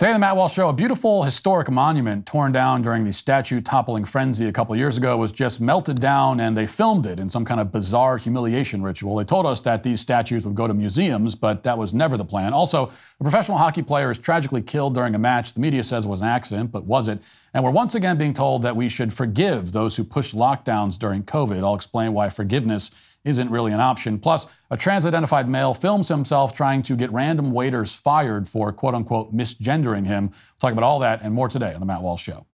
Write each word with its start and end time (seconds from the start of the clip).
Today, 0.00 0.14
the 0.14 0.18
Matt 0.18 0.34
Walsh 0.34 0.54
Show, 0.54 0.70
a 0.70 0.72
beautiful 0.72 1.24
historic 1.24 1.70
monument 1.70 2.24
torn 2.24 2.52
down 2.52 2.80
during 2.80 3.04
the 3.04 3.12
statue 3.12 3.60
toppling 3.60 4.06
frenzy 4.06 4.48
a 4.48 4.50
couple 4.50 4.74
years 4.74 4.96
ago 4.96 5.18
was 5.18 5.30
just 5.30 5.60
melted 5.60 6.00
down 6.00 6.40
and 6.40 6.56
they 6.56 6.66
filmed 6.66 7.04
it 7.04 7.20
in 7.20 7.28
some 7.28 7.44
kind 7.44 7.60
of 7.60 7.70
bizarre 7.70 8.16
humiliation 8.16 8.82
ritual. 8.82 9.16
They 9.16 9.24
told 9.24 9.44
us 9.44 9.60
that 9.60 9.82
these 9.82 10.00
statues 10.00 10.46
would 10.46 10.54
go 10.54 10.66
to 10.66 10.72
museums, 10.72 11.34
but 11.34 11.64
that 11.64 11.76
was 11.76 11.92
never 11.92 12.16
the 12.16 12.24
plan. 12.24 12.54
Also, 12.54 12.86
a 12.86 13.22
professional 13.22 13.58
hockey 13.58 13.82
player 13.82 14.10
is 14.10 14.16
tragically 14.16 14.62
killed 14.62 14.94
during 14.94 15.14
a 15.14 15.18
match 15.18 15.52
the 15.52 15.60
media 15.60 15.84
says 15.84 16.06
was 16.06 16.22
an 16.22 16.28
accident, 16.28 16.72
but 16.72 16.84
was 16.84 17.06
it? 17.06 17.18
And 17.52 17.62
we're 17.62 17.70
once 17.70 17.94
again 17.94 18.16
being 18.16 18.32
told 18.32 18.62
that 18.62 18.76
we 18.76 18.88
should 18.88 19.12
forgive 19.12 19.72
those 19.72 19.96
who 19.96 20.04
pushed 20.04 20.34
lockdowns 20.34 20.98
during 20.98 21.24
COVID. 21.24 21.62
I'll 21.62 21.74
explain 21.74 22.14
why 22.14 22.30
forgiveness 22.30 22.90
isn't 23.24 23.50
really 23.50 23.72
an 23.72 23.80
option. 23.80 24.18
Plus, 24.18 24.46
a 24.70 24.76
trans 24.76 25.04
identified 25.04 25.48
male 25.48 25.74
films 25.74 26.08
himself 26.08 26.52
trying 26.52 26.82
to 26.82 26.96
get 26.96 27.12
random 27.12 27.52
waiters 27.52 27.92
fired 27.92 28.48
for 28.48 28.72
quote 28.72 28.94
unquote 28.94 29.34
misgendering 29.34 30.06
him. 30.06 30.28
We'll 30.28 30.58
talk 30.60 30.72
about 30.72 30.84
all 30.84 30.98
that 31.00 31.22
and 31.22 31.34
more 31.34 31.48
today 31.48 31.74
on 31.74 31.80
The 31.80 31.86
Matt 31.86 32.02
Walsh 32.02 32.22
Show. 32.22 32.46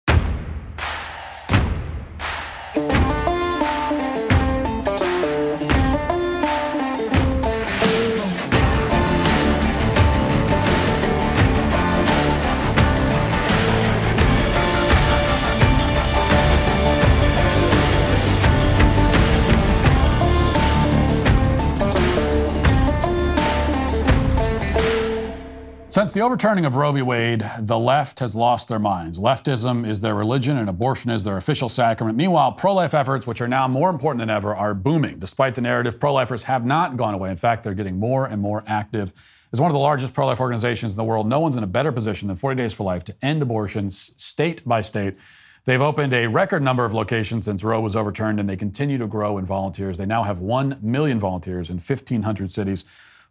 Since 25.96 26.12
the 26.12 26.20
overturning 26.20 26.66
of 26.66 26.76
Roe 26.76 26.92
v. 26.92 27.00
Wade, 27.00 27.50
the 27.58 27.78
left 27.78 28.18
has 28.18 28.36
lost 28.36 28.68
their 28.68 28.78
minds. 28.78 29.18
Leftism 29.18 29.88
is 29.88 30.02
their 30.02 30.14
religion 30.14 30.58
and 30.58 30.68
abortion 30.68 31.10
is 31.10 31.24
their 31.24 31.38
official 31.38 31.70
sacrament. 31.70 32.18
Meanwhile, 32.18 32.52
pro 32.52 32.74
life 32.74 32.92
efforts, 32.92 33.26
which 33.26 33.40
are 33.40 33.48
now 33.48 33.66
more 33.66 33.88
important 33.88 34.18
than 34.18 34.28
ever, 34.28 34.54
are 34.54 34.74
booming. 34.74 35.18
Despite 35.18 35.54
the 35.54 35.62
narrative, 35.62 35.98
pro 35.98 36.12
lifers 36.12 36.42
have 36.42 36.66
not 36.66 36.98
gone 36.98 37.14
away. 37.14 37.30
In 37.30 37.38
fact, 37.38 37.64
they're 37.64 37.72
getting 37.72 37.98
more 37.98 38.26
and 38.26 38.42
more 38.42 38.62
active. 38.66 39.14
As 39.54 39.58
one 39.58 39.70
of 39.70 39.72
the 39.72 39.78
largest 39.78 40.12
pro 40.12 40.26
life 40.26 40.38
organizations 40.38 40.92
in 40.92 40.98
the 40.98 41.04
world, 41.04 41.26
no 41.26 41.40
one's 41.40 41.56
in 41.56 41.64
a 41.64 41.66
better 41.66 41.92
position 41.92 42.28
than 42.28 42.36
40 42.36 42.60
Days 42.60 42.74
for 42.74 42.84
Life 42.84 43.04
to 43.04 43.16
end 43.22 43.40
abortions 43.40 44.12
state 44.18 44.68
by 44.68 44.82
state. 44.82 45.16
They've 45.64 45.80
opened 45.80 46.12
a 46.12 46.26
record 46.26 46.62
number 46.62 46.84
of 46.84 46.92
locations 46.92 47.46
since 47.46 47.64
Roe 47.64 47.80
was 47.80 47.96
overturned, 47.96 48.38
and 48.38 48.46
they 48.46 48.56
continue 48.58 48.98
to 48.98 49.06
grow 49.06 49.38
in 49.38 49.46
volunteers. 49.46 49.96
They 49.96 50.04
now 50.04 50.24
have 50.24 50.40
1 50.40 50.78
million 50.82 51.18
volunteers 51.18 51.70
in 51.70 51.76
1,500 51.76 52.52
cities. 52.52 52.84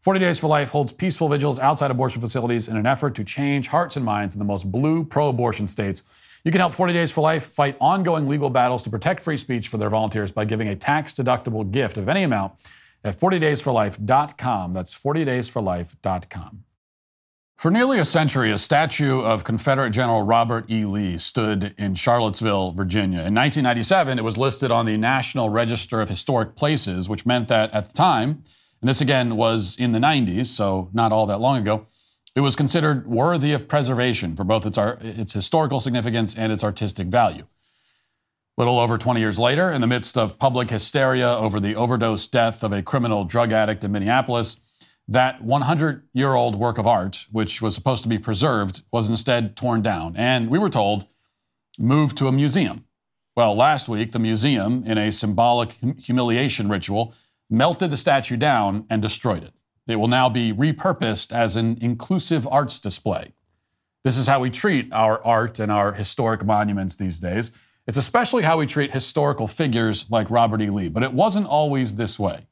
40 0.06 0.20
Days 0.20 0.38
for 0.38 0.46
Life 0.46 0.70
holds 0.70 0.94
peaceful 0.94 1.30
vigils 1.30 1.58
outside 1.58 1.90
abortion 1.90 2.22
facilities 2.22 2.68
in 2.68 2.78
an 2.78 2.86
effort 2.86 3.16
to 3.16 3.24
change 3.24 3.70
hearts 3.70 3.96
and 3.96 4.06
minds 4.06 4.36
in 4.36 4.40
the 4.40 4.46
most 4.46 4.72
blue 4.72 5.04
pro 5.04 5.30
abortion 5.30 5.66
states. 5.66 6.04
You 6.44 6.52
can 6.52 6.62
help 6.62 6.76
40 6.76 6.94
Days 6.94 7.12
for 7.12 7.22
Life 7.22 7.48
fight 7.48 7.76
ongoing 7.82 8.28
legal 8.28 8.52
battles 8.52 8.84
to 8.84 8.92
protect 8.92 9.24
free 9.24 9.36
speech 9.36 9.68
for 9.68 9.80
their 9.80 9.90
volunteers 9.90 10.32
by 10.32 10.46
giving 10.46 10.68
a 10.68 10.76
tax 10.76 11.16
deductible 11.16 11.72
gift 11.72 11.98
of 11.98 12.08
any 12.08 12.22
amount 12.22 12.54
at 13.04 13.18
40daysforlife.com. 13.18 14.74
That's 14.74 14.94
40daysforlife.com. 14.94 16.64
For 17.58 17.72
nearly 17.72 17.98
a 17.98 18.06
century, 18.06 18.52
a 18.52 18.60
statue 18.60 19.24
of 19.24 19.44
Confederate 19.44 19.90
General 19.90 20.22
Robert 20.22 20.70
E. 20.70 20.86
Lee 20.86 21.18
stood 21.18 21.74
in 21.80 21.96
Charlottesville, 21.96 22.74
Virginia. 22.74 23.22
In 23.22 23.34
1997, 23.34 24.20
it 24.20 24.24
was 24.24 24.38
listed 24.38 24.70
on 24.70 24.86
the 24.86 24.98
National 24.98 25.50
Register 25.50 26.00
of 26.00 26.10
Historic 26.10 26.56
Places, 26.56 27.10
which 27.10 27.26
meant 27.26 27.48
that 27.48 27.74
at 27.74 27.88
the 27.88 27.94
time, 27.94 28.44
and 28.82 28.90
this 28.90 29.02
again 29.02 29.36
was 29.36 29.76
in 29.78 29.92
the 29.92 30.00
90s, 30.00 30.48
so 30.48 30.90
not 30.94 31.12
all 31.12 31.26
that 31.26 31.42
long 31.42 31.58
ago, 31.58 31.88
it 32.36 32.42
was 32.42 32.56
considered 32.56 33.08
worthy 33.08 33.54
of 33.54 33.68
preservation 33.68 34.36
for 34.36 34.44
both 34.44 34.66
its, 34.66 34.78
its 34.78 35.34
historical 35.34 35.80
significance 35.80 36.36
and 36.36 36.52
its 36.52 36.64
artistic 36.64 37.08
value. 37.08 37.48
Little 38.58 38.80
over 38.80 38.98
20 38.98 39.20
years 39.20 39.40
later, 39.40 39.72
in 39.72 39.82
the 39.82 39.88
midst 39.88 40.18
of 40.18 40.40
public 40.40 40.70
hysteria 40.70 41.30
over 41.30 41.60
the 41.60 41.76
overdose 41.76 42.28
death 42.28 42.64
of 42.64 42.72
a 42.72 42.82
criminal 42.82 43.26
drug 43.26 43.52
addict 43.52 43.84
in 43.84 43.92
Minneapolis, 43.92 44.62
that 45.08 45.42
100 45.42 46.04
year 46.14 46.34
old 46.34 46.56
work 46.56 46.78
of 46.78 46.88
art, 46.88 47.26
which 47.32 47.62
was 47.62 47.76
supposed 47.76 48.04
to 48.04 48.10
be 48.10 48.18
preserved, 48.18 48.84
was 48.92 49.10
instead 49.10 49.56
torn 49.56 49.82
down. 49.82 50.16
And 50.18 50.50
we 50.50 50.60
were 50.60 50.70
told, 50.70 51.08
moved 51.78 52.18
to 52.18 52.28
a 52.28 52.32
museum. 52.32 52.86
Well, 53.36 53.56
last 53.56 53.90
week, 53.90 54.12
the 54.12 54.20
museum, 54.20 54.84
in 54.86 54.98
a 54.98 55.12
symbolic 55.12 55.78
humiliation 56.00 56.70
ritual, 56.70 57.14
melted 57.50 57.92
the 57.92 57.98
statue 57.98 58.38
down 58.38 58.86
and 58.90 59.02
destroyed 59.02 59.44
it. 59.44 59.54
It 59.88 59.98
will 59.98 60.08
now 60.08 60.30
be 60.30 60.52
repurposed 60.52 61.32
as 61.32 61.56
an 61.56 61.78
inclusive 61.82 62.48
arts 62.52 62.80
display. 62.80 63.34
This 64.04 64.18
is 64.18 64.28
how 64.28 64.40
we 64.40 64.50
treat 64.50 64.92
our 64.94 65.24
art 65.24 65.60
and 65.60 65.72
our 65.72 65.94
historic 65.94 66.46
monuments 66.46 66.96
these 66.96 67.20
days. 67.20 67.52
It's 67.88 67.98
especially 67.98 68.44
how 68.44 68.58
we 68.58 68.66
treat 68.66 68.94
historical 68.94 69.48
figures 69.48 70.06
like 70.10 70.30
Robert 70.32 70.62
E. 70.62 70.70
Lee, 70.70 70.90
but 70.90 71.04
it 71.04 71.14
wasn't 71.14 71.48
always 71.48 71.96
this 71.96 72.18
way. 72.18 72.48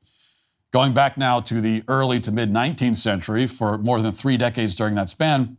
Going 0.71 0.93
back 0.93 1.17
now 1.17 1.39
to 1.41 1.61
the 1.61 1.83
early 1.87 2.19
to 2.21 2.31
mid 2.31 2.51
19th 2.51 2.95
century, 2.95 3.45
for 3.47 3.77
more 3.77 4.01
than 4.01 4.13
three 4.13 4.37
decades 4.37 4.75
during 4.75 4.95
that 4.95 5.09
span, 5.09 5.57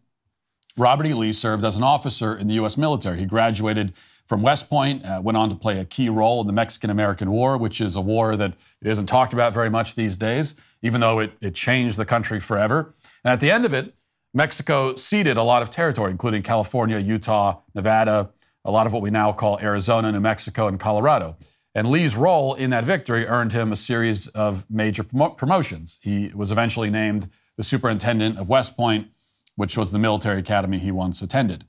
Robert 0.77 1.07
E. 1.07 1.15
Lee 1.15 1.33
served 1.33 1.65
as 1.65 1.77
an 1.77 1.85
officer 1.85 2.37
in 2.37 2.49
the 2.49 2.55
U.S. 2.55 2.77
military. 2.77 3.19
He 3.19 3.27
graduated 3.27 3.93
from 4.27 4.43
West 4.43 4.71
Point, 4.71 5.05
uh, 5.05 5.21
went 5.23 5.37
on 5.37 5.51
to 5.51 5.55
play 5.55 5.79
a 5.79 5.85
key 5.85 6.09
role 6.09 6.41
in 6.41 6.47
the 6.47 6.53
Mexican 6.53 6.91
American 6.91 7.31
War, 7.31 7.59
which 7.59 7.81
is 7.81 7.95
a 7.97 8.01
war 8.01 8.37
that 8.37 8.55
isn't 8.83 9.07
talked 9.07 9.33
about 9.33 9.53
very 9.53 9.71
much 9.71 9.95
these 9.95 10.17
days, 10.17 10.55
even 10.83 11.01
though 11.01 11.19
it, 11.19 11.33
it 11.41 11.55
changed 11.55 11.99
the 11.99 12.07
country 12.07 12.41
forever. 12.41 12.95
And 13.23 13.33
at 13.33 13.41
the 13.41 13.51
end 13.51 13.65
of 13.65 13.75
it, 13.75 13.95
Mexico 14.33 14.97
ceded 14.97 15.37
a 15.37 15.43
lot 15.43 15.63
of 15.63 15.71
territory, 15.71 16.11
including 16.11 16.43
California, 16.43 16.99
Utah, 16.99 17.61
Nevada, 17.75 18.31
a 18.65 18.71
lot 18.71 18.87
of 18.87 18.93
what 18.93 19.03
we 19.03 19.11
now 19.11 19.31
call 19.33 19.59
Arizona, 19.61 20.11
New 20.11 20.21
Mexico, 20.21 20.67
and 20.67 20.81
Colorado. 20.81 21.37
And 21.75 21.89
Lee's 21.89 22.17
role 22.17 22.55
in 22.55 22.71
that 22.71 22.85
victory 22.85 23.27
earned 23.27 23.53
him 23.53 23.73
a 23.73 23.77
series 23.77 24.29
of 24.29 24.65
major 24.71 25.03
prom- 25.03 25.35
promotions. 25.37 25.99
He 26.03 26.33
was 26.35 26.51
eventually 26.51 26.89
named 26.89 27.29
the 27.57 27.63
superintendent 27.63 28.39
of 28.39 28.49
West 28.49 28.77
Point, 28.77 29.09
which 29.57 29.77
was 29.77 29.93
the 29.93 29.99
military 29.99 30.41
academy 30.41 30.79
he 30.79 30.91
once 30.91 31.21
attended. 31.21 31.65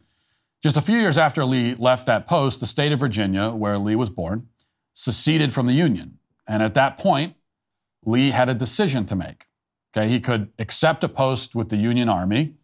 Just 0.65 0.77
a 0.77 0.81
few 0.81 0.97
years 0.97 1.15
after 1.15 1.45
Lee 1.45 1.75
left 1.75 2.07
that 2.07 2.25
post, 2.25 2.59
the 2.59 2.65
state 2.65 2.91
of 2.91 2.99
Virginia, 2.99 3.51
where 3.51 3.77
Lee 3.77 3.95
was 3.95 4.09
born, 4.09 4.47
seceded 4.95 5.53
from 5.53 5.67
the 5.67 5.73
Union. 5.73 6.17
And 6.47 6.63
at 6.63 6.73
that 6.73 6.97
point, 6.97 7.35
Lee 8.03 8.31
had 8.31 8.49
a 8.49 8.55
decision 8.55 9.05
to 9.05 9.15
make. 9.15 9.45
Okay, 9.95 10.09
he 10.09 10.19
could 10.19 10.51
accept 10.57 11.03
a 11.03 11.07
post 11.07 11.53
with 11.53 11.69
the 11.69 11.77
Union 11.77 12.09
Army, 12.09 12.55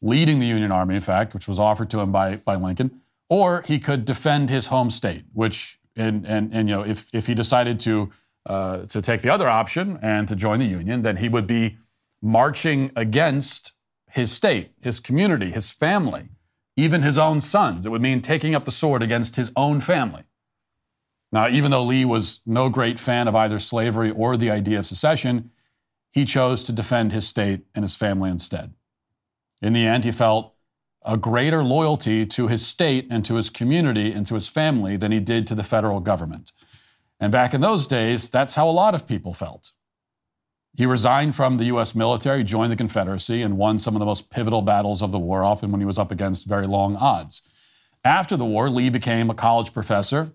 leading 0.00 0.38
the 0.38 0.46
Union 0.46 0.72
Army, 0.72 0.94
in 0.94 1.02
fact, 1.02 1.34
which 1.34 1.46
was 1.46 1.58
offered 1.58 1.90
to 1.90 2.00
him 2.00 2.10
by, 2.10 2.36
by 2.36 2.54
Lincoln, 2.54 3.02
or 3.28 3.62
he 3.66 3.78
could 3.78 4.06
defend 4.06 4.48
his 4.48 4.68
home 4.68 4.90
state, 4.90 5.24
which, 5.34 5.78
and, 5.94 6.26
and, 6.26 6.54
and 6.54 6.70
you 6.70 6.74
know, 6.74 6.82
if, 6.82 7.14
if 7.14 7.26
he 7.26 7.34
decided 7.34 7.78
to, 7.80 8.10
uh, 8.46 8.86
to 8.86 9.02
take 9.02 9.20
the 9.20 9.28
other 9.28 9.50
option 9.50 9.98
and 10.00 10.26
to 10.26 10.34
join 10.34 10.58
the 10.58 10.64
Union, 10.64 11.02
then 11.02 11.18
he 11.18 11.28
would 11.28 11.46
be 11.46 11.76
marching 12.22 12.90
against 12.96 13.74
his 14.08 14.32
state, 14.32 14.70
his 14.80 15.00
community, 15.00 15.50
his 15.50 15.70
family 15.70 16.30
even 16.76 17.02
his 17.02 17.18
own 17.18 17.40
sons. 17.40 17.86
It 17.86 17.90
would 17.90 18.02
mean 18.02 18.20
taking 18.20 18.54
up 18.54 18.64
the 18.64 18.70
sword 18.70 19.02
against 19.02 19.36
his 19.36 19.52
own 19.56 19.80
family. 19.80 20.22
Now, 21.30 21.48
even 21.48 21.70
though 21.70 21.84
Lee 21.84 22.04
was 22.04 22.40
no 22.44 22.68
great 22.68 22.98
fan 22.98 23.26
of 23.26 23.34
either 23.34 23.58
slavery 23.58 24.10
or 24.10 24.36
the 24.36 24.50
idea 24.50 24.78
of 24.78 24.86
secession, 24.86 25.50
he 26.10 26.24
chose 26.24 26.64
to 26.64 26.72
defend 26.72 27.12
his 27.12 27.26
state 27.26 27.62
and 27.74 27.82
his 27.82 27.96
family 27.96 28.30
instead. 28.30 28.74
In 29.62 29.72
the 29.72 29.86
end, 29.86 30.04
he 30.04 30.12
felt 30.12 30.54
a 31.04 31.16
greater 31.16 31.64
loyalty 31.64 32.26
to 32.26 32.48
his 32.48 32.66
state 32.66 33.06
and 33.10 33.24
to 33.24 33.36
his 33.36 33.50
community 33.50 34.12
and 34.12 34.26
to 34.26 34.34
his 34.34 34.46
family 34.46 34.96
than 34.96 35.10
he 35.10 35.20
did 35.20 35.46
to 35.46 35.54
the 35.54 35.64
federal 35.64 36.00
government. 36.00 36.52
And 37.18 37.32
back 37.32 37.54
in 37.54 37.60
those 37.60 37.86
days, 37.86 38.28
that's 38.28 38.54
how 38.54 38.68
a 38.68 38.70
lot 38.70 38.94
of 38.94 39.06
people 39.06 39.32
felt. 39.32 39.72
He 40.74 40.86
resigned 40.86 41.34
from 41.34 41.58
the 41.58 41.66
U.S. 41.66 41.94
military, 41.94 42.42
joined 42.42 42.72
the 42.72 42.76
Confederacy, 42.76 43.42
and 43.42 43.58
won 43.58 43.78
some 43.78 43.94
of 43.94 44.00
the 44.00 44.06
most 44.06 44.30
pivotal 44.30 44.62
battles 44.62 45.02
of 45.02 45.12
the 45.12 45.18
war, 45.18 45.44
often 45.44 45.70
when 45.70 45.80
he 45.80 45.86
was 45.86 45.98
up 45.98 46.10
against 46.10 46.46
very 46.46 46.66
long 46.66 46.96
odds. 46.96 47.42
After 48.04 48.36
the 48.36 48.46
war, 48.46 48.70
Lee 48.70 48.88
became 48.88 49.28
a 49.28 49.34
college 49.34 49.72
professor, 49.72 50.32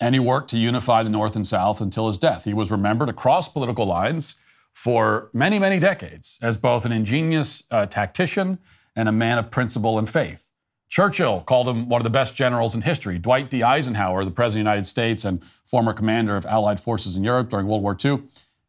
and 0.00 0.14
he 0.14 0.18
worked 0.20 0.50
to 0.50 0.58
unify 0.58 1.02
the 1.02 1.10
North 1.10 1.34
and 1.34 1.46
South 1.46 1.80
until 1.80 2.06
his 2.06 2.18
death. 2.18 2.44
He 2.44 2.54
was 2.54 2.70
remembered 2.70 3.08
across 3.08 3.48
political 3.48 3.86
lines 3.86 4.36
for 4.74 5.30
many, 5.32 5.58
many 5.58 5.80
decades 5.80 6.38
as 6.40 6.56
both 6.56 6.84
an 6.84 6.92
ingenious 6.92 7.64
uh, 7.70 7.86
tactician 7.86 8.58
and 8.94 9.08
a 9.08 9.12
man 9.12 9.38
of 9.38 9.50
principle 9.50 9.98
and 9.98 10.08
faith. 10.08 10.52
Churchill 10.88 11.40
called 11.40 11.68
him 11.68 11.88
one 11.88 12.00
of 12.00 12.04
the 12.04 12.10
best 12.10 12.34
generals 12.34 12.74
in 12.74 12.82
history. 12.82 13.18
Dwight 13.18 13.50
D. 13.50 13.62
Eisenhower, 13.62 14.24
the 14.24 14.30
President 14.30 14.62
of 14.62 14.64
the 14.64 14.70
United 14.70 14.86
States 14.86 15.24
and 15.24 15.44
former 15.64 15.92
commander 15.92 16.36
of 16.36 16.46
Allied 16.46 16.80
forces 16.80 17.16
in 17.16 17.24
Europe 17.24 17.50
during 17.50 17.66
World 17.66 17.82
War 17.82 17.96
II, 18.02 18.22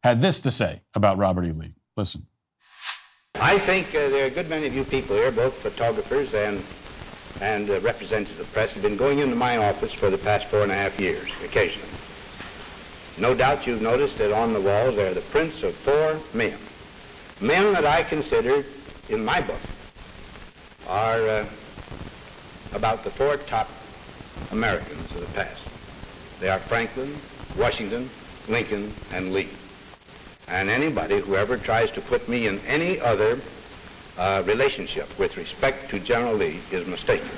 had 0.04 0.22
this 0.22 0.40
to 0.42 0.52
say 0.52 0.82
about 0.94 1.18
Robert 1.18 1.46
E. 1.46 1.52
Lee. 1.52 1.74
Listen. 1.98 2.28
I 3.36 3.58
think 3.60 3.88
uh, 3.90 4.10
there 4.10 4.24
are 4.24 4.28
a 4.28 4.32
good 4.32 4.50
many 4.50 4.68
of 4.68 4.76
you 4.76 4.84
people 4.84 5.16
here, 5.16 5.32
both 5.32 5.54
photographers 5.54 6.34
and 6.34 6.64
and 7.42 7.70
uh, 7.70 7.80
representatives 7.82 8.40
of 8.40 8.48
the 8.48 8.54
press, 8.54 8.74
have 8.74 8.84
been 8.84 8.98
going 8.98 9.20
into 9.20 9.36
my 9.36 9.58
office 9.58 9.94
for 9.94 10.10
the 10.10 10.18
past 10.18 10.48
four 10.48 10.64
and 10.64 10.72
a 10.72 10.76
half 10.76 11.00
years, 11.00 11.30
occasionally. 11.44 11.88
No 13.18 13.34
doubt 13.36 13.68
you've 13.68 13.82
noticed 13.82 14.18
that 14.18 14.34
on 14.34 14.52
the 14.52 14.60
walls 14.60 14.96
there 14.96 15.12
are 15.12 15.14
the 15.14 15.22
prints 15.22 15.64
of 15.64 15.74
four 15.76 16.20
men. 16.34 16.58
Men 17.40 17.72
that 17.74 17.86
I 17.86 18.04
consider, 18.04 18.66
in 19.10 19.24
my 19.24 19.42
book, 19.42 19.60
are 20.88 21.22
uh, 21.28 21.46
about 22.74 23.04
the 23.04 23.12
four 23.12 23.38
top 23.38 23.70
Americans 24.52 25.12
of 25.12 25.22
the 25.22 25.34
past. 25.34 25.64
They 26.40 26.50
are 26.50 26.60
Franklin, 26.60 27.16
Washington, 27.58 28.10
Lincoln, 28.48 28.92
and 29.14 29.32
Lee. 29.32 29.50
And 30.50 30.70
anybody 30.70 31.20
who 31.20 31.36
ever 31.36 31.58
tries 31.58 31.92
to 31.92 32.02
put 32.02 32.28
me 32.28 32.48
in 32.48 32.60
any 32.62 33.00
other 33.00 33.40
uh, 34.18 34.44
relationship 34.46 35.18
with 35.20 35.38
respect 35.38 35.90
to 35.92 36.00
General 36.00 36.34
Lee 36.34 36.60
is 36.72 36.88
mistaken. 36.88 37.30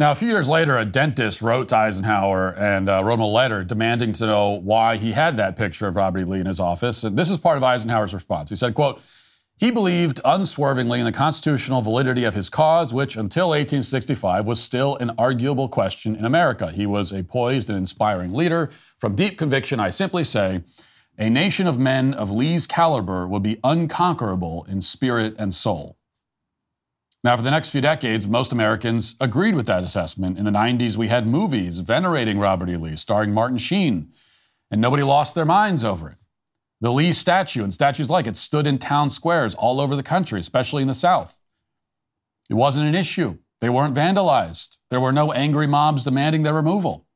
Now, 0.00 0.10
a 0.10 0.14
few 0.16 0.28
years 0.28 0.48
later, 0.48 0.76
a 0.76 0.84
dentist 0.84 1.42
wrote 1.42 1.68
to 1.68 1.76
Eisenhower 1.76 2.56
and 2.56 2.88
uh, 2.88 3.04
wrote 3.04 3.14
him 3.14 3.20
a 3.20 3.26
letter 3.26 3.62
demanding 3.62 4.12
to 4.14 4.26
know 4.26 4.50
why 4.50 4.96
he 4.96 5.12
had 5.12 5.36
that 5.36 5.56
picture 5.56 5.86
of 5.86 5.94
Robert 5.94 6.20
E. 6.20 6.24
Lee 6.24 6.40
in 6.40 6.46
his 6.46 6.58
office. 6.58 7.04
And 7.04 7.16
this 7.16 7.30
is 7.30 7.36
part 7.36 7.56
of 7.56 7.62
Eisenhower's 7.62 8.12
response. 8.12 8.50
He 8.50 8.56
said, 8.56 8.74
quote, 8.74 9.00
he 9.62 9.70
believed 9.70 10.20
unswervingly 10.24 10.98
in 10.98 11.04
the 11.04 11.12
constitutional 11.12 11.82
validity 11.82 12.24
of 12.24 12.34
his 12.34 12.50
cause, 12.50 12.92
which 12.92 13.14
until 13.16 13.50
1865 13.50 14.44
was 14.44 14.60
still 14.60 14.96
an 14.96 15.12
arguable 15.16 15.68
question 15.68 16.16
in 16.16 16.24
America. 16.24 16.72
He 16.72 16.84
was 16.84 17.12
a 17.12 17.22
poised 17.22 17.68
and 17.68 17.78
inspiring 17.78 18.34
leader. 18.34 18.72
From 18.98 19.14
deep 19.14 19.38
conviction, 19.38 19.78
I 19.78 19.90
simply 19.90 20.24
say, 20.24 20.64
a 21.16 21.30
nation 21.30 21.68
of 21.68 21.78
men 21.78 22.12
of 22.12 22.28
Lee's 22.28 22.66
caliber 22.66 23.28
would 23.28 23.44
be 23.44 23.60
unconquerable 23.62 24.66
in 24.68 24.82
spirit 24.82 25.36
and 25.38 25.54
soul. 25.54 25.96
Now, 27.22 27.36
for 27.36 27.44
the 27.44 27.52
next 27.52 27.68
few 27.68 27.80
decades, 27.80 28.26
most 28.26 28.50
Americans 28.50 29.14
agreed 29.20 29.54
with 29.54 29.66
that 29.66 29.84
assessment. 29.84 30.38
In 30.38 30.44
the 30.44 30.50
90s, 30.50 30.96
we 30.96 31.06
had 31.06 31.28
movies 31.28 31.78
venerating 31.78 32.40
Robert 32.40 32.68
E. 32.68 32.76
Lee, 32.76 32.96
starring 32.96 33.32
Martin 33.32 33.58
Sheen, 33.58 34.10
and 34.72 34.80
nobody 34.80 35.04
lost 35.04 35.36
their 35.36 35.44
minds 35.44 35.84
over 35.84 36.10
it. 36.10 36.16
The 36.82 36.92
Lee 36.92 37.14
statue 37.14 37.62
and 37.62 37.72
statues 37.72 38.10
like 38.10 38.26
it 38.26 38.36
stood 38.36 38.66
in 38.66 38.76
town 38.76 39.08
squares 39.08 39.54
all 39.54 39.80
over 39.80 39.96
the 39.96 40.02
country, 40.02 40.40
especially 40.40 40.82
in 40.82 40.88
the 40.88 40.94
South. 40.94 41.38
It 42.50 42.54
wasn't 42.54 42.88
an 42.88 42.94
issue. 42.94 43.38
They 43.60 43.70
weren't 43.70 43.94
vandalized. 43.94 44.76
There 44.90 45.00
were 45.00 45.12
no 45.12 45.32
angry 45.32 45.66
mobs 45.66 46.04
demanding 46.04 46.42
their 46.42 46.52
removal. 46.52 47.06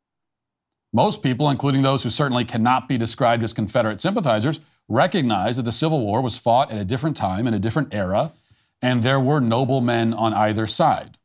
Most 0.92 1.22
people, 1.22 1.50
including 1.50 1.82
those 1.82 2.04
who 2.04 2.10
certainly 2.10 2.44
cannot 2.44 2.88
be 2.88 2.96
described 2.96 3.42
as 3.42 3.52
Confederate 3.52 4.00
sympathizers, 4.00 4.60
recognize 4.88 5.56
that 5.56 5.64
the 5.64 5.72
Civil 5.72 6.00
War 6.00 6.22
was 6.22 6.38
fought 6.38 6.70
at 6.70 6.78
a 6.78 6.84
different 6.84 7.16
time 7.16 7.46
in 7.46 7.52
a 7.52 7.58
different 7.58 7.92
era 7.92 8.32
and 8.82 9.02
there 9.02 9.20
were 9.20 9.40
noble 9.40 9.80
men 9.80 10.12
on 10.14 10.32
either 10.34 10.66
side. 10.66 11.18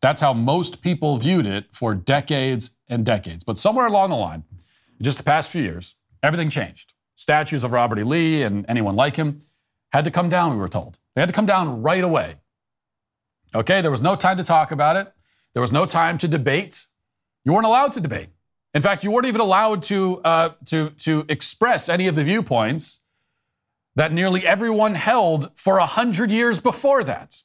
That's 0.00 0.20
how 0.20 0.32
most 0.32 0.80
people 0.80 1.18
viewed 1.18 1.46
it 1.46 1.66
for 1.72 1.94
decades 1.94 2.70
and 2.88 3.04
decades. 3.04 3.44
But 3.44 3.58
somewhere 3.58 3.86
along 3.86 4.10
the 4.10 4.16
line, 4.16 4.44
just 5.02 5.18
the 5.18 5.24
past 5.24 5.50
few 5.50 5.62
years, 5.62 5.96
everything 6.22 6.48
changed. 6.48 6.94
Statues 7.20 7.64
of 7.64 7.72
Robert 7.72 7.98
E. 7.98 8.02
Lee 8.02 8.42
and 8.42 8.64
anyone 8.66 8.96
like 8.96 9.16
him 9.16 9.42
had 9.92 10.06
to 10.06 10.10
come 10.10 10.30
down, 10.30 10.52
we 10.52 10.56
were 10.56 10.70
told. 10.70 10.98
They 11.14 11.20
had 11.20 11.28
to 11.28 11.34
come 11.34 11.44
down 11.44 11.82
right 11.82 12.02
away. 12.02 12.36
Okay, 13.54 13.82
there 13.82 13.90
was 13.90 14.00
no 14.00 14.16
time 14.16 14.38
to 14.38 14.42
talk 14.42 14.72
about 14.72 14.96
it. 14.96 15.12
There 15.52 15.60
was 15.60 15.70
no 15.70 15.84
time 15.84 16.16
to 16.16 16.26
debate. 16.26 16.86
You 17.44 17.52
weren't 17.52 17.66
allowed 17.66 17.92
to 17.92 18.00
debate. 18.00 18.28
In 18.72 18.80
fact, 18.80 19.04
you 19.04 19.10
weren't 19.10 19.26
even 19.26 19.42
allowed 19.42 19.82
to, 19.82 20.22
uh, 20.24 20.50
to, 20.64 20.90
to 20.90 21.26
express 21.28 21.90
any 21.90 22.06
of 22.06 22.14
the 22.14 22.24
viewpoints 22.24 23.00
that 23.96 24.14
nearly 24.14 24.46
everyone 24.46 24.94
held 24.94 25.50
for 25.58 25.76
a 25.76 25.84
hundred 25.84 26.30
years 26.30 26.58
before 26.58 27.04
that. 27.04 27.42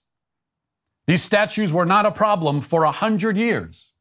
These 1.05 1.21
statues 1.21 1.73
were 1.73 1.85
not 1.85 2.05
a 2.05 2.11
problem 2.11 2.61
for 2.61 2.85
a 2.85 2.91
hundred 2.93 3.35
years, 3.35 3.91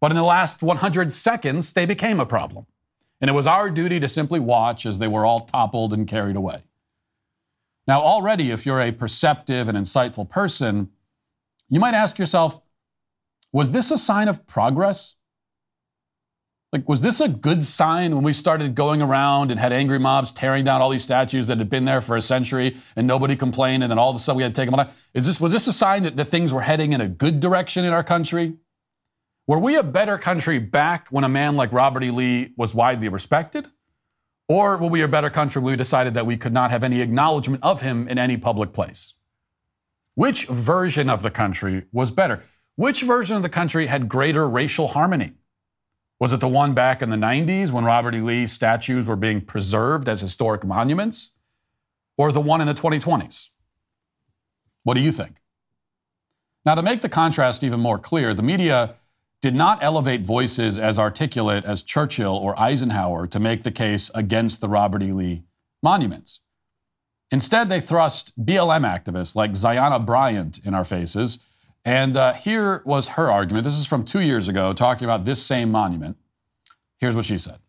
but 0.00 0.10
in 0.10 0.16
the 0.16 0.22
last 0.22 0.62
100 0.62 1.12
seconds, 1.12 1.74
they 1.74 1.84
became 1.84 2.18
a 2.18 2.24
problem. 2.24 2.64
And 3.20 3.28
it 3.28 3.32
was 3.32 3.46
our 3.46 3.68
duty 3.70 3.98
to 4.00 4.08
simply 4.08 4.40
watch 4.40 4.86
as 4.86 4.98
they 4.98 5.08
were 5.08 5.26
all 5.26 5.40
toppled 5.40 5.92
and 5.92 6.06
carried 6.06 6.36
away. 6.36 6.62
Now, 7.86 8.00
already, 8.00 8.50
if 8.50 8.66
you're 8.66 8.80
a 8.80 8.92
perceptive 8.92 9.68
and 9.68 9.76
insightful 9.76 10.28
person, 10.28 10.90
you 11.68 11.80
might 11.80 11.94
ask 11.94 12.18
yourself, 12.18 12.60
was 13.52 13.72
this 13.72 13.90
a 13.90 13.98
sign 13.98 14.28
of 14.28 14.46
progress? 14.46 15.16
Like, 16.70 16.86
was 16.86 17.00
this 17.00 17.18
a 17.20 17.28
good 17.28 17.64
sign 17.64 18.14
when 18.14 18.22
we 18.22 18.34
started 18.34 18.74
going 18.74 19.00
around 19.00 19.50
and 19.50 19.58
had 19.58 19.72
angry 19.72 19.98
mobs 19.98 20.32
tearing 20.32 20.64
down 20.64 20.82
all 20.82 20.90
these 20.90 21.02
statues 21.02 21.46
that 21.46 21.56
had 21.56 21.70
been 21.70 21.86
there 21.86 22.02
for 22.02 22.14
a 22.14 22.20
century 22.20 22.76
and 22.94 23.06
nobody 23.06 23.34
complained, 23.36 23.82
and 23.82 23.90
then 23.90 23.98
all 23.98 24.10
of 24.10 24.16
a 24.16 24.18
sudden 24.18 24.36
we 24.36 24.42
had 24.42 24.54
to 24.54 24.60
take 24.60 24.70
them 24.70 24.76
down? 24.76 24.90
Is 25.14 25.24
this, 25.26 25.40
was 25.40 25.52
this 25.52 25.66
a 25.66 25.72
sign 25.72 26.02
that, 26.02 26.18
that 26.18 26.26
things 26.26 26.52
were 26.52 26.60
heading 26.60 26.92
in 26.92 27.00
a 27.00 27.08
good 27.08 27.40
direction 27.40 27.86
in 27.86 27.94
our 27.94 28.04
country? 28.04 28.58
Were 29.48 29.58
we 29.58 29.76
a 29.76 29.82
better 29.82 30.18
country 30.18 30.58
back 30.58 31.08
when 31.08 31.24
a 31.24 31.28
man 31.28 31.56
like 31.56 31.72
Robert 31.72 32.04
E. 32.04 32.10
Lee 32.10 32.52
was 32.58 32.74
widely 32.74 33.08
respected? 33.08 33.68
Or 34.46 34.76
were 34.76 34.88
we 34.88 35.00
a 35.00 35.08
better 35.08 35.30
country 35.30 35.62
when 35.62 35.72
we 35.72 35.76
decided 35.78 36.12
that 36.12 36.26
we 36.26 36.36
could 36.36 36.52
not 36.52 36.70
have 36.70 36.84
any 36.84 37.00
acknowledgement 37.00 37.64
of 37.64 37.80
him 37.80 38.06
in 38.08 38.18
any 38.18 38.36
public 38.36 38.74
place? 38.74 39.14
Which 40.14 40.44
version 40.48 41.08
of 41.08 41.22
the 41.22 41.30
country 41.30 41.86
was 41.92 42.10
better? 42.10 42.42
Which 42.76 43.00
version 43.00 43.36
of 43.36 43.42
the 43.42 43.48
country 43.48 43.86
had 43.86 44.06
greater 44.06 44.46
racial 44.46 44.88
harmony? 44.88 45.32
Was 46.20 46.34
it 46.34 46.40
the 46.40 46.48
one 46.48 46.74
back 46.74 47.00
in 47.00 47.08
the 47.08 47.16
90s 47.16 47.70
when 47.70 47.86
Robert 47.86 48.14
E. 48.14 48.20
Lee 48.20 48.46
statues 48.46 49.08
were 49.08 49.16
being 49.16 49.40
preserved 49.40 50.10
as 50.10 50.20
historic 50.20 50.62
monuments? 50.62 51.30
Or 52.18 52.32
the 52.32 52.40
one 52.42 52.60
in 52.60 52.66
the 52.66 52.74
2020s? 52.74 53.48
What 54.82 54.92
do 54.92 55.00
you 55.00 55.10
think? 55.10 55.40
Now, 56.66 56.74
to 56.74 56.82
make 56.82 57.00
the 57.00 57.08
contrast 57.08 57.64
even 57.64 57.80
more 57.80 57.98
clear, 57.98 58.34
the 58.34 58.42
media 58.42 58.96
did 59.40 59.54
not 59.54 59.82
elevate 59.82 60.26
voices 60.26 60.78
as 60.78 60.98
articulate 60.98 61.64
as 61.64 61.82
Churchill 61.82 62.34
or 62.34 62.58
Eisenhower 62.58 63.26
to 63.28 63.38
make 63.38 63.62
the 63.62 63.70
case 63.70 64.10
against 64.14 64.60
the 64.60 64.68
Robert 64.68 65.02
E. 65.02 65.12
Lee 65.12 65.44
monuments. 65.82 66.40
Instead, 67.30 67.68
they 67.68 67.80
thrust 67.80 68.32
BLM 68.44 68.84
activists 68.84 69.36
like 69.36 69.52
Zyahna 69.52 70.04
Bryant 70.04 70.58
in 70.64 70.74
our 70.74 70.84
faces 70.84 71.38
and 71.84 72.18
uh, 72.18 72.34
here 72.34 72.82
was 72.84 73.08
her 73.08 73.30
argument. 73.30 73.64
This 73.64 73.78
is 73.78 73.86
from 73.86 74.04
two 74.04 74.20
years 74.20 74.46
ago, 74.46 74.74
talking 74.74 75.04
about 75.04 75.24
this 75.24 75.42
same 75.42 75.70
monument. 75.70 76.18
Here's 76.98 77.16
what 77.16 77.24
she 77.24 77.38
said. 77.38 77.60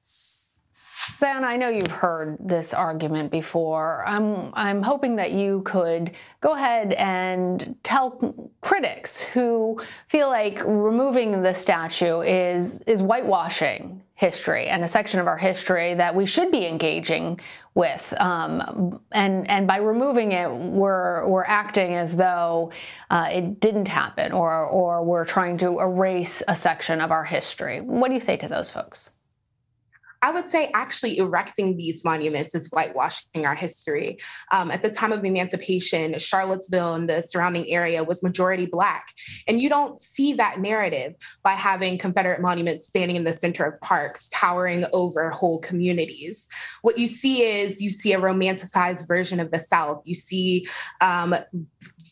Zyahna, 1.18 1.44
I 1.44 1.58
know 1.58 1.70
you've 1.70 1.92
heard 1.92 2.38
this 2.40 2.74
argument 2.74 3.32
before. 3.32 4.06
I'm, 4.06 4.54
I'm 4.54 4.82
hoping 4.82 5.18
that 5.18 5.32
you 5.32 5.62
could 5.64 6.12
go 6.42 6.54
ahead 6.54 6.94
and 6.94 7.76
tell 7.84 8.52
critics 8.62 9.20
who 9.20 9.82
feel 10.08 10.30
like 10.30 10.62
removing 10.66 11.42
the 11.42 11.54
statue 11.54 12.22
is, 12.22 12.82
is 12.82 13.02
whitewashing 13.02 14.02
history 14.20 14.68
and 14.68 14.84
a 14.84 14.88
section 14.88 15.20
of 15.22 15.28
our 15.28 15.38
history 15.38 15.94
that 15.94 16.14
we 16.14 16.26
should 16.26 16.52
be 16.52 16.68
engaging 16.68 17.40
with. 17.74 18.14
Um, 18.20 19.00
and 19.14 19.50
and 19.50 19.66
by 19.66 19.78
removing 19.78 20.34
it, 20.34 20.52
we're 20.52 21.26
we're 21.26 21.46
acting 21.46 21.96
as 21.96 22.18
though 22.18 22.72
uh, 23.10 23.30
it 23.32 23.62
didn't 23.62 23.88
happen, 23.88 24.34
or 24.34 24.66
or 24.66 25.04
we're 25.04 25.24
trying 25.24 25.58
to 25.60 25.80
erase 25.80 26.44
a 26.50 26.56
section 26.56 27.00
of 27.00 27.12
our 27.12 27.24
history. 27.24 27.80
What 27.80 28.10
do 28.10 28.14
you 28.14 28.20
say 28.20 28.36
to 28.38 28.50
those 28.50 28.70
folks? 28.70 29.12
I 30.22 30.32
would 30.32 30.48
say 30.48 30.70
actually 30.74 31.18
erecting 31.18 31.78
these 31.78 32.04
monuments 32.04 32.56
is 32.56 32.68
whitewashing 32.68 33.46
our 33.46 33.56
history. 33.56 34.18
Um, 34.52 34.72
at 34.72 34.82
the 34.82 34.92
time 34.92 35.12
of 35.12 35.24
emancipation, 35.24 36.18
Charlottesville 36.20 36.94
and 36.94 37.10
the 37.10 37.22
surrounding 37.22 37.70
area 37.70 38.04
was 38.04 38.22
majority 38.22 38.66
Black. 38.66 39.14
And 39.48 39.62
you 39.62 39.70
don't 39.70 40.00
see 40.02 40.34
that 40.34 40.60
narrative 40.60 41.16
by 41.44 41.52
having 41.52 41.98
Confederate 41.98 42.42
monuments 42.42 42.88
standing 42.88 43.16
in 43.16 43.24
the 43.24 43.34
center 43.34 43.66
of 43.66 43.80
parks, 43.82 44.28
towering 44.34 44.84
over 44.94 45.30
whole 45.30 45.60
communities. 45.62 46.50
What 46.82 46.98
you 46.98 47.08
see 47.08 47.44
is 47.44 47.82
you 47.82 47.90
see 47.90 48.14
a 48.14 48.20
romanticized 48.20 49.08
version 49.08 49.40
of 49.40 49.52
the 49.52 49.60
South. 49.60 50.02
You 50.06 50.16
see 50.16 50.68
um, 51.02 51.36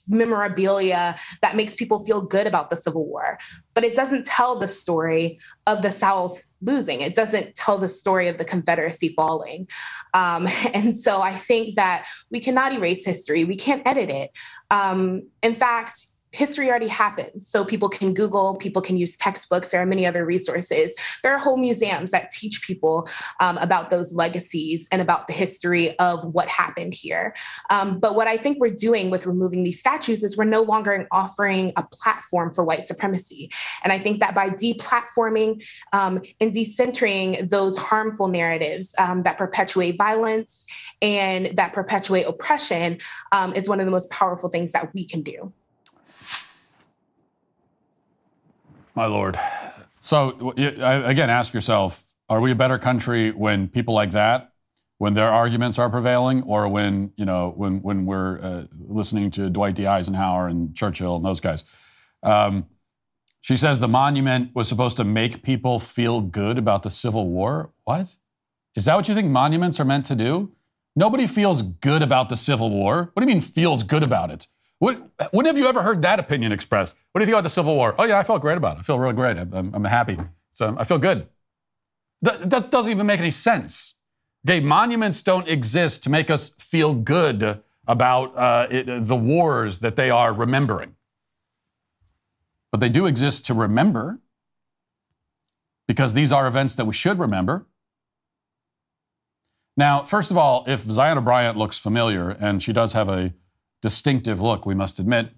memorabilia 0.07 1.15
that 1.41 1.55
makes 1.55 1.75
people 1.75 2.03
feel 2.05 2.21
good 2.21 2.47
about 2.47 2.69
the 2.69 2.75
Civil 2.75 3.05
War, 3.05 3.37
but 3.73 3.83
it 3.83 3.95
doesn't 3.95 4.25
tell 4.25 4.57
the 4.57 4.67
story 4.67 5.39
of 5.65 5.81
the 5.81 5.91
South 5.91 6.43
losing. 6.61 7.01
It 7.01 7.15
doesn't 7.15 7.55
tell 7.55 7.77
the 7.77 7.89
story 7.89 8.27
of 8.27 8.37
the 8.37 8.45
Confederacy 8.45 9.09
falling. 9.09 9.67
Um, 10.13 10.47
and 10.73 10.95
so 10.95 11.21
I 11.21 11.35
think 11.35 11.75
that 11.75 12.07
we 12.31 12.39
cannot 12.39 12.73
erase 12.73 13.05
history, 13.05 13.43
we 13.43 13.55
can't 13.55 13.83
edit 13.85 14.09
it. 14.09 14.37
Um, 14.71 15.29
in 15.43 15.55
fact, 15.55 16.07
history 16.31 16.69
already 16.69 16.87
happened. 16.87 17.43
So 17.43 17.63
people 17.63 17.89
can 17.89 18.13
Google, 18.13 18.55
people 18.55 18.81
can 18.81 18.97
use 18.97 19.17
textbooks. 19.17 19.69
There 19.69 19.81
are 19.81 19.85
many 19.85 20.05
other 20.05 20.25
resources. 20.25 20.93
There 21.23 21.33
are 21.33 21.37
whole 21.37 21.57
museums 21.57 22.11
that 22.11 22.31
teach 22.31 22.61
people 22.61 23.07
um, 23.39 23.57
about 23.57 23.89
those 23.89 24.13
legacies 24.13 24.87
and 24.91 25.01
about 25.01 25.27
the 25.27 25.33
history 25.33 25.97
of 25.99 26.33
what 26.33 26.47
happened 26.47 26.93
here. 26.93 27.33
Um, 27.69 27.99
but 27.99 28.15
what 28.15 28.27
I 28.27 28.37
think 28.37 28.59
we're 28.59 28.69
doing 28.69 29.09
with 29.09 29.25
removing 29.25 29.63
these 29.63 29.79
statues 29.79 30.23
is 30.23 30.37
we're 30.37 30.45
no 30.45 30.61
longer 30.61 31.07
offering 31.11 31.71
a 31.75 31.83
platform 31.83 32.53
for 32.53 32.63
white 32.63 32.83
supremacy. 32.83 33.49
And 33.83 33.93
I 33.93 33.99
think 33.99 34.19
that 34.19 34.35
by 34.35 34.49
deplatforming 34.49 35.63
um, 35.93 36.21
and 36.39 36.51
decentering 36.51 37.49
those 37.49 37.77
harmful 37.77 38.27
narratives 38.27 38.93
um, 38.97 39.23
that 39.23 39.37
perpetuate 39.37 39.97
violence 39.97 40.65
and 41.01 41.47
that 41.55 41.73
perpetuate 41.73 42.23
oppression 42.23 42.97
um, 43.31 43.53
is 43.53 43.69
one 43.69 43.79
of 43.79 43.85
the 43.85 43.91
most 43.91 44.09
powerful 44.09 44.49
things 44.49 44.71
that 44.73 44.93
we 44.93 45.05
can 45.05 45.21
do. 45.21 45.53
My 48.97 49.05
Lord. 49.05 49.39
So, 49.99 50.53
again, 50.57 51.29
ask 51.29 51.53
yourself 51.53 52.03
are 52.29 52.41
we 52.41 52.51
a 52.51 52.55
better 52.55 52.79
country 52.79 53.29
when 53.29 53.67
people 53.67 53.93
like 53.93 54.09
that 54.11 54.53
when 54.97 55.13
their 55.13 55.29
arguments 55.29 55.77
are 55.77 55.87
prevailing, 55.87 56.41
or 56.41 56.67
when 56.67 57.13
you 57.15 57.23
know 57.23 57.53
when 57.55 57.83
when 57.83 58.07
we're 58.07 58.39
uh, 58.41 58.63
listening 58.75 59.29
to 59.29 59.51
Dwight 59.51 59.75
D. 59.75 59.85
Eisenhower 59.85 60.47
and 60.47 60.75
Churchill 60.75 61.15
and 61.15 61.23
those 61.23 61.39
guys. 61.39 61.63
Um, 62.23 62.65
she 63.39 63.55
says 63.55 63.79
the 63.79 63.87
monument 63.87 64.55
was 64.55 64.67
supposed 64.67 64.97
to 64.97 65.03
make 65.03 65.43
people 65.43 65.79
feel 65.79 66.19
good 66.19 66.57
about 66.57 66.81
the 66.81 66.89
Civil 66.89 67.29
War. 67.29 67.69
What? 67.83 68.15
Is 68.75 68.85
that 68.85 68.95
what 68.95 69.07
you 69.07 69.13
think 69.13 69.29
monuments 69.29 69.79
are 69.79 69.85
meant 69.85 70.07
to 70.07 70.15
do? 70.15 70.53
Nobody 70.95 71.27
feels 71.27 71.61
good 71.61 72.01
about 72.01 72.29
the 72.29 72.35
Civil 72.35 72.71
War. 72.71 73.11
What 73.13 73.21
do 73.21 73.29
you 73.29 73.35
mean 73.35 73.41
feels 73.41 73.83
good 73.83 74.01
about 74.01 74.31
it? 74.31 74.47
What, 74.79 75.09
when 75.31 75.45
have 75.45 75.57
you 75.57 75.67
ever 75.67 75.81
heard 75.81 76.01
that 76.03 76.19
opinion 76.19 76.51
expressed? 76.51 76.95
What 77.11 77.19
do 77.19 77.23
you 77.23 77.25
think 77.27 77.35
about 77.35 77.43
the 77.43 77.49
Civil 77.49 77.75
War? 77.75 77.95
Oh, 77.97 78.03
yeah, 78.03 78.19
I 78.19 78.23
felt 78.23 78.41
great 78.41 78.57
about 78.57 78.77
it. 78.77 78.81
I 78.81 78.83
feel 78.83 78.99
really 78.99 79.15
great. 79.15 79.37
I'm, 79.37 79.73
I'm 79.73 79.83
happy. 79.83 80.17
So 80.51 80.75
I 80.77 80.83
feel 80.83 80.99
good. 80.99 81.27
That, 82.21 82.49
that 82.49 82.71
doesn't 82.71 82.91
even 82.91 83.07
make 83.07 83.19
any 83.19 83.31
sense. 83.31 83.95
Okay, 84.47 84.59
monuments 84.59 85.21
don't 85.21 85.47
exist 85.47 86.03
to 86.03 86.09
make 86.09 86.29
us 86.29 86.49
feel 86.59 86.93
good 86.93 87.61
about 87.87 88.37
uh, 88.37 88.67
it, 88.69 89.07
the 89.07 89.15
wars 89.15 89.79
that 89.79 89.95
they 89.95 90.09
are 90.09 90.33
remembering. 90.33 90.95
But 92.71 92.79
they 92.79 92.89
do 92.89 93.05
exist 93.05 93.45
to 93.47 93.53
remember 93.53 94.19
because 95.87 96.13
these 96.13 96.31
are 96.31 96.47
events 96.47 96.75
that 96.75 96.85
we 96.85 96.93
should 96.93 97.17
remember. 97.17 97.65
Now, 99.75 100.03
first 100.03 100.31
of 100.31 100.37
all, 100.37 100.65
if 100.67 100.83
Zyahna 100.83 101.23
Bryant 101.23 101.57
looks 101.57 101.77
familiar, 101.77 102.31
and 102.31 102.61
she 102.61 102.73
does 102.73 102.93
have 102.93 103.09
a 103.09 103.33
distinctive 103.81 104.41
look, 104.41 104.65
we 104.65 104.75
must 104.75 104.99
admit, 104.99 105.29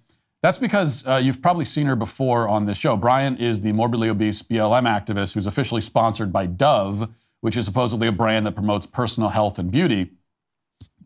that's 0.42 0.58
because 0.58 1.06
uh, 1.06 1.16
you've 1.16 1.42
probably 1.42 1.66
seen 1.66 1.86
her 1.86 1.96
before 1.96 2.48
on 2.48 2.64
this 2.64 2.78
show. 2.78 2.96
Bryant 2.96 3.40
is 3.40 3.60
the 3.60 3.72
morbidly 3.72 4.08
obese 4.08 4.42
BLM 4.42 4.88
activist 4.88 5.34
who's 5.34 5.46
officially 5.46 5.82
sponsored 5.82 6.32
by 6.32 6.46
Dove, 6.46 7.10
which 7.40 7.56
is 7.56 7.66
supposedly 7.66 8.08
a 8.08 8.12
brand 8.12 8.46
that 8.46 8.52
promotes 8.52 8.86
personal 8.86 9.30
health 9.30 9.58
and 9.58 9.70
beauty, 9.70 10.12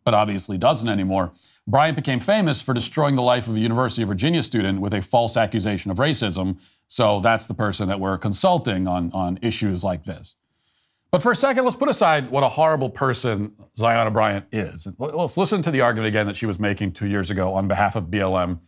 but 0.04 0.14
obviously 0.14 0.56
doesn't 0.56 0.88
anymore. 0.88 1.32
Bryant 1.66 1.96
became 1.96 2.20
famous 2.20 2.60
for 2.60 2.74
destroying 2.74 3.16
the 3.16 3.22
life 3.22 3.48
of 3.48 3.56
a 3.56 3.60
University 3.60 4.02
of 4.02 4.08
Virginia 4.08 4.42
student 4.42 4.80
with 4.80 4.92
a 4.92 5.02
false 5.02 5.36
accusation 5.36 5.90
of 5.90 5.96
racism. 5.96 6.58
So 6.86 7.20
that's 7.20 7.46
the 7.46 7.54
person 7.54 7.88
that 7.88 7.98
we're 7.98 8.18
consulting 8.18 8.86
on, 8.86 9.10
on 9.12 9.38
issues 9.40 9.82
like 9.82 10.04
this. 10.04 10.36
But 11.14 11.22
for 11.22 11.30
a 11.30 11.36
second, 11.36 11.62
let's 11.62 11.76
put 11.76 11.88
aside 11.88 12.28
what 12.32 12.42
a 12.42 12.48
horrible 12.48 12.90
person 12.90 13.52
Zyahna 13.78 14.12
Bryant 14.12 14.46
is. 14.50 14.88
Let's 14.98 15.36
listen 15.36 15.62
to 15.62 15.70
the 15.70 15.80
argument 15.80 16.08
again 16.08 16.26
that 16.26 16.34
she 16.34 16.44
was 16.44 16.58
making 16.58 16.90
two 16.90 17.06
years 17.06 17.30
ago 17.30 17.54
on 17.54 17.68
behalf 17.68 17.94
of 17.94 18.06
BLM. 18.06 18.58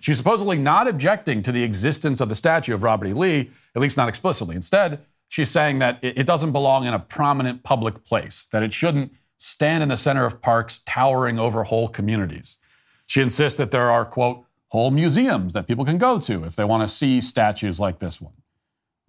She's 0.00 0.16
supposedly 0.16 0.56
not 0.56 0.88
objecting 0.88 1.42
to 1.42 1.52
the 1.52 1.62
existence 1.62 2.22
of 2.22 2.30
the 2.30 2.34
statue 2.34 2.72
of 2.72 2.84
Robert 2.84 3.08
E. 3.08 3.12
Lee, 3.12 3.50
at 3.76 3.82
least 3.82 3.98
not 3.98 4.08
explicitly. 4.08 4.56
Instead, 4.56 5.04
she's 5.28 5.50
saying 5.50 5.80
that 5.80 5.98
it 6.00 6.24
doesn't 6.24 6.52
belong 6.52 6.86
in 6.86 6.94
a 6.94 6.98
prominent 6.98 7.64
public 7.64 8.02
place, 8.02 8.46
that 8.46 8.62
it 8.62 8.72
shouldn't 8.72 9.12
stand 9.36 9.82
in 9.82 9.90
the 9.90 9.98
center 9.98 10.24
of 10.24 10.40
parks 10.40 10.78
towering 10.86 11.38
over 11.38 11.64
whole 11.64 11.86
communities. 11.86 12.56
She 13.04 13.20
insists 13.20 13.58
that 13.58 13.72
there 13.72 13.90
are, 13.90 14.06
quote, 14.06 14.46
whole 14.68 14.90
museums 14.90 15.52
that 15.52 15.66
people 15.66 15.84
can 15.84 15.98
go 15.98 16.18
to 16.20 16.44
if 16.44 16.56
they 16.56 16.64
want 16.64 16.82
to 16.82 16.88
see 16.88 17.20
statues 17.20 17.78
like 17.78 17.98
this 17.98 18.22
one. 18.22 18.32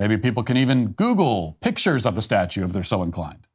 Maybe 0.01 0.17
people 0.17 0.41
can 0.41 0.58
even 0.58 0.93
Google 0.93 1.60
pictures 1.62 2.08
of 2.08 2.15
the 2.15 2.24
statue 2.24 2.63
if 2.63 2.74
they're 2.74 2.81
so 2.81 3.03
inclined. 3.03 3.46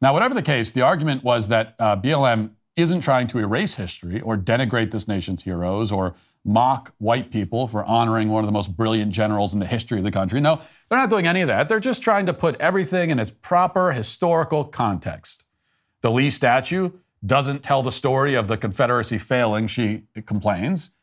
Now, 0.00 0.14
whatever 0.14 0.32
the 0.32 0.40
case, 0.40 0.72
the 0.72 0.80
argument 0.80 1.22
was 1.22 1.48
that 1.48 1.74
uh, 1.78 2.00
BLM 2.00 2.52
isn't 2.76 3.02
trying 3.02 3.26
to 3.26 3.38
erase 3.38 3.74
history 3.74 4.22
or 4.22 4.38
denigrate 4.38 4.90
this 4.90 5.06
nation's 5.06 5.42
heroes 5.42 5.92
or 5.92 6.14
mock 6.46 6.94
white 6.96 7.30
people 7.30 7.66
for 7.66 7.84
honoring 7.84 8.30
one 8.30 8.42
of 8.42 8.46
the 8.46 8.52
most 8.52 8.74
brilliant 8.74 9.12
generals 9.12 9.52
in 9.52 9.60
the 9.60 9.66
history 9.66 9.98
of 9.98 10.04
the 10.04 10.10
country. 10.10 10.40
No, 10.40 10.62
they're 10.88 10.98
not 10.98 11.10
doing 11.10 11.26
any 11.26 11.42
of 11.42 11.48
that. 11.48 11.68
They're 11.68 11.78
just 11.78 12.02
trying 12.02 12.24
to 12.24 12.32
put 12.32 12.58
everything 12.58 13.10
in 13.10 13.18
its 13.18 13.30
proper 13.30 13.92
historical 13.92 14.64
context. 14.64 15.44
The 16.00 16.10
Lee 16.10 16.30
statue 16.30 16.92
doesn't 17.26 17.62
tell 17.62 17.82
the 17.82 17.92
story 17.92 18.34
of 18.34 18.48
the 18.48 18.56
Confederacy 18.56 19.18
failing, 19.18 19.66
she 19.66 20.04
complains, 20.24 20.94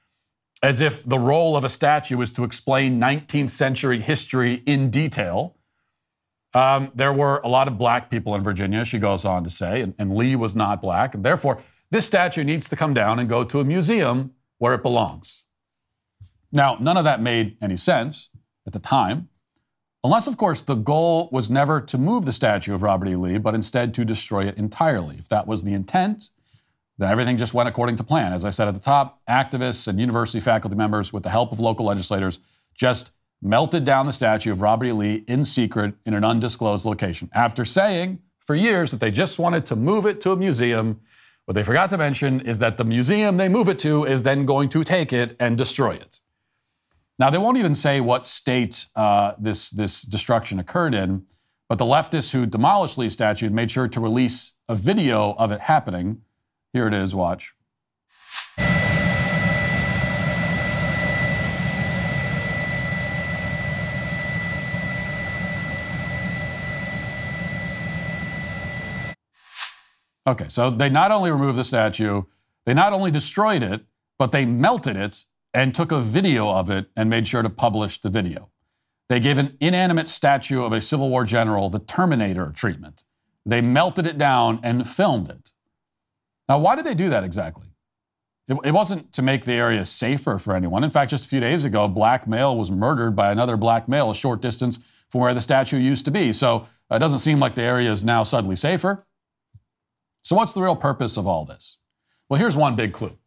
as 0.65 0.81
if 0.81 1.03
the 1.03 1.19
role 1.19 1.55
of 1.55 1.63
a 1.63 1.69
statue 1.69 2.19
is 2.21 2.31
to 2.31 2.43
explain 2.43 2.99
19th 2.99 3.51
century 3.51 4.01
history 4.01 4.55
in 4.65 4.89
detail. 4.89 5.55
Um, 6.55 6.91
there 6.95 7.13
were 7.13 7.39
a 7.43 7.47
lot 7.47 7.67
of 7.67 7.77
black 7.77 8.09
people 8.09 8.33
in 8.33 8.43
Virginia, 8.43 8.83
she 8.83 8.97
goes 8.97 9.25
on 9.25 9.43
to 9.43 9.49
say, 9.51 9.81
and, 9.81 9.93
and 9.99 10.15
Lee 10.15 10.35
was 10.35 10.55
not 10.55 10.81
black. 10.81 11.13
And 11.13 11.23
therefore, 11.23 11.59
this 11.91 12.07
statue 12.07 12.43
needs 12.43 12.67
to 12.69 12.75
come 12.75 12.95
down 12.95 13.19
and 13.19 13.29
go 13.29 13.43
to 13.43 13.59
a 13.59 13.63
museum 13.63 14.33
where 14.57 14.73
it 14.73 14.81
belongs. 14.81 15.45
Now, 16.51 16.77
none 16.79 16.97
of 16.97 17.03
that 17.03 17.21
made 17.21 17.57
any 17.61 17.77
sense 17.77 18.29
at 18.65 18.73
the 18.73 18.79
time. 18.79 19.29
Unless, 20.03 20.25
of 20.25 20.35
course, 20.35 20.63
the 20.63 20.75
goal 20.75 21.29
was 21.31 21.51
never 21.51 21.79
to 21.79 21.97
move 21.99 22.25
the 22.25 22.33
statue 22.33 22.73
of 22.73 22.81
Robert 22.81 23.09
E. 23.09 23.15
Lee, 23.15 23.37
but 23.37 23.53
instead 23.53 23.93
to 23.93 24.03
destroy 24.03 24.45
it 24.45 24.57
entirely. 24.57 25.17
If 25.17 25.29
that 25.29 25.45
was 25.45 25.63
the 25.63 25.73
intent, 25.73 26.29
then 26.97 27.09
everything 27.09 27.37
just 27.37 27.53
went 27.53 27.67
according 27.67 27.97
to 27.97 28.03
plan. 28.03 28.33
As 28.33 28.45
I 28.45 28.49
said 28.49 28.67
at 28.67 28.73
the 28.73 28.79
top, 28.79 29.21
activists 29.29 29.87
and 29.87 29.99
university 29.99 30.39
faculty 30.39 30.75
members, 30.75 31.11
with 31.11 31.23
the 31.23 31.29
help 31.29 31.51
of 31.51 31.59
local 31.59 31.85
legislators, 31.85 32.39
just 32.73 33.11
melted 33.41 33.83
down 33.83 34.05
the 34.05 34.13
statue 34.13 34.51
of 34.51 34.61
Robert 34.61 34.85
E. 34.85 34.91
Lee 34.91 35.23
in 35.27 35.43
secret 35.43 35.95
in 36.05 36.13
an 36.13 36.23
undisclosed 36.23 36.85
location 36.85 37.29
after 37.33 37.65
saying 37.65 38.19
for 38.39 38.55
years 38.55 38.91
that 38.91 38.99
they 38.99 39.11
just 39.11 39.39
wanted 39.39 39.65
to 39.65 39.75
move 39.75 40.05
it 40.05 40.21
to 40.21 40.31
a 40.31 40.37
museum. 40.37 41.01
What 41.45 41.53
they 41.53 41.63
forgot 41.63 41.89
to 41.91 41.97
mention 41.97 42.39
is 42.41 42.59
that 42.59 42.77
the 42.77 42.85
museum 42.85 43.37
they 43.37 43.49
move 43.49 43.69
it 43.69 43.79
to 43.79 44.03
is 44.05 44.21
then 44.21 44.45
going 44.45 44.69
to 44.69 44.83
take 44.83 45.11
it 45.11 45.35
and 45.39 45.57
destroy 45.57 45.91
it. 45.91 46.19
Now, 47.17 47.29
they 47.29 47.37
won't 47.37 47.57
even 47.57 47.75
say 47.75 48.01
what 48.01 48.25
state 48.25 48.87
uh, 48.95 49.33
this, 49.37 49.69
this 49.69 50.01
destruction 50.01 50.59
occurred 50.59 50.93
in, 50.93 51.25
but 51.69 51.77
the 51.77 51.85
leftists 51.85 52.31
who 52.31 52.45
demolished 52.45 52.97
Lee's 52.97 53.13
statue 53.13 53.49
made 53.49 53.71
sure 53.71 53.87
to 53.87 53.99
release 53.99 54.53
a 54.67 54.75
video 54.75 55.33
of 55.33 55.51
it 55.51 55.61
happening. 55.61 56.21
Here 56.75 56.87
it 56.87 56.93
is, 56.93 57.15
watch. 57.15 57.53
Okay, 70.27 70.47
so 70.49 70.69
they 70.69 70.89
not 70.89 71.13
only 71.13 71.31
removed 71.31 71.57
the 71.57 71.63
statue, 71.63 72.23
they 72.65 72.73
not 72.73 72.91
only 72.91 73.09
destroyed 73.09 73.63
it, 73.63 73.85
but 74.19 74.33
they 74.33 74.45
melted 74.45 74.97
it 74.97 75.23
and 75.53 75.73
took 75.73 75.93
a 75.93 76.01
video 76.01 76.49
of 76.49 76.69
it 76.69 76.87
and 76.97 77.09
made 77.09 77.25
sure 77.25 77.41
to 77.41 77.49
publish 77.49 78.01
the 78.01 78.09
video. 78.09 78.49
They 79.07 79.21
gave 79.21 79.37
an 79.37 79.55
inanimate 79.61 80.09
statue 80.09 80.61
of 80.61 80.73
a 80.73 80.81
Civil 80.81 81.09
War 81.09 81.23
general 81.23 81.69
the 81.69 81.79
Terminator 81.79 82.51
treatment. 82.53 83.05
They 83.45 83.61
melted 83.61 84.05
it 84.05 84.17
down 84.17 84.59
and 84.61 84.85
filmed 84.85 85.29
it. 85.29 85.53
Now, 86.47 86.59
why 86.59 86.75
did 86.75 86.85
they 86.85 86.93
do 86.93 87.09
that 87.09 87.23
exactly? 87.23 87.67
It, 88.47 88.57
it, 88.63 88.71
wasn't 88.71 89.11
to 89.13 89.21
make 89.21 89.45
the 89.45 89.53
area 89.53 89.83
safer 89.85 90.37
for 90.37 90.55
anyone. 90.55 90.83
In 90.83 90.91
fact, 90.91 91.09
just 91.09 91.25
a 91.25 91.27
few 91.27 91.39
days 91.39 91.65
ago, 91.65 91.87
black 91.87 92.27
male 92.27 92.55
was 92.55 92.69
murdered 92.69 93.15
by 93.15 93.31
another 93.31 93.57
black 93.57 93.87
male 93.87 94.11
a 94.11 94.15
short 94.15 94.41
distance 94.41 94.79
from 95.09 95.21
where 95.21 95.33
the 95.33 95.41
statue 95.41 95.77
used 95.77 96.05
to 96.05 96.11
be. 96.11 96.31
So 96.31 96.67
it 96.91 96.99
doesn't 96.99 97.19
seem 97.19 97.39
like 97.39 97.55
the 97.55 97.63
area 97.63 97.91
is 97.91 98.03
now 98.03 98.21
suddenly 98.23 98.55
safer. 98.55 99.05
So, 100.23 100.35
what's 100.35 100.53
the 100.53 100.61
real 100.61 100.75
purpose 100.75 101.17
of 101.17 101.25
all 101.25 101.45
this? 101.45 101.77
Well, 102.29 102.39
here's 102.39 102.55
one 102.55 102.75
big 102.75 102.93
clue 102.93 103.17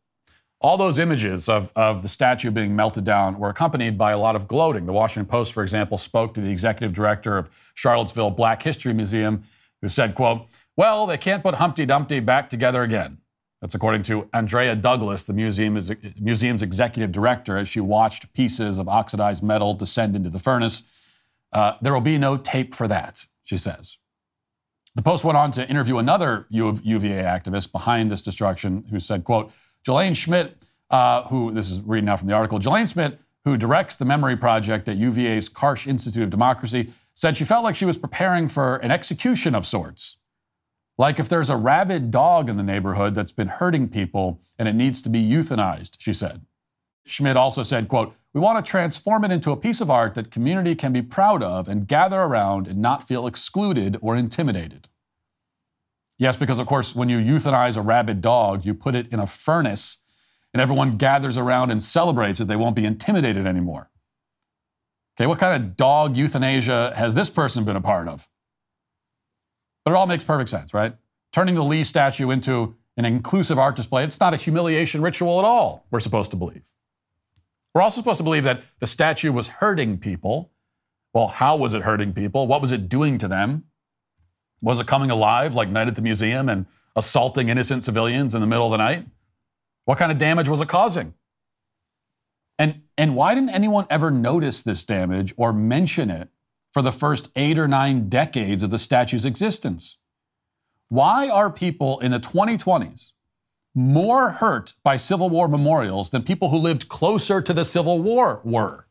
all 0.60 0.76
those 0.76 0.98
images 0.98 1.48
of, 1.48 1.72
of 1.76 2.02
the 2.02 2.08
statue 2.08 2.50
being 2.50 2.74
melted 2.74 3.04
down 3.04 3.38
were 3.38 3.48
accompanied 3.48 3.96
by 3.96 4.10
a 4.10 4.18
lot 4.18 4.34
of 4.34 4.48
gloating. 4.48 4.86
The 4.86 4.92
Washington 4.92 5.28
Post, 5.28 5.52
for 5.52 5.62
example, 5.62 5.98
spoke 5.98 6.34
to 6.34 6.40
the 6.40 6.50
executive 6.50 6.92
director 6.92 7.38
of 7.38 7.48
Charlottesville 7.74 8.30
Black 8.30 8.62
History 8.62 8.92
Museum, 8.92 9.44
who 9.80 9.88
said, 9.88 10.16
quote, 10.16 10.48
well, 10.78 11.08
they 11.08 11.18
can't 11.18 11.42
put 11.42 11.56
Humpty 11.56 11.84
Dumpty 11.84 12.20
back 12.20 12.48
together 12.48 12.84
again. 12.84 13.18
That's 13.60 13.74
according 13.74 14.04
to 14.04 14.28
Andrea 14.32 14.76
Douglas, 14.76 15.24
the 15.24 15.32
museum 15.32 15.76
museum's 16.20 16.62
executive 16.62 17.10
director, 17.10 17.56
as 17.56 17.68
she 17.68 17.80
watched 17.80 18.32
pieces 18.32 18.78
of 18.78 18.88
oxidized 18.88 19.42
metal 19.42 19.74
descend 19.74 20.14
into 20.14 20.30
the 20.30 20.38
furnace. 20.38 20.84
Uh, 21.52 21.72
there 21.82 21.92
will 21.92 22.00
be 22.00 22.16
no 22.16 22.36
tape 22.36 22.76
for 22.76 22.86
that, 22.86 23.26
she 23.42 23.58
says. 23.58 23.98
The 24.94 25.02
Post 25.02 25.24
went 25.24 25.36
on 25.36 25.50
to 25.52 25.68
interview 25.68 25.98
another 25.98 26.46
UVA 26.48 27.24
activist 27.24 27.72
behind 27.72 28.08
this 28.08 28.22
destruction 28.22 28.84
who 28.92 29.00
said, 29.00 29.24
quote, 29.24 29.50
Jalane 29.84 30.14
Schmidt, 30.14 30.62
uh, 30.90 31.22
who, 31.24 31.50
this 31.50 31.72
is 31.72 31.80
reading 31.82 32.04
now 32.04 32.16
from 32.16 32.28
the 32.28 32.34
article, 32.34 32.60
Jalane 32.60 32.92
Schmidt, 32.92 33.18
who 33.44 33.56
directs 33.56 33.96
the 33.96 34.04
Memory 34.04 34.36
Project 34.36 34.88
at 34.88 34.96
UVA's 34.96 35.48
Karsh 35.48 35.88
Institute 35.88 36.22
of 36.22 36.30
Democracy, 36.30 36.92
said 37.14 37.36
she 37.36 37.44
felt 37.44 37.64
like 37.64 37.74
she 37.74 37.84
was 37.84 37.98
preparing 37.98 38.46
for 38.46 38.76
an 38.76 38.92
execution 38.92 39.56
of 39.56 39.66
sorts. 39.66 40.18
Like 40.98 41.20
if 41.20 41.28
there's 41.28 41.48
a 41.48 41.56
rabid 41.56 42.10
dog 42.10 42.48
in 42.48 42.56
the 42.56 42.62
neighborhood 42.64 43.14
that's 43.14 43.32
been 43.32 43.48
hurting 43.48 43.88
people 43.88 44.40
and 44.58 44.68
it 44.68 44.74
needs 44.74 45.00
to 45.02 45.08
be 45.08 45.22
euthanized, 45.22 45.96
she 45.98 46.12
said. 46.12 46.44
Schmidt 47.06 47.36
also 47.36 47.62
said, 47.62 47.88
quote, 47.88 48.14
we 48.34 48.40
want 48.40 48.62
to 48.62 48.68
transform 48.68 49.24
it 49.24 49.30
into 49.30 49.52
a 49.52 49.56
piece 49.56 49.80
of 49.80 49.90
art 49.90 50.14
that 50.14 50.30
community 50.30 50.74
can 50.74 50.92
be 50.92 51.00
proud 51.00 51.42
of 51.42 51.68
and 51.68 51.88
gather 51.88 52.20
around 52.20 52.66
and 52.66 52.82
not 52.82 53.06
feel 53.06 53.26
excluded 53.26 53.96
or 54.02 54.16
intimidated. 54.16 54.88
Yes, 56.18 56.36
because 56.36 56.58
of 56.58 56.66
course, 56.66 56.96
when 56.96 57.08
you 57.08 57.18
euthanize 57.18 57.76
a 57.76 57.80
rabid 57.80 58.20
dog, 58.20 58.66
you 58.66 58.74
put 58.74 58.96
it 58.96 59.06
in 59.12 59.20
a 59.20 59.26
furnace 59.26 59.98
and 60.52 60.60
everyone 60.60 60.96
gathers 60.96 61.38
around 61.38 61.70
and 61.70 61.82
celebrates 61.82 62.40
it. 62.40 62.48
They 62.48 62.56
won't 62.56 62.74
be 62.76 62.84
intimidated 62.84 63.46
anymore. 63.46 63.90
Okay, 65.16 65.26
what 65.26 65.38
kind 65.38 65.62
of 65.62 65.76
dog 65.76 66.16
euthanasia 66.16 66.92
has 66.96 67.14
this 67.14 67.30
person 67.30 67.64
been 67.64 67.76
a 67.76 67.80
part 67.80 68.08
of? 68.08 68.28
But 69.88 69.94
it 69.94 69.96
all 69.96 70.06
makes 70.06 70.22
perfect 70.22 70.50
sense, 70.50 70.74
right? 70.74 70.94
turning 71.32 71.54
the 71.54 71.64
Lee 71.64 71.84
statue 71.84 72.30
into 72.30 72.76
an 72.96 73.04
inclusive 73.04 73.58
art 73.58 73.76
display. 73.76 74.04
It's 74.04 74.20
not 74.20 74.34
a 74.34 74.36
humiliation 74.36 75.02
ritual 75.02 75.38
at 75.38 75.44
all, 75.44 75.86
we're 75.90 76.00
supposed 76.00 76.30
to 76.32 76.36
believe. 76.36 76.72
We're 77.74 77.82
also 77.82 78.00
supposed 78.00 78.18
to 78.18 78.24
believe 78.24 78.44
that 78.44 78.62
the 78.80 78.86
statue 78.86 79.30
was 79.30 79.48
hurting 79.48 79.98
people. 79.98 80.50
Well, 81.14 81.28
how 81.28 81.56
was 81.56 81.74
it 81.74 81.82
hurting 81.82 82.12
people? 82.12 82.46
What 82.46 82.60
was 82.60 82.72
it 82.72 82.88
doing 82.88 83.18
to 83.18 83.28
them? 83.28 83.64
Was 84.62 84.80
it 84.80 84.86
coming 84.86 85.10
alive 85.10 85.54
like 85.54 85.68
Night 85.68 85.86
at 85.86 85.94
the 85.94 86.02
Museum 86.02 86.48
and 86.48 86.66
assaulting 86.96 87.48
innocent 87.48 87.84
civilians 87.84 88.34
in 88.34 88.40
the 88.40 88.46
middle 88.46 88.66
of 88.66 88.72
the 88.72 88.78
night? 88.78 89.06
What 89.84 89.98
kind 89.98 90.10
of 90.10 90.18
damage 90.18 90.48
was 90.48 90.60
it 90.60 90.68
causing? 90.68 91.14
And, 92.58 92.82
and 92.96 93.14
why 93.14 93.34
didn't 93.34 93.50
anyone 93.50 93.86
ever 93.88 94.10
notice 94.10 94.62
this 94.62 94.84
damage 94.84 95.32
or 95.36 95.52
mention 95.52 96.10
it 96.10 96.30
for 96.72 96.82
the 96.82 96.92
first 96.92 97.30
eight 97.36 97.58
or 97.58 97.68
nine 97.68 98.08
decades 98.08 98.62
of 98.62 98.70
the 98.70 98.78
statue's 98.78 99.24
existence? 99.24 99.98
Why 100.88 101.28
are 101.28 101.50
people 101.50 101.98
in 102.00 102.12
the 102.12 102.20
2020s 102.20 103.12
more 103.74 104.30
hurt 104.30 104.74
by 104.82 104.96
Civil 104.96 105.28
War 105.30 105.48
memorials 105.48 106.10
than 106.10 106.22
people 106.22 106.50
who 106.50 106.56
lived 106.56 106.88
closer 106.88 107.42
to 107.42 107.52
the 107.52 107.64
Civil 107.64 108.00
War 108.02 108.40
were? 108.44 108.86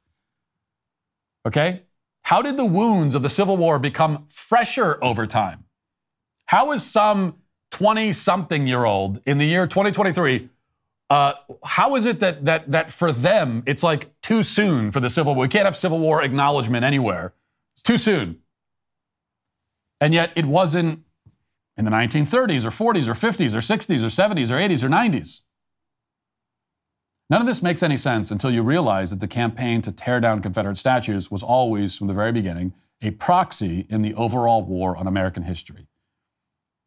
Okay? 1.46 1.84
How 2.24 2.41
did 2.41 2.57
the 2.57 2.65
wounds 2.65 3.15
of 3.15 3.24
the 3.24 3.29
Civil 3.29 3.57
War 3.57 3.79
become 3.79 4.25
fresher 4.29 4.98
over 5.01 5.25
time? 5.25 5.63
How 6.46 6.72
is 6.72 6.84
some 6.84 7.38
20 7.72 8.13
something 8.13 8.67
year 8.67 8.86
old 8.86 9.22
in 9.25 9.38
the 9.38 9.46
year 9.46 9.65
2023? 9.65 10.50
Uh, 11.10 11.34
how 11.63 11.96
is 11.96 12.05
it 12.05 12.19
that, 12.19 12.43
that, 12.46 12.69
that 12.72 12.91
for 12.91 13.13
them 13.13 13.63
it's 13.65 13.81
like 13.81 14.10
too 14.22 14.43
soon 14.43 14.91
for 14.91 15.00
the 15.00 15.10
Civil 15.10 15.36
War? 15.36 15.43
We 15.43 15.48
can't 15.48 15.65
have 15.65 15.75
Civil 15.75 16.00
War 16.00 16.22
acknowledgement 16.22 16.84
anywhere. 16.84 17.34
It's 17.77 17.84
too 17.84 18.00
soon. 18.00 18.39
And 20.01 20.12
yet 20.12 20.31
it 20.36 20.46
wasn't 20.46 21.03
in 21.77 21.86
the 21.86 21.91
1930s 21.91 22.65
or 22.65 22.93
40s 22.93 23.07
or 23.07 23.13
50s 23.13 23.53
or 23.53 23.60
60s 23.60 24.03
or 24.03 24.36
70s 24.36 24.50
or 24.50 24.55
80s 24.55 24.84
or 24.84 24.89
90s. 24.89 25.41
None 27.29 27.41
of 27.41 27.46
this 27.46 27.62
makes 27.62 27.84
any 27.84 27.98
sense 27.98 28.31
until 28.31 28.50
you 28.50 28.63
realize 28.63 29.12
that 29.12 29.19
the 29.19 29.27
campaign 29.27 29.84
to 29.84 29.91
tear 29.91 30.19
down 30.19 30.41
Confederate 30.41 30.77
statues 30.77 31.29
was 31.29 31.43
always, 31.43 31.96
from 31.96 32.07
the 32.07 32.15
very 32.15 32.31
beginning, 32.31 32.74
a 33.00 33.12
proxy 33.12 33.86
in 33.89 34.01
the 34.01 34.15
overall 34.15 34.63
war 34.63 34.98
on 34.98 35.05
American 35.05 35.43
history. 35.43 35.88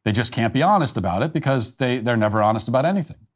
They 0.05 0.11
just 0.11 0.33
can't 0.33 0.53
be 0.53 0.63
honest 0.63 0.97
about 0.97 1.23
it 1.23 1.33
because 1.33 1.77
they, 1.77 1.99
they're 1.99 2.17
never 2.17 2.43
honest 2.43 2.67
about 2.67 2.85
anything. 2.85 3.29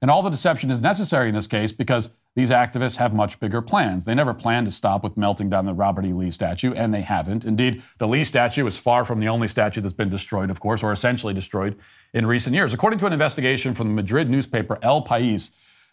And 0.00 0.12
all 0.12 0.22
the 0.22 0.30
deception 0.30 0.70
is 0.70 0.80
necessary 0.80 1.28
in 1.28 1.34
this 1.34 1.48
case 1.48 1.72
because 1.72 2.10
these 2.34 2.50
activists 2.50 2.96
have 2.96 3.12
much 3.12 3.38
bigger 3.40 3.60
plans. 3.60 4.06
They 4.06 4.14
never 4.14 4.32
planned 4.32 4.66
to 4.66 4.72
stop 4.72 5.04
with 5.04 5.18
melting 5.18 5.50
down 5.50 5.66
the 5.66 5.74
Robert 5.74 6.06
E. 6.06 6.12
Lee 6.14 6.30
statue, 6.30 6.72
and 6.72 6.92
they 6.92 7.02
haven't. 7.02 7.44
Indeed, 7.44 7.82
the 7.98 8.08
Lee 8.08 8.24
statue 8.24 8.66
is 8.66 8.78
far 8.78 9.04
from 9.04 9.20
the 9.20 9.28
only 9.28 9.48
statue 9.48 9.82
that's 9.82 9.92
been 9.92 10.08
destroyed, 10.08 10.48
of 10.48 10.58
course, 10.58 10.82
or 10.82 10.92
essentially 10.92 11.34
destroyed 11.34 11.76
in 12.14 12.24
recent 12.24 12.54
years. 12.54 12.72
According 12.72 12.98
to 13.00 13.06
an 13.06 13.12
investigation 13.12 13.74
from 13.74 13.88
the 13.88 13.94
Madrid 13.94 14.30
newspaper 14.30 14.78
El 14.80 15.04
País, 15.04 15.50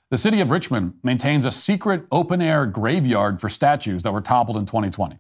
the 0.10 0.18
city 0.18 0.40
of 0.40 0.50
Richmond 0.50 0.94
maintains 1.04 1.44
a 1.44 1.52
secret 1.52 2.06
open 2.12 2.42
air 2.42 2.66
graveyard 2.66 3.42
for 3.42 3.50
statues 3.50 4.04
that 4.04 4.14
were 4.14 4.22
toppled 4.22 4.58
in 4.58 4.66
2020. 4.66 5.20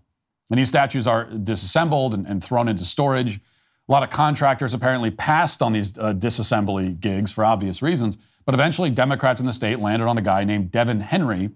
And 0.49 0.57
these 0.57 0.69
statues 0.69 1.05
are 1.05 1.25
disassembled 1.25 2.13
and, 2.13 2.25
and 2.25 2.43
thrown 2.43 2.67
into 2.67 2.85
storage. 2.85 3.39
A 3.87 3.91
lot 3.91 4.03
of 4.03 4.09
contractors 4.09 4.73
apparently 4.73 5.11
passed 5.11 5.61
on 5.61 5.73
these 5.73 5.97
uh, 5.97 6.13
disassembly 6.13 6.99
gigs 6.99 7.31
for 7.31 7.43
obvious 7.43 7.81
reasons. 7.81 8.17
But 8.49 8.55
eventually, 8.55 8.89
Democrats 8.89 9.39
in 9.39 9.45
the 9.45 9.53
state 9.53 9.77
landed 9.77 10.07
on 10.07 10.17
a 10.17 10.23
guy 10.23 10.43
named 10.43 10.71
Devon 10.71 11.01
Henry, 11.01 11.51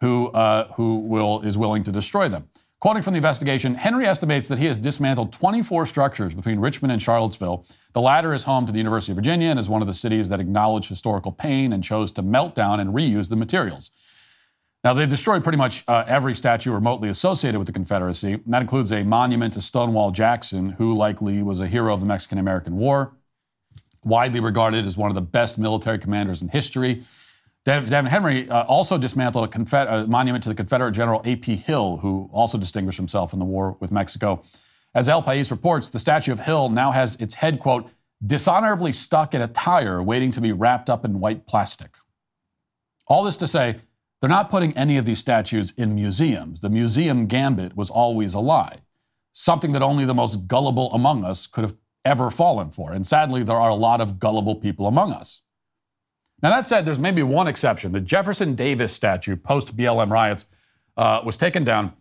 who, 0.00 0.28
uh, 0.28 0.72
who 0.74 0.98
will, 0.98 1.40
is 1.40 1.58
willing 1.58 1.82
to 1.82 1.90
destroy 1.90 2.28
them. 2.28 2.48
Quoting 2.78 3.02
from 3.02 3.12
the 3.12 3.16
investigation, 3.16 3.74
Henry 3.74 4.06
estimates 4.06 4.46
that 4.46 4.60
he 4.60 4.66
has 4.66 4.76
dismantled 4.76 5.32
24 5.32 5.84
structures 5.86 6.36
between 6.36 6.60
Richmond 6.60 6.92
and 6.92 7.02
Charlottesville. 7.02 7.66
The 7.92 8.00
latter 8.00 8.34
is 8.34 8.44
home 8.44 8.66
to 8.66 8.70
the 8.70 8.78
University 8.78 9.10
of 9.10 9.16
Virginia 9.16 9.48
and 9.48 9.58
is 9.58 9.68
one 9.68 9.82
of 9.82 9.88
the 9.88 9.94
cities 9.94 10.28
that 10.28 10.38
acknowledged 10.38 10.88
historical 10.88 11.32
pain 11.32 11.72
and 11.72 11.82
chose 11.82 12.12
to 12.12 12.22
melt 12.22 12.54
down 12.54 12.78
and 12.78 12.94
reuse 12.94 13.30
the 13.30 13.34
materials. 13.34 13.90
Now, 14.84 14.94
they've 14.94 15.08
destroyed 15.08 15.42
pretty 15.42 15.58
much 15.58 15.82
uh, 15.88 16.04
every 16.06 16.36
statue 16.36 16.70
remotely 16.70 17.08
associated 17.08 17.58
with 17.58 17.66
the 17.66 17.72
Confederacy. 17.72 18.34
And 18.34 18.54
that 18.54 18.62
includes 18.62 18.92
a 18.92 19.02
monument 19.02 19.54
to 19.54 19.60
Stonewall 19.60 20.12
Jackson, 20.12 20.68
who, 20.68 20.96
like 20.96 21.20
Lee, 21.20 21.42
was 21.42 21.58
a 21.58 21.66
hero 21.66 21.92
of 21.92 21.98
the 21.98 22.06
Mexican 22.06 22.38
American 22.38 22.76
War 22.76 23.12
widely 24.04 24.40
regarded 24.40 24.86
as 24.86 24.96
one 24.96 25.10
of 25.10 25.14
the 25.14 25.22
best 25.22 25.58
military 25.58 25.98
commanders 25.98 26.42
in 26.42 26.48
history. 26.48 27.02
Devon 27.64 28.06
Henry 28.06 28.48
uh, 28.48 28.62
also 28.64 28.96
dismantled 28.96 29.54
a, 29.54 29.94
a, 29.94 30.06
monument 30.06 30.42
to 30.44 30.48
the 30.48 30.54
Confederate 30.54 30.92
General 30.92 31.20
A.P. 31.24 31.56
Hill, 31.56 31.98
who 31.98 32.30
also 32.32 32.56
distinguished 32.56 32.96
himself 32.96 33.32
in 33.32 33.38
the 33.38 33.44
war 33.44 33.76
with 33.80 33.90
Mexico. 33.90 34.42
As 34.94 35.08
El 35.08 35.22
País 35.22 35.50
reports, 35.50 35.90
the 35.90 35.98
statue 35.98 36.32
of 36.32 36.40
Hill 36.40 36.70
now 36.70 36.92
has 36.92 37.16
its 37.16 37.34
head, 37.34 37.58
quote, 37.58 37.90
dishonorably 38.24 38.92
stuck 38.92 39.34
in 39.34 39.42
a 39.42 39.48
tire 39.48 40.02
waiting 40.02 40.30
to 40.32 40.40
be 40.40 40.50
wrapped 40.50 40.88
up 40.88 41.04
in 41.04 41.20
white 41.20 41.46
plastic. 41.46 41.96
All 43.06 43.22
this 43.22 43.36
to 43.38 43.46
say, 43.46 43.76
they're 44.20 44.30
not 44.30 44.50
putting 44.50 44.76
any 44.76 44.96
of 44.96 45.04
these 45.04 45.18
statues 45.18 45.72
in 45.76 45.94
museums. 45.94 46.60
The 46.60 46.70
museum 46.70 47.26
gambit 47.26 47.76
was 47.76 47.90
always 47.90 48.34
a 48.34 48.40
lie, 48.40 48.78
something 49.32 49.72
that 49.72 49.82
only 49.82 50.04
the 50.04 50.14
most 50.14 50.48
gullible 50.48 50.92
among 50.92 51.24
us 51.24 51.46
could 51.46 51.62
have 51.62 51.74
ever 52.04 52.30
fallen 52.30 52.70
for. 52.70 52.92
And 52.92 53.06
sadly, 53.06 53.42
there 53.42 53.56
are 53.56 53.70
a 53.70 53.74
lot 53.74 54.00
of 54.00 54.18
gullible 54.18 54.54
people 54.54 54.86
among 54.86 55.12
us. 55.12 55.42
Now, 56.42 56.50
that 56.50 56.66
said, 56.66 56.86
there's 56.86 57.00
maybe 57.00 57.22
one 57.22 57.48
exception. 57.48 57.92
The 57.92 58.00
Jefferson 58.00 58.54
Davis 58.54 58.92
statue, 58.92 59.36
post 59.36 59.76
BLM 59.76 60.10
riots, 60.10 60.46
uh, 60.96 61.20
was 61.24 61.36
taken 61.36 61.64
down 61.64 61.94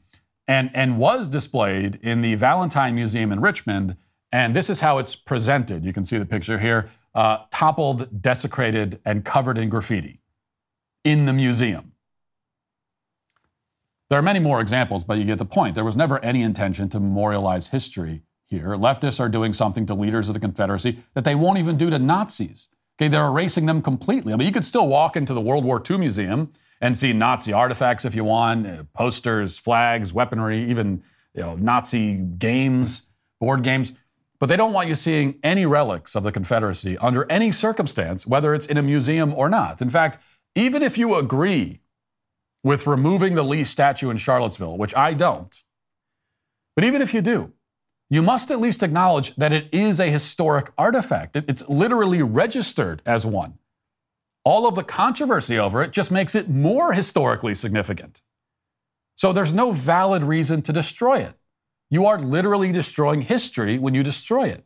and, 0.48 0.70
and 0.74 0.98
was 0.98 1.28
displayed 1.28 2.00
in 2.02 2.22
the 2.22 2.36
Valentine 2.36 2.94
Museum 2.96 3.32
in 3.32 3.42
Richmond. 3.42 3.98
And 4.32 4.56
this 4.56 4.70
is 4.70 4.82
how 4.82 5.00
it's 5.00 5.16
presented. 5.16 5.84
You 5.84 5.94
can 5.94 6.04
see 6.04 6.18
the 6.18 6.26
picture 6.26 6.60
here 6.60 6.88
uh, 7.16 7.46
toppled, 7.52 8.22
desecrated, 8.22 9.00
and 9.04 9.26
covered 9.26 9.58
in 9.58 9.70
graffiti 9.70 10.22
in 11.04 11.26
the 11.26 11.34
museum. 11.34 11.94
There 14.10 14.20
are 14.20 14.24
many 14.24 14.40
more 14.40 14.62
examples, 14.62 15.04
but 15.04 15.18
you 15.18 15.26
get 15.26 15.38
the 15.38 15.46
point. 15.46 15.76
There 15.76 15.84
was 15.84 15.96
never 15.96 16.24
any 16.24 16.42
intention 16.42 16.90
to 16.90 17.00
memorialize 17.00 17.68
history 17.68 18.22
here. 18.48 18.70
Leftists 18.70 19.20
are 19.20 19.30
doing 19.30 19.54
something 19.54 19.86
to 19.86 19.94
leaders 19.94 20.30
of 20.30 20.34
the 20.34 20.40
Confederacy 20.40 21.00
that 21.14 21.24
they 21.24 21.36
won't 21.36 21.60
even 21.60 21.78
do 21.78 21.90
to 21.90 22.00
Nazis. 22.00 22.68
Okay, 23.00 23.08
they're 23.08 23.28
erasing 23.28 23.68
them 23.68 23.82
completely. 23.82 24.34
I 24.34 24.38
mean, 24.38 24.48
you 24.48 24.54
could 24.54 24.66
still 24.66 24.88
walk 24.88 25.16
into 25.16 25.34
the 25.34 25.42
World 25.42 25.64
War 25.64 25.82
II 25.88 26.00
museum 26.00 26.52
and 26.82 26.98
see 26.98 27.14
Nazi 27.14 27.54
artifacts 27.54 28.06
if 28.06 28.16
you 28.16 28.24
want, 28.24 28.66
uh, 28.66 28.84
posters, 28.94 29.58
flags, 29.58 30.14
weaponry, 30.14 30.64
even 30.64 31.04
you 31.34 31.42
know, 31.44 31.56
Nazi 31.56 32.16
games, 32.16 33.04
board 33.40 33.64
games. 33.64 33.94
But 34.40 34.48
they 34.48 34.58
don't 34.58 34.74
want 34.74 34.88
you 34.88 34.96
seeing 34.96 35.40
any 35.44 35.66
relics 35.66 36.16
of 36.16 36.24
the 36.24 36.32
Confederacy 36.32 36.98
under 37.00 37.30
any 37.30 37.52
circumstance, 37.52 38.26
whether 38.26 38.54
it's 38.54 38.66
in 38.66 38.78
a 38.78 38.84
museum 38.84 39.34
or 39.34 39.50
not. 39.50 39.82
In 39.82 39.90
fact, 39.90 40.20
even 40.56 40.82
if 40.82 40.98
you 40.98 41.16
agree 41.16 41.82
with 42.64 42.88
removing 42.88 43.36
the 43.36 43.44
Lee 43.44 43.64
statue 43.64 44.10
in 44.10 44.18
Charlottesville, 44.18 44.78
which 44.78 44.96
I 44.96 45.14
don't, 45.14 45.64
but 46.76 46.84
even 46.84 47.02
if 47.02 47.14
you 47.14 47.22
do, 47.22 47.54
you 48.10 48.22
must 48.22 48.52
at 48.52 48.60
least 48.60 48.84
acknowledge 48.84 49.36
that 49.36 49.52
it 49.52 49.68
is 49.74 50.00
a 50.00 50.10
historic 50.10 50.72
artifact. 50.78 51.36
It's 51.36 51.68
literally 51.68 52.22
registered 52.22 53.02
as 53.06 53.26
one. 53.26 53.58
All 54.46 54.66
of 54.66 54.76
the 54.76 54.84
controversy 54.84 55.60
over 55.60 55.84
it 55.84 55.92
just 55.92 56.10
makes 56.10 56.34
it 56.34 56.50
more 56.50 56.94
historically 56.94 57.54
significant. 57.54 58.22
So 59.16 59.34
there's 59.34 59.54
no 59.54 59.72
valid 59.72 60.24
reason 60.24 60.62
to 60.64 60.74
destroy 60.74 61.18
it. 61.18 61.34
You 61.90 62.06
are 62.06 62.20
literally 62.20 62.72
destroying 62.72 63.22
history 63.22 63.78
when 63.78 63.94
you 63.94 64.04
destroy 64.04 64.48
it. 64.48 64.66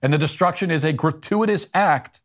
And 0.00 0.12
the 0.12 0.18
destruction 0.18 0.70
is 0.70 0.84
a 0.84 0.92
gratuitous 0.92 1.68
act 1.74 2.20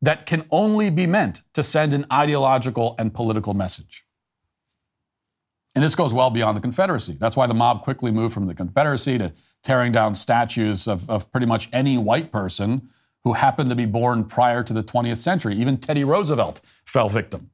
that 0.00 0.26
can 0.26 0.46
only 0.50 0.90
be 0.90 1.06
meant 1.06 1.42
to 1.54 1.62
send 1.62 1.92
an 1.92 2.06
ideological 2.12 2.94
and 2.98 3.12
political 3.12 3.54
message. 3.54 4.06
And 5.74 5.82
this 5.82 5.94
goes 5.94 6.14
well 6.14 6.30
beyond 6.30 6.56
the 6.56 6.60
Confederacy. 6.60 7.16
That's 7.18 7.36
why 7.36 7.46
the 7.46 7.54
mob 7.54 7.82
quickly 7.82 8.12
moved 8.12 8.32
from 8.32 8.46
the 8.46 8.54
Confederacy 8.54 9.18
to 9.18 9.32
tearing 9.64 9.90
down 9.90 10.14
statues 10.14 10.86
of, 10.86 11.08
of 11.10 11.32
pretty 11.32 11.46
much 11.46 11.68
any 11.72 11.98
white 11.98 12.30
person 12.30 12.88
who 13.24 13.32
happened 13.32 13.70
to 13.70 13.76
be 13.76 13.86
born 13.86 14.24
prior 14.24 14.62
to 14.62 14.72
the 14.72 14.84
20th 14.84 15.16
century. 15.16 15.56
Even 15.56 15.78
Teddy 15.78 16.04
Roosevelt 16.04 16.60
fell 16.86 17.08
victim. 17.08 17.50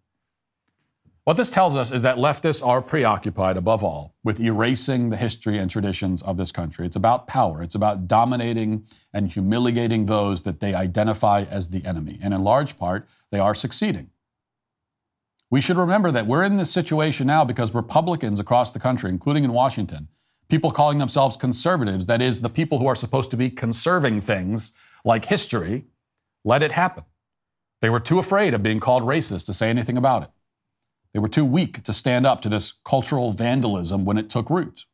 What 1.25 1.37
this 1.37 1.51
tells 1.51 1.77
us 1.77 1.92
is 1.92 2.03
that 2.03 2.16
leftists 2.16 2.66
are 2.66 2.83
preoccupied, 2.83 3.57
above 3.57 3.85
all, 3.85 4.16
with 4.25 4.40
erasing 4.40 5.11
the 5.11 5.16
history 5.16 5.59
and 5.59 5.70
traditions 5.70 6.23
of 6.23 6.37
this 6.37 6.51
country. 6.51 6.87
It's 6.87 6.96
about 6.96 7.29
power, 7.29 7.62
it's 7.62 7.77
about 7.77 8.09
dominating 8.09 8.85
and 9.12 9.29
humiliating 9.29 10.07
those 10.07 10.42
that 10.42 10.59
they 10.59 10.75
identify 10.75 11.44
as 11.49 11.68
the 11.68 11.85
enemy. 11.85 12.18
And 12.20 12.35
in 12.35 12.42
large 12.42 12.79
part, 12.79 13.09
they 13.31 13.38
are 13.38 13.55
succeeding. 13.55 14.11
We 15.51 15.61
should 15.61 15.77
remember 15.77 16.11
that 16.11 16.27
we're 16.27 16.42
in 16.42 16.57
this 16.57 16.70
situation 16.73 17.27
now 17.27 17.44
because 17.44 17.75
Republicans 17.75 18.40
across 18.40 18.73
the 18.73 18.81
country, 18.81 19.11
including 19.11 19.44
in 19.44 19.53
Washington, 19.53 20.09
people 20.51 20.71
calling 20.71 20.99
themselves 20.99 21.37
conservatives, 21.37 22.07
that 22.07 22.21
is, 22.21 22.41
the 22.41 22.49
people 22.49 22.79
who 22.79 22.87
are 22.87 22.95
supposed 22.95 23.31
to 23.31 23.37
be 23.37 23.49
conserving 23.49 24.21
things 24.21 24.73
like 25.05 25.27
history, 25.27 25.87
let 26.45 26.63
it 26.63 26.73
happen. 26.73 27.05
They 27.81 27.91
were 27.91 28.01
too 28.01 28.19
afraid 28.19 28.53
of 28.53 28.63
being 28.63 28.81
called 28.81 29.03
racist 29.03 29.47
to 29.47 29.55
say 29.55 29.71
anything 29.71 29.97
about 29.97 30.25
it. 30.25 30.31
They 31.13 31.21
were 31.21 31.29
too 31.29 31.45
weak 31.45 31.83
to 31.83 31.93
stand 31.93 32.27
up 32.27 32.41
to 32.43 32.49
this 32.49 32.75
cultural 32.85 33.33
vandalism 33.33 34.05
when 34.05 34.19
it 34.19 34.29
took 34.29 34.51
root. 34.51 34.85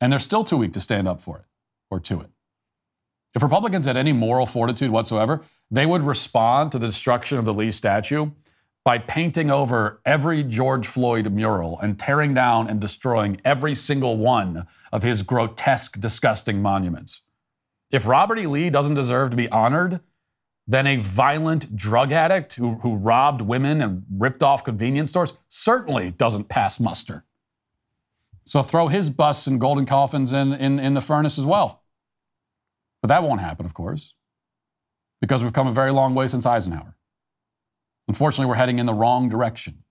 And 0.00 0.12
they're 0.12 0.18
still 0.18 0.44
too 0.44 0.56
weak 0.56 0.72
to 0.72 0.80
stand 0.80 1.06
up 1.06 1.20
for 1.20 1.38
it 1.38 1.44
or 1.90 2.00
to 2.00 2.20
it. 2.20 2.30
If 3.34 3.42
Republicans 3.42 3.84
had 3.84 3.96
any 3.96 4.12
moral 4.12 4.46
fortitude 4.46 4.90
whatsoever, 4.90 5.42
they 5.70 5.86
would 5.86 6.02
respond 6.02 6.72
to 6.72 6.78
the 6.78 6.86
destruction 6.86 7.38
of 7.38 7.44
the 7.44 7.54
Lee 7.54 7.70
statue 7.70 8.30
by 8.88 8.96
painting 8.96 9.50
over 9.50 10.00
every 10.06 10.42
George 10.42 10.86
Floyd 10.86 11.30
mural 11.30 11.78
and 11.80 11.98
tearing 11.98 12.32
down 12.32 12.66
and 12.66 12.80
destroying 12.80 13.38
every 13.44 13.74
single 13.74 14.16
one 14.16 14.66
of 14.90 15.02
his 15.02 15.22
grotesque, 15.22 16.00
disgusting 16.00 16.62
monuments. 16.62 17.20
If 17.90 18.06
Robert 18.06 18.38
E. 18.38 18.46
Lee 18.46 18.70
doesn't 18.70 18.94
deserve 18.94 19.28
to 19.28 19.36
be 19.36 19.46
honored, 19.50 20.00
then 20.66 20.86
a 20.86 20.96
violent 20.96 21.76
drug 21.76 22.12
addict 22.12 22.54
who, 22.54 22.76
who 22.76 22.96
robbed 22.96 23.42
women 23.42 23.82
and 23.82 24.04
ripped 24.10 24.42
off 24.42 24.64
convenience 24.64 25.10
stores 25.10 25.34
certainly 25.50 26.10
doesn't 26.12 26.48
pass 26.48 26.80
muster. 26.80 27.26
So 28.46 28.62
throw 28.62 28.88
his 28.88 29.10
busts 29.10 29.46
and 29.46 29.60
golden 29.60 29.84
coffins 29.84 30.32
in, 30.32 30.54
in, 30.54 30.78
in 30.78 30.94
the 30.94 31.02
furnace 31.02 31.36
as 31.36 31.44
well. 31.44 31.82
But 33.02 33.08
that 33.08 33.22
won't 33.22 33.42
happen, 33.42 33.66
of 33.66 33.74
course, 33.74 34.14
because 35.20 35.42
we've 35.42 35.52
come 35.52 35.66
a 35.68 35.72
very 35.72 35.92
long 35.92 36.14
way 36.14 36.26
since 36.26 36.46
Eisenhower. 36.46 36.94
Unfortunately, 38.08 38.46
we're 38.46 38.56
heading 38.56 38.78
in 38.78 38.86
the 38.86 38.94
wrong 38.94 39.28
direction. 39.28 39.84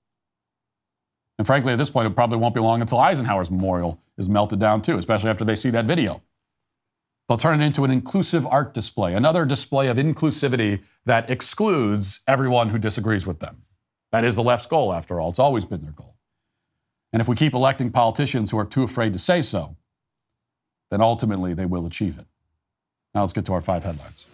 And 1.38 1.46
frankly, 1.46 1.72
at 1.72 1.78
this 1.78 1.92
point, 1.92 2.08
it 2.08 2.16
probably 2.16 2.38
won't 2.38 2.56
be 2.56 2.60
long 2.60 2.82
until 2.82 3.00
Eisenhower's 3.00 3.52
memorial 3.52 4.02
is 4.18 4.28
melted 4.28 4.60
down 4.60 4.82
too, 4.82 4.98
especially 4.98 5.30
after 5.30 5.46
they 5.46 5.56
see 5.56 5.70
that 5.70 5.86
video. 5.86 6.24
They'll 7.28 7.38
turn 7.38 7.62
it 7.62 7.66
into 7.66 7.84
an 7.84 7.92
inclusive 7.92 8.48
art 8.48 8.74
display, 8.74 9.14
another 9.14 9.46
display 9.46 9.88
of 9.88 9.98
inclusivity 9.98 10.82
that 11.06 11.30
excludes 11.30 12.22
everyone 12.26 12.70
who 12.70 12.80
disagrees 12.80 13.28
with 13.28 13.40
them. 13.40 13.64
That 14.12 14.24
is 14.24 14.36
the 14.36 14.44
left's 14.44 14.66
goal, 14.66 14.94
after 14.94 15.20
all. 15.20 15.30
It's 15.30 15.40
always 15.40 15.66
been 15.66 15.82
their 15.82 15.92
goal. 15.92 16.16
And 17.12 17.22
if 17.22 17.28
we 17.28 17.36
keep 17.36 17.54
electing 17.54 17.92
politicians 17.92 18.52
who 18.52 18.58
are 18.58 18.66
too 18.66 18.84
afraid 18.84 19.14
to 19.14 19.20
say 19.20 19.42
so, 19.42 19.76
then 20.90 21.02
ultimately 21.02 21.54
they 21.54 21.66
will 21.66 21.86
achieve 21.86 22.18
it. 22.18 22.26
Now 23.14 23.22
let's 23.22 23.34
get 23.34 23.46
to 23.46 23.54
our 23.54 23.62
five 23.62 23.84
headlines. 23.84 24.26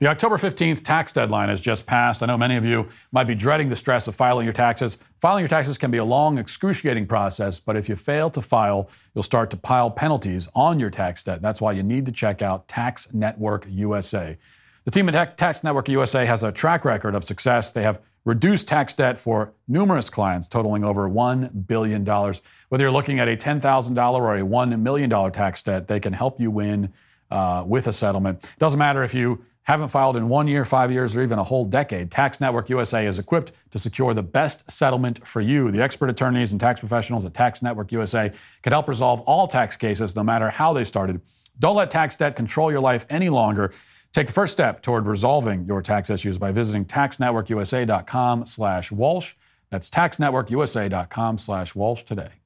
The 0.00 0.08
October 0.08 0.38
15th 0.38 0.82
tax 0.82 1.12
deadline 1.12 1.50
has 1.50 1.60
just 1.60 1.86
passed. 1.86 2.20
I 2.20 2.26
know 2.26 2.36
many 2.36 2.56
of 2.56 2.64
you 2.64 2.88
might 3.12 3.28
be 3.28 3.36
dreading 3.36 3.68
the 3.68 3.76
stress 3.76 4.08
of 4.08 4.16
filing 4.16 4.44
your 4.44 4.52
taxes. 4.52 4.98
Filing 5.20 5.42
your 5.42 5.48
taxes 5.48 5.78
can 5.78 5.92
be 5.92 5.98
a 5.98 6.04
long, 6.04 6.36
excruciating 6.36 7.06
process, 7.06 7.60
but 7.60 7.76
if 7.76 7.88
you 7.88 7.94
fail 7.94 8.28
to 8.30 8.42
file, 8.42 8.90
you'll 9.14 9.22
start 9.22 9.50
to 9.50 9.56
pile 9.56 9.92
penalties 9.92 10.48
on 10.52 10.80
your 10.80 10.90
tax 10.90 11.22
debt. 11.22 11.40
That's 11.40 11.60
why 11.60 11.72
you 11.72 11.84
need 11.84 12.06
to 12.06 12.12
check 12.12 12.42
out 12.42 12.66
Tax 12.66 13.14
Network 13.14 13.66
USA. 13.70 14.36
The 14.84 14.90
team 14.90 15.08
at 15.08 15.38
Tax 15.38 15.62
Network 15.62 15.88
USA 15.88 16.26
has 16.26 16.42
a 16.42 16.50
track 16.50 16.84
record 16.84 17.14
of 17.14 17.22
success. 17.22 17.70
They 17.70 17.84
have 17.84 18.02
reduced 18.24 18.66
tax 18.66 18.94
debt 18.94 19.16
for 19.16 19.54
numerous 19.68 20.10
clients, 20.10 20.48
totaling 20.48 20.82
over 20.82 21.08
$1 21.08 21.68
billion. 21.68 22.04
Whether 22.04 22.84
you're 22.84 22.90
looking 22.90 23.20
at 23.20 23.28
a 23.28 23.36
$10,000 23.36 24.12
or 24.14 24.36
a 24.36 24.40
$1 24.40 24.80
million 24.80 25.30
tax 25.30 25.62
debt, 25.62 25.86
they 25.86 26.00
can 26.00 26.14
help 26.14 26.40
you 26.40 26.50
win 26.50 26.92
uh, 27.30 27.64
with 27.66 27.86
a 27.86 27.92
settlement. 27.92 28.44
Doesn't 28.58 28.78
matter 28.78 29.04
if 29.04 29.14
you 29.14 29.44
haven't 29.64 29.88
filed 29.88 30.16
in 30.16 30.28
one 30.28 30.46
year, 30.46 30.64
five 30.64 30.92
years, 30.92 31.16
or 31.16 31.22
even 31.22 31.38
a 31.38 31.44
whole 31.44 31.64
decade, 31.64 32.10
Tax 32.10 32.40
Network 32.40 32.68
USA 32.68 33.06
is 33.06 33.18
equipped 33.18 33.52
to 33.70 33.78
secure 33.78 34.14
the 34.14 34.22
best 34.22 34.70
settlement 34.70 35.26
for 35.26 35.40
you. 35.40 35.70
The 35.70 35.82
expert 35.82 36.10
attorneys 36.10 36.52
and 36.52 36.60
tax 36.60 36.80
professionals 36.80 37.24
at 37.24 37.34
Tax 37.34 37.62
Network 37.62 37.90
USA 37.92 38.30
can 38.62 38.72
help 38.72 38.88
resolve 38.88 39.20
all 39.22 39.46
tax 39.46 39.76
cases, 39.76 40.14
no 40.14 40.22
matter 40.22 40.50
how 40.50 40.72
they 40.72 40.84
started. 40.84 41.20
Don't 41.58 41.76
let 41.76 41.90
tax 41.90 42.16
debt 42.16 42.36
control 42.36 42.70
your 42.70 42.80
life 42.80 43.06
any 43.08 43.30
longer. 43.30 43.72
Take 44.12 44.26
the 44.26 44.32
first 44.32 44.52
step 44.52 44.82
toward 44.82 45.06
resolving 45.06 45.64
your 45.64 45.82
tax 45.82 46.10
issues 46.10 46.38
by 46.38 46.52
visiting 46.52 46.84
taxnetworkusa.com 46.84 48.46
slash 48.46 48.92
Walsh. 48.92 49.34
That's 49.70 49.90
taxnetworkusa.com 49.90 51.38
slash 51.38 51.74
Walsh 51.74 52.02
today. 52.04 52.43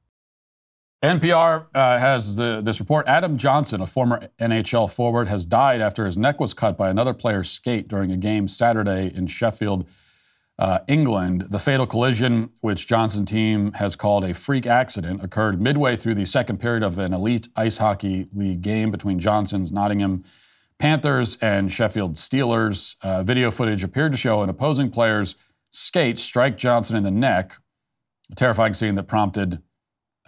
NPR 1.02 1.66
uh, 1.74 1.98
has 1.98 2.34
the, 2.34 2.60
this 2.60 2.80
report. 2.80 3.06
Adam 3.06 3.38
Johnson, 3.38 3.80
a 3.80 3.86
former 3.86 4.28
NHL 4.40 4.92
forward, 4.92 5.28
has 5.28 5.44
died 5.44 5.80
after 5.80 6.04
his 6.04 6.16
neck 6.16 6.40
was 6.40 6.54
cut 6.54 6.76
by 6.76 6.90
another 6.90 7.14
player's 7.14 7.48
skate 7.48 7.86
during 7.86 8.10
a 8.10 8.16
game 8.16 8.48
Saturday 8.48 9.12
in 9.14 9.28
Sheffield, 9.28 9.88
uh, 10.58 10.80
England. 10.88 11.46
The 11.50 11.60
fatal 11.60 11.86
collision, 11.86 12.50
which 12.62 12.88
Johnson 12.88 13.24
team 13.24 13.74
has 13.74 13.94
called 13.94 14.24
a 14.24 14.34
freak 14.34 14.66
accident, 14.66 15.22
occurred 15.22 15.60
midway 15.60 15.94
through 15.94 16.16
the 16.16 16.26
second 16.26 16.58
period 16.58 16.82
of 16.82 16.98
an 16.98 17.12
elite 17.14 17.46
ice 17.54 17.78
hockey 17.78 18.26
league 18.34 18.62
game 18.62 18.90
between 18.90 19.20
Johnson's 19.20 19.70
Nottingham 19.70 20.24
Panthers 20.80 21.38
and 21.40 21.72
Sheffield 21.72 22.14
Steelers. 22.14 22.96
Uh, 23.02 23.22
video 23.22 23.52
footage 23.52 23.84
appeared 23.84 24.10
to 24.10 24.18
show 24.18 24.42
an 24.42 24.48
opposing 24.48 24.90
player's 24.90 25.36
skate 25.70 26.18
strike 26.18 26.58
Johnson 26.58 26.96
in 26.96 27.04
the 27.04 27.12
neck, 27.12 27.52
a 28.32 28.34
terrifying 28.34 28.74
scene 28.74 28.96
that 28.96 29.04
prompted. 29.04 29.62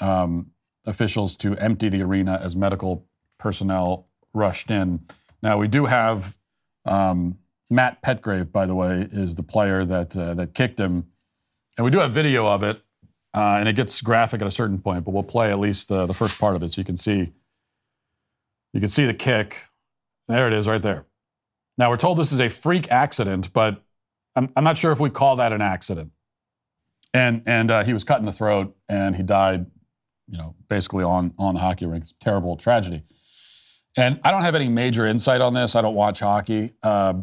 Um, 0.00 0.52
officials 0.87 1.37
to 1.37 1.57
empty 1.57 1.88
the 1.88 2.03
arena 2.03 2.40
as 2.43 2.57
medical 2.57 3.07
personnel 3.38 4.09
rushed 4.33 4.71
in. 4.71 5.01
Now, 5.43 5.59
we 5.59 5.69
do 5.69 5.87
have 5.87 6.37
um, 6.85 7.38
Matt 7.71 8.03
Petgrave, 8.03 8.53
by 8.53 8.66
the 8.66 8.75
way, 8.75 9.09
is 9.11 9.37
the 9.37 9.43
player 9.43 9.85
that, 9.85 10.16
uh, 10.16 10.35
that 10.35 10.55
kicked 10.55 10.79
him. 10.79 11.07
And 11.77 11.85
we 11.85 11.90
do 11.90 11.99
have 11.99 12.12
video 12.12 12.47
of 12.47 12.62
it, 12.62 12.83
uh, 13.35 13.57
and 13.59 13.69
it 13.69 13.75
gets 13.75 14.01
graphic 14.01 14.40
at 14.40 14.47
a 14.47 14.51
certain 14.51 14.79
point, 14.79 15.05
but 15.05 15.12
we'll 15.12 15.23
play 15.23 15.51
at 15.51 15.59
least 15.59 15.90
uh, 15.90 16.07
the 16.07 16.14
first 16.14 16.38
part 16.38 16.57
of 16.57 16.62
it 16.62 16.73
so 16.73 16.81
you 16.81 16.85
can 16.85 16.97
see. 16.97 17.33
You 18.73 18.81
can 18.81 18.88
see 18.88 19.05
the 19.05 19.14
kick. 19.14 19.66
There 20.29 20.47
it 20.47 20.53
is, 20.53 20.69
right 20.69 20.83
there. 20.83 21.07
Now 21.79 21.88
we're 21.90 21.97
told 21.97 22.19
this 22.19 22.33
is 22.33 22.40
a 22.40 22.49
freak 22.49 22.90
accident, 22.90 23.53
but 23.53 23.83
I'm, 24.37 24.51
I'm 24.57 24.64
not 24.64 24.77
sure 24.77 24.93
if 24.93 25.01
we 25.01 25.11
call 25.11 25.37
that 25.37 25.53
an 25.53 25.62
accident. 25.62 26.12
And 27.12 27.43
and 27.47 27.71
uh, 27.71 27.83
he 27.83 27.93
was 27.93 28.05
cut 28.05 28.21
in 28.21 28.27
the 28.27 28.33
throat, 28.33 28.77
and 28.88 29.16
he 29.16 29.23
died 29.23 29.66
you 30.31 30.38
know, 30.38 30.55
basically 30.69 31.05
on 31.05 31.35
on 31.38 31.55
the 31.55 31.61
hockey 31.61 31.87
rink. 31.87 32.05
Terrible 32.21 32.57
tragedy. 32.57 33.03
And 33.97 34.21
I 34.23 34.31
don't 34.31 34.43
have 34.43 34.55
any 34.55 34.69
major 34.69 35.05
insight 35.07 35.40
on 35.40 35.53
this. 35.53 35.75
I 35.75 35.83
don't 35.83 35.97
watch 35.97 36.21
hockey. 36.21 36.75
Uh, 36.83 37.14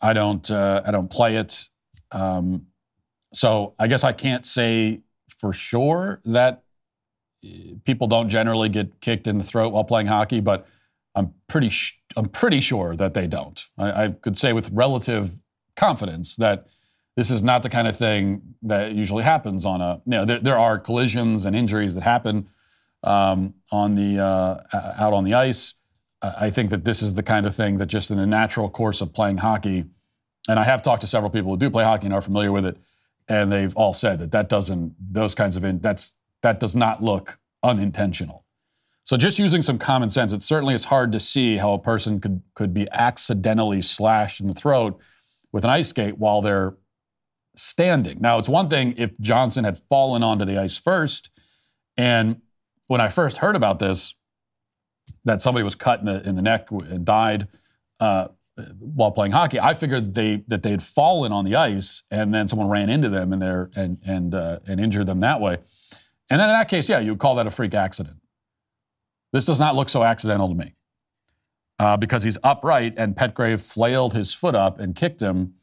I 0.00 0.12
don't. 0.12 0.48
Uh, 0.50 0.82
I 0.86 0.90
don't 0.90 1.10
play 1.10 1.36
it. 1.36 1.68
Um, 2.12 2.66
so 3.32 3.74
I 3.78 3.88
guess 3.88 4.04
I 4.04 4.12
can't 4.12 4.46
say 4.46 5.00
for 5.28 5.52
sure 5.52 6.20
that 6.24 6.62
uh, 7.44 7.48
people 7.84 8.06
don't 8.06 8.28
generally 8.28 8.68
get 8.68 9.00
kicked 9.00 9.26
in 9.26 9.38
the 9.38 9.44
throat 9.44 9.72
while 9.72 9.84
playing 9.84 10.06
hockey, 10.06 10.40
but 10.40 10.66
I'm 11.14 11.34
pretty. 11.48 11.68
Sh- 11.68 11.98
I'm 12.16 12.26
pretty 12.26 12.60
sure 12.60 12.94
that 12.94 13.14
they 13.14 13.26
don't. 13.26 13.60
I, 13.76 14.04
I 14.04 14.08
could 14.10 14.36
say 14.36 14.52
with 14.52 14.70
relative 14.70 15.40
confidence 15.74 16.36
that 16.36 16.66
this 17.16 17.30
is 17.30 17.42
not 17.42 17.62
the 17.62 17.68
kind 17.68 17.86
of 17.86 17.96
thing 17.96 18.54
that 18.62 18.92
usually 18.92 19.24
happens 19.24 19.64
on 19.64 19.80
a. 19.80 20.00
You 20.06 20.10
know, 20.12 20.24
there, 20.24 20.38
there 20.38 20.58
are 20.58 20.78
collisions 20.78 21.44
and 21.44 21.54
injuries 21.54 21.94
that 21.94 22.02
happen 22.02 22.48
um, 23.04 23.54
on 23.70 23.94
the 23.94 24.18
uh, 24.18 24.60
out 24.98 25.12
on 25.12 25.24
the 25.24 25.34
ice. 25.34 25.74
I 26.22 26.50
think 26.50 26.70
that 26.70 26.84
this 26.84 27.02
is 27.02 27.14
the 27.14 27.22
kind 27.22 27.46
of 27.46 27.54
thing 27.54 27.78
that 27.78 27.86
just 27.86 28.10
in 28.10 28.16
the 28.16 28.26
natural 28.26 28.70
course 28.70 29.00
of 29.00 29.12
playing 29.12 29.38
hockey, 29.38 29.84
and 30.48 30.58
I 30.58 30.64
have 30.64 30.80
talked 30.80 31.00
to 31.00 31.06
several 31.06 31.30
people 31.30 31.50
who 31.50 31.56
do 31.56 31.68
play 31.68 31.84
hockey 31.84 32.06
and 32.06 32.14
are 32.14 32.22
familiar 32.22 32.52
with 32.52 32.64
it, 32.64 32.78
and 33.28 33.50
they've 33.50 33.74
all 33.76 33.92
said 33.92 34.18
that 34.20 34.30
that 34.30 34.48
doesn't 34.48 34.94
those 34.98 35.34
kinds 35.34 35.56
of 35.56 35.64
in, 35.64 35.80
that's 35.80 36.14
that 36.42 36.60
does 36.60 36.76
not 36.76 37.02
look 37.02 37.40
unintentional. 37.62 38.44
So 39.04 39.16
just 39.16 39.38
using 39.38 39.62
some 39.62 39.78
common 39.78 40.10
sense, 40.10 40.32
it 40.32 40.42
certainly 40.42 40.74
is 40.74 40.84
hard 40.84 41.10
to 41.10 41.20
see 41.20 41.56
how 41.56 41.72
a 41.72 41.78
person 41.78 42.20
could 42.20 42.42
could 42.54 42.72
be 42.72 42.88
accidentally 42.92 43.82
slashed 43.82 44.40
in 44.40 44.46
the 44.46 44.54
throat 44.54 44.98
with 45.50 45.64
an 45.64 45.70
ice 45.70 45.88
skate 45.88 46.18
while 46.18 46.40
they're 46.40 46.74
standing. 47.56 48.18
Now, 48.20 48.38
it's 48.38 48.48
one 48.48 48.68
thing 48.68 48.94
if 48.96 49.18
Johnson 49.20 49.64
had 49.64 49.78
fallen 49.78 50.22
onto 50.22 50.44
the 50.44 50.58
ice 50.58 50.76
first. 50.76 51.30
And 51.96 52.40
when 52.86 53.00
I 53.00 53.08
first 53.08 53.38
heard 53.38 53.56
about 53.56 53.78
this, 53.78 54.14
that 55.24 55.42
somebody 55.42 55.64
was 55.64 55.74
cut 55.74 56.00
in 56.00 56.06
the, 56.06 56.26
in 56.28 56.36
the 56.36 56.42
neck 56.42 56.70
and 56.70 57.04
died 57.04 57.48
uh, 58.00 58.28
while 58.78 59.10
playing 59.10 59.32
hockey, 59.32 59.60
I 59.60 59.74
figured 59.74 60.04
that 60.04 60.14
they 60.14 60.44
that 60.48 60.62
they 60.62 60.70
had 60.70 60.82
fallen 60.82 61.32
on 61.32 61.44
the 61.44 61.54
ice 61.56 62.02
and 62.10 62.34
then 62.34 62.48
someone 62.48 62.68
ran 62.68 62.90
into 62.90 63.08
them 63.08 63.32
and 63.32 63.40
there 63.40 63.70
and 63.74 63.98
and 64.04 64.34
uh, 64.34 64.58
and 64.66 64.80
injured 64.80 65.06
them 65.06 65.20
that 65.20 65.40
way. 65.40 65.58
And 66.28 66.40
then 66.40 66.48
in 66.48 66.54
that 66.54 66.68
case, 66.68 66.88
yeah, 66.88 66.98
you 66.98 67.12
would 67.12 67.18
call 67.18 67.34
that 67.36 67.46
a 67.46 67.50
freak 67.50 67.74
accident. 67.74 68.18
This 69.32 69.46
does 69.46 69.58
not 69.58 69.74
look 69.74 69.88
so 69.88 70.02
accidental 70.02 70.48
to 70.48 70.54
me 70.54 70.74
uh, 71.78 71.96
because 71.96 72.22
he's 72.22 72.38
upright 72.42 72.94
and 72.96 73.16
Petgrave 73.16 73.72
flailed 73.72 74.12
his 74.12 74.34
foot 74.34 74.54
up 74.54 74.78
and 74.78 74.94
kicked 74.94 75.22
him 75.22 75.54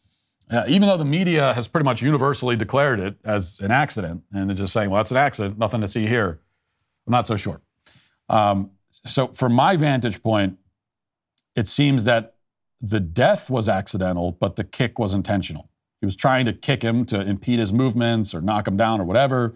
uh, 0.51 0.63
even 0.67 0.87
though 0.87 0.97
the 0.97 1.05
media 1.05 1.53
has 1.53 1.67
pretty 1.67 1.85
much 1.85 2.01
universally 2.01 2.55
declared 2.55 2.99
it 2.99 3.17
as 3.23 3.59
an 3.59 3.71
accident, 3.71 4.23
and 4.33 4.49
they're 4.49 4.57
just 4.57 4.73
saying, 4.73 4.89
well, 4.89 5.01
it's 5.01 5.11
an 5.11 5.17
accident, 5.17 5.57
nothing 5.57 5.81
to 5.81 5.87
see 5.87 6.07
here. 6.07 6.39
I'm 7.05 7.11
not 7.11 7.27
so 7.27 7.35
sure. 7.35 7.61
Um, 8.29 8.71
so, 8.91 9.27
from 9.27 9.53
my 9.53 9.75
vantage 9.75 10.21
point, 10.23 10.57
it 11.55 11.67
seems 11.67 12.03
that 12.05 12.35
the 12.81 12.99
death 12.99 13.49
was 13.49 13.69
accidental, 13.69 14.31
but 14.31 14.55
the 14.55 14.63
kick 14.63 14.97
was 14.97 15.13
intentional. 15.13 15.69
He 15.99 16.05
was 16.05 16.15
trying 16.15 16.45
to 16.45 16.53
kick 16.53 16.81
him 16.81 17.05
to 17.05 17.21
impede 17.21 17.59
his 17.59 17.73
movements 17.73 18.33
or 18.33 18.41
knock 18.41 18.67
him 18.67 18.77
down 18.77 19.01
or 19.01 19.03
whatever. 19.03 19.53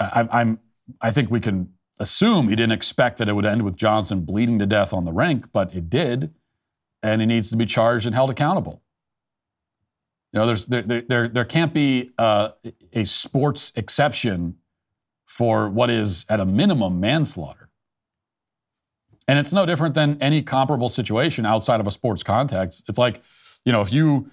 I, 0.00 0.28
I'm, 0.30 0.58
I 1.00 1.10
think 1.10 1.30
we 1.30 1.40
can 1.40 1.72
assume 1.98 2.48
he 2.48 2.56
didn't 2.56 2.72
expect 2.72 3.18
that 3.18 3.28
it 3.28 3.34
would 3.34 3.46
end 3.46 3.62
with 3.62 3.76
Johnson 3.76 4.22
bleeding 4.22 4.58
to 4.58 4.66
death 4.66 4.92
on 4.92 5.04
the 5.04 5.12
rink, 5.12 5.52
but 5.52 5.74
it 5.74 5.88
did, 5.88 6.34
and 7.02 7.20
he 7.20 7.26
needs 7.26 7.50
to 7.50 7.56
be 7.56 7.66
charged 7.66 8.04
and 8.04 8.14
held 8.14 8.30
accountable. 8.30 8.82
You 10.34 10.40
know, 10.40 10.46
there's 10.46 10.66
there 10.66 10.82
there 10.82 11.28
there, 11.28 11.44
can't 11.44 11.72
be 11.72 12.10
uh, 12.18 12.50
a 12.92 13.04
sports 13.04 13.70
exception 13.76 14.56
for 15.26 15.68
what 15.68 15.90
is, 15.90 16.26
at 16.28 16.40
a 16.40 16.44
minimum, 16.44 16.98
manslaughter. 16.98 17.68
And 19.28 19.38
it's 19.38 19.52
no 19.52 19.64
different 19.64 19.94
than 19.94 20.20
any 20.20 20.42
comparable 20.42 20.88
situation 20.88 21.46
outside 21.46 21.78
of 21.78 21.86
a 21.86 21.92
sports 21.92 22.24
context. 22.24 22.84
It's 22.88 22.98
like, 22.98 23.22
you 23.64 23.70
know, 23.70 23.80
if 23.80 23.92
you 23.92 24.28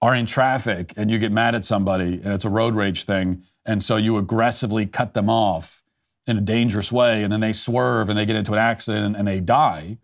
are 0.00 0.12
in 0.12 0.26
traffic 0.26 0.92
and 0.96 1.08
you 1.08 1.20
get 1.20 1.30
mad 1.30 1.54
at 1.54 1.64
somebody 1.64 2.14
and 2.14 2.32
it's 2.32 2.44
a 2.44 2.50
road 2.50 2.74
rage 2.74 3.04
thing, 3.04 3.44
and 3.64 3.80
so 3.80 3.94
you 3.96 4.18
aggressively 4.18 4.86
cut 4.86 5.14
them 5.14 5.30
off 5.30 5.84
in 6.26 6.36
a 6.36 6.40
dangerous 6.40 6.90
way, 6.90 7.22
and 7.22 7.32
then 7.32 7.38
they 7.38 7.52
swerve 7.52 8.08
and 8.08 8.18
they 8.18 8.26
get 8.26 8.34
into 8.34 8.52
an 8.52 8.58
accident 8.58 9.16
and 9.16 9.28
they 9.28 9.38
die. 9.38 9.98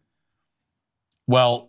Well, 1.26 1.67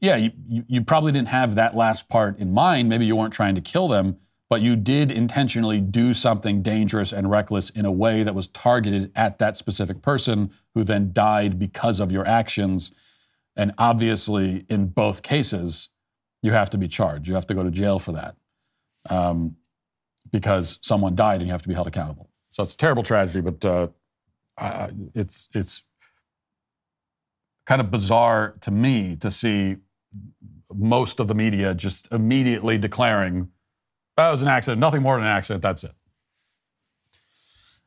yeah, 0.00 0.16
you, 0.16 0.32
you, 0.68 0.82
probably 0.82 1.12
didn't 1.12 1.28
have 1.28 1.54
that 1.56 1.74
last 1.74 2.08
part 2.08 2.38
in 2.38 2.52
mind. 2.52 2.88
Maybe 2.88 3.06
you 3.06 3.16
weren't 3.16 3.32
trying 3.32 3.54
to 3.56 3.60
kill 3.60 3.88
them, 3.88 4.16
but 4.48 4.62
you 4.62 4.76
did 4.76 5.10
intentionally 5.10 5.80
do 5.80 6.14
something 6.14 6.62
dangerous 6.62 7.12
and 7.12 7.30
reckless 7.30 7.70
in 7.70 7.84
a 7.84 7.92
way 7.92 8.22
that 8.22 8.34
was 8.34 8.48
targeted 8.48 9.10
at 9.16 9.38
that 9.38 9.56
specific 9.56 10.00
person 10.00 10.50
who 10.74 10.84
then 10.84 11.12
died 11.12 11.58
because 11.58 11.98
of 11.98 12.12
your 12.12 12.26
actions. 12.26 12.92
And 13.56 13.74
obviously, 13.76 14.64
in 14.68 14.86
both 14.86 15.22
cases, 15.22 15.88
you 16.42 16.52
have 16.52 16.70
to 16.70 16.78
be 16.78 16.86
charged. 16.86 17.26
You 17.26 17.34
have 17.34 17.46
to 17.48 17.54
go 17.54 17.64
to 17.64 17.70
jail 17.70 17.98
for 17.98 18.12
that 18.12 18.36
um, 19.10 19.56
because 20.30 20.78
someone 20.80 21.16
died 21.16 21.40
and 21.40 21.46
you 21.46 21.52
have 21.52 21.62
to 21.62 21.68
be 21.68 21.74
held 21.74 21.88
accountable. 21.88 22.30
So 22.50 22.62
it's 22.62 22.74
a 22.74 22.76
terrible 22.76 23.02
tragedy, 23.02 23.40
but 23.40 23.64
uh, 23.64 23.88
it's 25.14 25.48
it's 25.54 25.82
kind 27.66 27.80
of 27.80 27.90
bizarre 27.90 28.56
to 28.60 28.70
me 28.70 29.14
to 29.16 29.30
see 29.30 29.76
most 30.74 31.20
of 31.20 31.28
the 31.28 31.34
media 31.34 31.74
just 31.74 32.10
immediately 32.12 32.78
declaring 32.78 33.50
that 34.18 34.32
was 34.32 34.42
an 34.42 34.48
accident, 34.48 34.80
nothing 34.80 35.00
more 35.00 35.14
than 35.14 35.26
an 35.26 35.30
accident. 35.30 35.62
That's 35.62 35.84
it. 35.84 35.92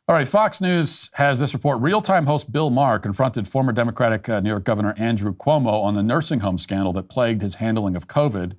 All 0.07 0.15
right, 0.15 0.25
Fox 0.25 0.61
News 0.61 1.09
has 1.15 1.41
this 1.41 1.53
report. 1.53 1.81
Real 1.81 1.99
time 1.99 2.25
host 2.25 2.53
Bill 2.53 2.69
Maher 2.69 2.99
confronted 2.99 3.49
former 3.49 3.73
Democratic 3.73 4.29
uh, 4.29 4.39
New 4.39 4.49
York 4.49 4.63
Governor 4.63 4.93
Andrew 4.97 5.35
Cuomo 5.35 5.83
on 5.83 5.95
the 5.95 6.01
nursing 6.01 6.39
home 6.39 6.57
scandal 6.57 6.93
that 6.93 7.09
plagued 7.09 7.41
his 7.41 7.55
handling 7.55 7.97
of 7.97 8.07
COVID. 8.07 8.53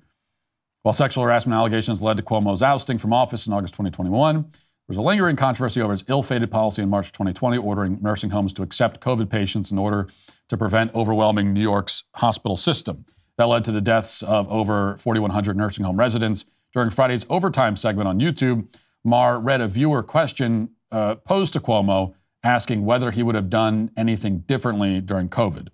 While 0.83 0.93
sexual 0.93 1.23
harassment 1.23 1.55
allegations 1.55 2.03
led 2.03 2.17
to 2.17 2.23
Cuomo's 2.23 2.61
ousting 2.61 2.99
from 2.99 3.11
office 3.11 3.47
in 3.47 3.53
August 3.53 3.73
2021, 3.73 4.35
there 4.43 4.51
was 4.87 4.97
a 4.97 5.01
lingering 5.01 5.35
controversy 5.35 5.81
over 5.81 5.93
his 5.93 6.03
ill 6.07 6.21
fated 6.21 6.51
policy 6.51 6.83
in 6.83 6.89
March 6.89 7.11
2020, 7.11 7.57
ordering 7.57 7.97
nursing 8.01 8.29
homes 8.29 8.53
to 8.53 8.61
accept 8.61 9.01
COVID 9.01 9.31
patients 9.31 9.71
in 9.71 9.79
order 9.79 10.07
to 10.47 10.57
prevent 10.57 10.93
overwhelming 10.93 11.53
New 11.53 11.61
York's 11.61 12.03
hospital 12.15 12.55
system. 12.55 13.05
That 13.37 13.45
led 13.45 13.63
to 13.65 13.71
the 13.71 13.81
deaths 13.81 14.21
of 14.21 14.47
over 14.49 14.97
4,100 14.97 15.57
nursing 15.57 15.85
home 15.85 15.97
residents 15.97 16.45
during 16.73 16.89
Friday's 16.89 17.25
overtime 17.29 17.75
segment 17.75 18.07
on 18.07 18.19
YouTube, 18.19 18.67
Maher 19.03 19.39
read 19.39 19.61
a 19.61 19.67
viewer 19.67 20.01
question 20.01 20.71
uh, 20.91 21.15
posed 21.15 21.53
to 21.53 21.59
Cuomo 21.59 22.15
asking 22.43 22.83
whether 22.83 23.11
he 23.11 23.23
would 23.23 23.35
have 23.35 23.49
done 23.49 23.91
anything 23.95 24.39
differently 24.39 24.99
during 24.99 25.29
COVID. 25.29 25.69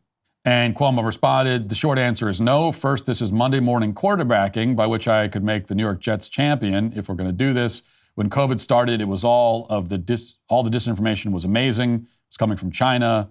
And 0.45 0.76
Cuomo 0.76 1.04
responded, 1.04 1.69
The 1.69 1.76
short 1.76 1.98
answer 1.98 2.30
is 2.30 2.39
no. 2.39 2.72
First, 2.72 3.06
this 3.06 3.22
is 3.22 3.32
Monday 3.32 3.60
morning 3.60 3.93
quarterbacking, 3.93 4.76
by 4.76 4.88
which 4.88 5.08
I 5.08 5.28
could 5.28 5.43
make 5.43 5.67
the 5.67 5.76
New 5.76 5.84
York 5.84 6.00
Jets 6.00 6.30
champion 6.30 6.93
if 6.95 7.10
we're 7.10 7.15
going 7.15 7.30
to 7.30 7.36
do 7.36 7.54
this. 7.54 7.82
When 8.15 8.30
COVID 8.30 8.60
started, 8.60 9.02
it 9.02 9.08
was 9.08 9.24
all 9.24 9.65
of 9.69 9.89
the 9.89 9.98
dis- 9.98 10.36
all 10.50 10.63
the 10.63 10.69
disinformation 10.69 11.32
was 11.32 11.45
amazing. 11.45 12.08
It's 12.28 12.38
coming 12.38 12.58
from 12.58 12.72
China, 12.72 13.30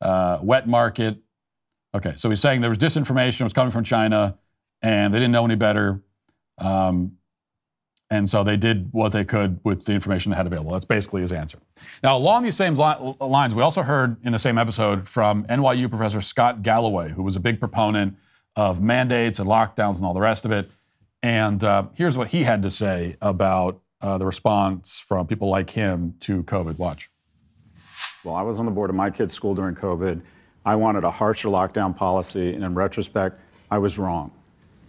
uh, 0.00 0.38
wet 0.42 0.68
market. 0.68 1.18
Okay, 1.94 2.12
so 2.16 2.30
he's 2.30 2.40
saying 2.40 2.60
there 2.60 2.70
was 2.70 2.78
disinformation, 2.78 3.40
it 3.40 3.44
was 3.44 3.52
coming 3.52 3.70
from 3.70 3.84
China, 3.84 4.38
and 4.82 5.12
they 5.12 5.18
didn't 5.18 5.32
know 5.32 5.44
any 5.44 5.56
better. 5.56 6.02
Um, 6.58 7.16
and 8.10 8.28
so 8.28 8.42
they 8.42 8.56
did 8.56 8.88
what 8.92 9.12
they 9.12 9.24
could 9.24 9.60
with 9.62 9.84
the 9.84 9.92
information 9.92 10.30
they 10.30 10.36
had 10.36 10.46
available. 10.46 10.72
That's 10.72 10.84
basically 10.84 11.20
his 11.20 11.30
answer. 11.30 11.58
Now, 12.02 12.16
along 12.16 12.42
these 12.42 12.56
same 12.56 12.74
li- 12.74 13.14
lines, 13.20 13.54
we 13.54 13.62
also 13.62 13.82
heard 13.82 14.16
in 14.24 14.32
the 14.32 14.38
same 14.38 14.58
episode 14.58 15.08
from 15.08 15.44
NYU 15.44 15.88
professor 15.88 16.20
Scott 16.20 16.62
Galloway, 16.62 17.10
who 17.10 17.22
was 17.22 17.36
a 17.36 17.40
big 17.40 17.60
proponent 17.60 18.16
of 18.56 18.80
mandates 18.80 19.38
and 19.38 19.48
lockdowns 19.48 19.96
and 19.96 20.04
all 20.04 20.14
the 20.14 20.20
rest 20.20 20.44
of 20.44 20.50
it. 20.50 20.70
And 21.22 21.62
uh, 21.62 21.84
here's 21.94 22.18
what 22.18 22.28
he 22.28 22.42
had 22.42 22.62
to 22.64 22.70
say 22.70 23.16
about 23.20 23.80
uh, 24.00 24.18
the 24.18 24.26
response 24.26 24.98
from 24.98 25.26
people 25.26 25.48
like 25.48 25.70
him 25.70 26.14
to 26.20 26.42
COVID. 26.44 26.78
Watch. 26.78 27.10
Well, 28.24 28.34
I 28.34 28.42
was 28.42 28.58
on 28.58 28.64
the 28.64 28.72
board 28.72 28.90
of 28.90 28.96
my 28.96 29.10
kid's 29.10 29.34
school 29.34 29.54
during 29.54 29.74
COVID. 29.74 30.20
I 30.64 30.76
wanted 30.76 31.04
a 31.04 31.10
harsher 31.10 31.48
lockdown 31.48 31.96
policy, 31.96 32.54
and 32.54 32.62
in 32.64 32.74
retrospect, 32.74 33.40
I 33.70 33.78
was 33.78 33.98
wrong 33.98 34.30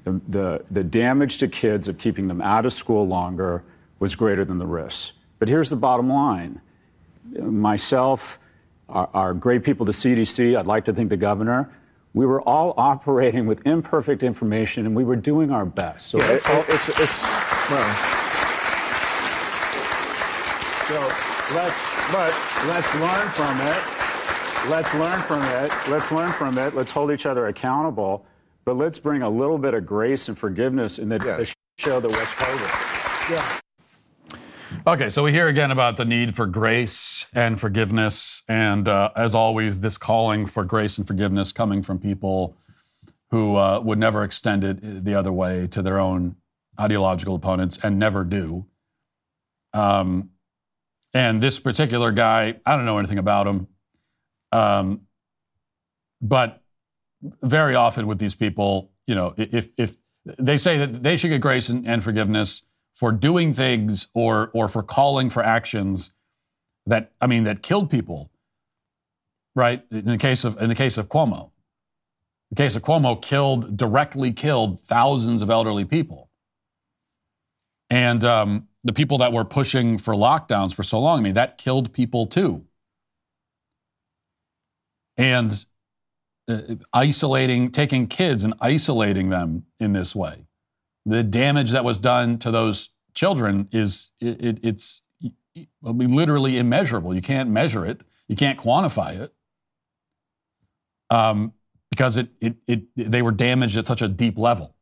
the, 0.03 0.19
the, 0.29 0.65
the 0.71 0.83
damage 0.83 1.37
to 1.39 1.47
kids 1.47 1.87
of 1.87 1.97
keeping 1.97 2.27
them 2.27 2.41
out 2.41 2.65
of 2.65 2.73
school 2.73 3.07
longer 3.07 3.63
was 3.99 4.15
greater 4.15 4.43
than 4.43 4.57
the 4.57 4.65
risks. 4.65 5.13
But 5.39 5.47
here's 5.47 5.69
the 5.69 5.75
bottom 5.75 6.09
line 6.09 6.61
myself, 7.39 8.39
our, 8.89 9.09
our 9.13 9.33
great 9.33 9.63
people, 9.63 9.85
the 9.85 9.91
CDC, 9.91 10.57
I'd 10.57 10.65
like 10.65 10.85
to 10.85 10.93
think 10.93 11.09
the 11.09 11.17
governor, 11.17 11.69
we 12.13 12.25
were 12.25 12.41
all 12.41 12.73
operating 12.77 13.45
with 13.45 13.65
imperfect 13.65 14.23
information 14.23 14.85
and 14.85 14.95
we 14.95 15.03
were 15.03 15.15
doing 15.15 15.51
our 15.51 15.65
best. 15.65 16.09
So 16.09 16.17
yeah, 16.17 16.31
it, 16.31 16.41
oh, 16.47 16.65
it's, 16.67 16.89
it's, 16.89 17.23
well. 17.69 17.95
So 20.87 20.99
let's, 21.55 21.81
but 22.11 22.33
let's 22.67 22.93
learn 22.95 23.29
from 23.29 23.61
it. 23.61 24.10
Let's 24.69 24.93
learn 24.93 25.21
from 25.23 25.43
it. 25.43 25.71
Let's 25.89 26.11
learn 26.11 26.31
from 26.33 26.57
it. 26.57 26.75
Let's 26.75 26.91
hold 26.91 27.11
each 27.11 27.25
other 27.25 27.47
accountable 27.47 28.25
but 28.65 28.77
let's 28.77 28.99
bring 28.99 29.21
a 29.21 29.29
little 29.29 29.57
bit 29.57 29.73
of 29.73 29.85
grace 29.85 30.27
and 30.27 30.37
forgiveness 30.37 30.99
in 30.99 31.09
the, 31.09 31.19
yeah. 31.25 31.37
the 31.37 31.53
show 31.77 31.99
that 31.99 32.09
was 32.09 32.27
COVID. 32.27 33.29
Yeah. 33.31 33.59
Okay, 34.87 35.09
so 35.09 35.23
we 35.23 35.31
hear 35.31 35.47
again 35.47 35.71
about 35.71 35.97
the 35.97 36.05
need 36.05 36.35
for 36.35 36.45
grace 36.45 37.25
and 37.33 37.59
forgiveness, 37.59 38.43
and 38.47 38.87
uh, 38.87 39.11
as 39.15 39.35
always, 39.35 39.81
this 39.81 39.97
calling 39.97 40.45
for 40.45 40.63
grace 40.63 40.97
and 40.97 41.05
forgiveness 41.05 41.51
coming 41.51 41.83
from 41.83 41.99
people 41.99 42.55
who 43.29 43.55
uh, 43.55 43.79
would 43.83 43.99
never 43.99 44.23
extend 44.23 44.63
it 44.63 45.03
the 45.03 45.13
other 45.13 45.31
way 45.31 45.67
to 45.67 45.81
their 45.81 45.99
own 45.99 46.35
ideological 46.79 47.35
opponents 47.35 47.77
and 47.83 47.99
never 47.99 48.23
do. 48.23 48.65
Um, 49.73 50.31
and 51.13 51.41
this 51.41 51.59
particular 51.59 52.11
guy, 52.11 52.55
I 52.65 52.75
don't 52.75 52.85
know 52.85 52.97
anything 52.97 53.19
about 53.19 53.47
him, 53.47 53.67
um, 54.51 55.01
but 56.21 56.61
very 57.41 57.75
often 57.75 58.07
with 58.07 58.19
these 58.19 58.35
people, 58.35 58.91
you 59.07 59.15
know, 59.15 59.33
if 59.37 59.67
if 59.77 59.95
they 60.25 60.57
say 60.57 60.77
that 60.77 61.03
they 61.03 61.17
should 61.17 61.29
get 61.29 61.41
grace 61.41 61.69
and, 61.69 61.87
and 61.87 62.03
forgiveness 62.03 62.63
for 62.93 63.11
doing 63.11 63.53
things 63.53 64.07
or 64.13 64.51
or 64.53 64.67
for 64.67 64.83
calling 64.83 65.29
for 65.29 65.43
actions 65.43 66.11
that 66.85 67.11
I 67.21 67.27
mean 67.27 67.43
that 67.43 67.61
killed 67.61 67.89
people, 67.89 68.31
right? 69.55 69.83
In 69.91 70.05
the 70.05 70.17
case 70.17 70.43
of 70.43 70.61
in 70.61 70.69
the 70.69 70.75
case 70.75 70.97
of 70.97 71.09
Cuomo, 71.09 71.51
the 72.49 72.55
case 72.55 72.75
of 72.75 72.81
Cuomo 72.81 73.21
killed 73.21 73.77
directly 73.77 74.31
killed 74.31 74.79
thousands 74.79 75.41
of 75.41 75.49
elderly 75.49 75.85
people, 75.85 76.29
and 77.89 78.23
um, 78.23 78.67
the 78.83 78.93
people 78.93 79.17
that 79.19 79.31
were 79.31 79.45
pushing 79.45 79.97
for 79.97 80.13
lockdowns 80.13 80.73
for 80.73 80.83
so 80.83 80.99
long, 80.99 81.19
I 81.19 81.21
mean 81.21 81.33
that 81.35 81.57
killed 81.57 81.93
people 81.93 82.25
too. 82.27 82.65
And 85.17 85.65
uh, 86.47 86.75
isolating, 86.93 87.71
taking 87.71 88.07
kids 88.07 88.43
and 88.43 88.53
isolating 88.59 89.29
them 89.29 89.65
in 89.79 89.93
this 89.93 90.15
way. 90.15 90.45
The 91.05 91.23
damage 91.23 91.71
that 91.71 91.83
was 91.83 91.97
done 91.97 92.37
to 92.39 92.51
those 92.51 92.89
children 93.13 93.67
is 93.71 94.11
it, 94.19 94.43
it, 94.43 94.59
it's 94.63 95.01
literally 95.81 96.57
immeasurable. 96.57 97.13
You 97.13 97.21
can't 97.21 97.49
measure 97.49 97.85
it. 97.85 98.03
You 98.27 98.35
can't 98.35 98.57
quantify 98.57 99.19
it 99.19 99.33
um, 101.09 101.53
because 101.89 102.17
it, 102.17 102.29
it, 102.39 102.55
it, 102.67 102.83
they 102.95 103.21
were 103.21 103.31
damaged 103.31 103.77
at 103.77 103.85
such 103.85 104.01
a 104.01 104.07
deep 104.07 104.37
level. 104.37 104.75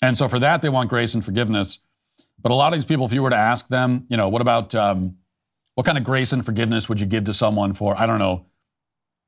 And 0.00 0.16
so 0.16 0.28
for 0.28 0.38
that, 0.38 0.62
they 0.62 0.68
want 0.68 0.90
grace 0.90 1.14
and 1.14 1.24
forgiveness. 1.24 1.78
But 2.40 2.52
a 2.52 2.54
lot 2.54 2.72
of 2.72 2.78
these 2.78 2.84
people, 2.84 3.06
if 3.06 3.12
you 3.12 3.22
were 3.22 3.30
to 3.30 3.36
ask 3.36 3.68
them, 3.68 4.04
you 4.08 4.16
know, 4.16 4.28
what 4.28 4.42
about 4.42 4.74
um, 4.74 5.16
what 5.74 5.86
kind 5.86 5.98
of 5.98 6.04
grace 6.04 6.32
and 6.32 6.44
forgiveness 6.44 6.88
would 6.88 7.00
you 7.00 7.06
give 7.06 7.24
to 7.24 7.32
someone 7.32 7.72
for, 7.72 7.98
I 7.98 8.06
don't 8.06 8.18
know, 8.18 8.46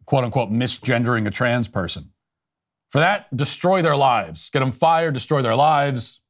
quote 0.04 0.24
unquote 0.24 0.50
misgendering 0.50 1.26
a 1.26 1.30
trans 1.30 1.68
person. 1.68 2.10
For 2.90 2.98
that, 2.98 3.34
destroy 3.34 3.82
their 3.82 3.96
lives, 3.96 4.50
get 4.50 4.60
them 4.60 4.72
fired, 4.72 5.14
destroy 5.14 5.42
their 5.42 5.56
lives. 5.56 6.20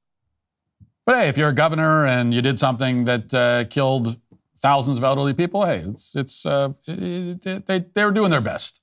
But 1.05 1.16
hey, 1.16 1.29
if 1.29 1.37
you're 1.37 1.50
a 1.50 1.55
governor 1.55 2.07
and 2.07 2.33
you 2.33 2.40
did 2.40 2.59
something 2.59 3.05
that 3.05 3.35
uh, 3.35 3.64
killed 3.64 4.18
thousands 4.61 4.96
of 4.96 5.05
elderly 5.05 5.35
people, 5.35 5.66
hey, 5.66 5.81
it's 5.87 6.14
it's 6.14 6.46
uh, 6.46 6.70
it, 6.87 7.66
they 7.66 7.85
they 7.94 8.05
were 8.05 8.11
doing 8.11 8.31
their 8.31 8.40
best. 8.40 8.81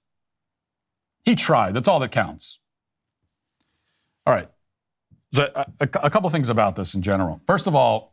He 1.24 1.34
tried. 1.34 1.74
That's 1.74 1.88
all 1.88 2.00
that 2.00 2.12
counts. 2.12 2.60
All 4.28 4.34
right. 4.34 4.48
So 5.32 5.50
a, 5.56 5.65
a, 5.80 5.89
a 6.04 6.10
couple 6.12 6.30
things 6.30 6.50
about 6.50 6.76
this 6.76 6.94
in 6.94 7.02
general. 7.02 7.41
First 7.48 7.65
of 7.65 7.74
all, 7.74 8.11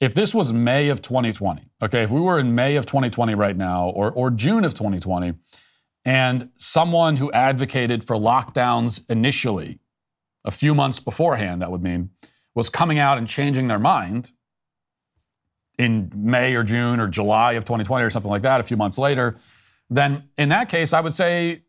if 0.00 0.14
this 0.14 0.34
was 0.34 0.52
May 0.52 0.88
of 0.88 1.02
2020, 1.02 1.70
okay, 1.82 2.02
if 2.02 2.10
we 2.10 2.20
were 2.20 2.38
in 2.38 2.54
May 2.54 2.76
of 2.76 2.86
2020 2.86 3.34
right 3.34 3.56
now 3.56 3.88
or, 3.88 4.10
or 4.12 4.30
June 4.30 4.64
of 4.64 4.74
2020, 4.74 5.34
and 6.04 6.50
someone 6.56 7.16
who 7.16 7.30
advocated 7.32 8.04
for 8.04 8.16
lockdowns 8.16 9.04
initially, 9.10 9.80
a 10.44 10.50
few 10.50 10.74
months 10.74 11.00
beforehand, 11.00 11.60
that 11.60 11.70
would 11.70 11.82
mean, 11.82 12.10
was 12.54 12.68
coming 12.68 12.98
out 12.98 13.18
and 13.18 13.28
changing 13.28 13.68
their 13.68 13.78
mind, 13.78 14.30
in 15.78 16.10
May 16.14 16.54
or 16.54 16.64
June 16.64 17.00
or 17.00 17.06
July 17.06 17.52
of 17.52 17.64
2020 17.64 18.04
or 18.04 18.10
something 18.10 18.30
like 18.30 18.42
that, 18.42 18.60
a 18.60 18.64
few 18.64 18.76
months 18.76 18.98
later, 18.98 19.36
then 19.88 20.28
in 20.36 20.48
that 20.50 20.68
case, 20.68 20.92
I 20.92 21.00
would 21.00 21.12
say, 21.12 21.62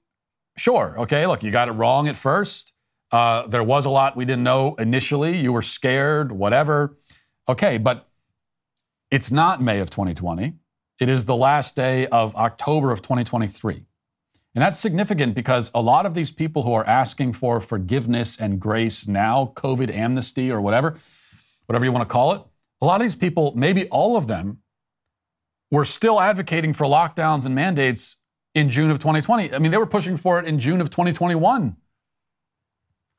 sure, 0.58 0.96
okay, 0.98 1.26
look, 1.28 1.44
you 1.44 1.52
got 1.52 1.70
it 1.70 1.74
wrong 1.74 2.08
at 2.08 2.18
first. 2.18 2.74
Uh, 3.12 3.48
there 3.48 3.64
was 3.64 3.86
a 3.86 3.90
lot 3.90 4.16
we 4.16 4.26
didn't 4.26 4.44
know 4.44 4.76
initially. 4.76 5.38
You 5.38 5.54
were 5.54 5.62
scared, 5.62 6.32
whatever. 6.32 6.98
Okay, 7.48 7.78
but 7.78 8.09
it's 9.12 9.32
not 9.32 9.62
May 9.62 9.80
of 9.80 9.90
2020. 9.90 10.54
It 11.00 11.10
is 11.10 11.26
the 11.26 11.36
last 11.36 11.76
day 11.76 12.08
of 12.08 12.36
October 12.36 12.92
of 12.92 13.02
2023. 13.02 13.86
And 14.56 14.64
that's 14.64 14.80
significant 14.80 15.36
because 15.36 15.72
a 15.74 15.82
lot 15.82 16.06
of 16.06 16.14
these 16.14 16.32
people 16.32 16.64
who 16.64 16.74
are 16.74 16.86
asking 16.86 17.34
for 17.34 17.60
forgiveness 17.60 18.38
and 18.38 18.60
grace 18.60 19.08
now, 19.08 19.54
COVID 19.56 19.94
amnesty 19.94 20.52
or 20.52 20.60
whatever, 20.60 20.98
whatever 21.68 21.86
you 21.86 21.92
want 21.92 22.08
to 22.08 22.12
call 22.12 22.34
it, 22.34 22.42
a 22.82 22.86
lot 22.86 22.96
of 22.96 23.02
these 23.02 23.16
people, 23.16 23.54
maybe 23.56 23.88
all 23.90 24.18
of 24.18 24.28
them, 24.28 24.60
were 25.72 25.86
still 25.86 26.20
advocating 26.20 26.74
for 26.74 26.86
lockdowns 26.86 27.46
and 27.46 27.54
mandates 27.54 28.18
in 28.56 28.70
June 28.70 28.90
of 28.90 28.98
2020. 28.98 29.54
I 29.54 29.60
mean, 29.60 29.72
they 29.72 29.78
were 29.78 29.86
pushing 29.86 30.18
for 30.18 30.40
it 30.40 30.46
in 30.46 30.58
June 30.60 30.82
of 30.82 30.90
2021. 30.90 31.78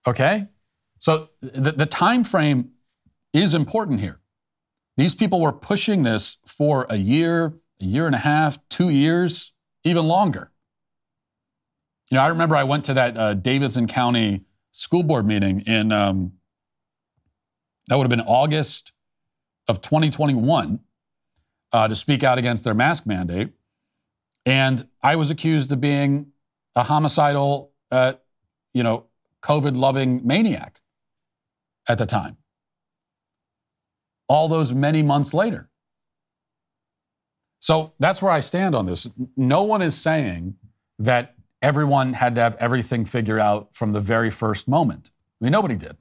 Okay? 0.06 0.46
So 0.98 1.30
the, 1.40 1.72
the 1.72 1.86
time 1.86 2.24
frame 2.24 2.72
is 3.32 3.54
important 3.54 4.00
here. 4.00 4.20
These 5.00 5.14
people 5.14 5.40
were 5.40 5.52
pushing 5.52 6.02
this 6.02 6.36
for 6.46 6.84
a 6.90 6.96
year, 6.96 7.54
a 7.80 7.84
year 7.86 8.04
and 8.04 8.14
a 8.14 8.18
half, 8.18 8.58
two 8.68 8.90
years, 8.90 9.54
even 9.82 10.06
longer. 10.06 10.52
You 12.10 12.16
know, 12.16 12.22
I 12.22 12.28
remember 12.28 12.54
I 12.54 12.64
went 12.64 12.84
to 12.84 12.92
that 12.92 13.16
uh, 13.16 13.32
Davidson 13.32 13.86
County 13.86 14.44
school 14.72 15.02
board 15.02 15.26
meeting 15.26 15.60
in, 15.60 15.90
um, 15.90 16.32
that 17.86 17.96
would 17.96 18.04
have 18.04 18.10
been 18.10 18.26
August 18.26 18.92
of 19.68 19.80
2021 19.80 20.80
uh, 21.72 21.88
to 21.88 21.96
speak 21.96 22.22
out 22.22 22.36
against 22.36 22.64
their 22.64 22.74
mask 22.74 23.06
mandate. 23.06 23.54
And 24.44 24.86
I 25.02 25.16
was 25.16 25.30
accused 25.30 25.72
of 25.72 25.80
being 25.80 26.32
a 26.76 26.82
homicidal, 26.82 27.72
uh, 27.90 28.12
you 28.74 28.82
know, 28.82 29.06
COVID 29.42 29.78
loving 29.78 30.26
maniac 30.26 30.82
at 31.88 31.96
the 31.96 32.04
time. 32.04 32.36
All 34.30 34.46
those 34.46 34.72
many 34.72 35.02
months 35.02 35.34
later. 35.34 35.68
So 37.58 37.94
that's 37.98 38.22
where 38.22 38.30
I 38.30 38.38
stand 38.38 38.76
on 38.76 38.86
this. 38.86 39.08
No 39.36 39.64
one 39.64 39.82
is 39.82 40.00
saying 40.00 40.54
that 41.00 41.34
everyone 41.60 42.12
had 42.12 42.36
to 42.36 42.40
have 42.40 42.54
everything 42.56 43.04
figured 43.04 43.40
out 43.40 43.74
from 43.74 43.92
the 43.92 44.00
very 44.00 44.30
first 44.30 44.68
moment. 44.68 45.10
I 45.40 45.44
mean, 45.44 45.52
nobody 45.52 45.74
did. 45.74 45.96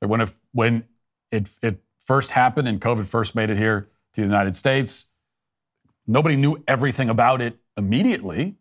When, 0.00 0.22
if, 0.22 0.40
when 0.52 0.84
it, 1.30 1.50
it 1.62 1.80
first 2.00 2.30
happened 2.30 2.66
and 2.66 2.80
COVID 2.80 3.06
first 3.06 3.34
made 3.34 3.50
it 3.50 3.58
here 3.58 3.88
to 4.14 4.20
the 4.22 4.26
United 4.26 4.56
States, 4.56 5.06
nobody 6.06 6.34
knew 6.36 6.64
everything 6.66 7.10
about 7.10 7.42
it 7.42 7.58
immediately. 7.76 8.56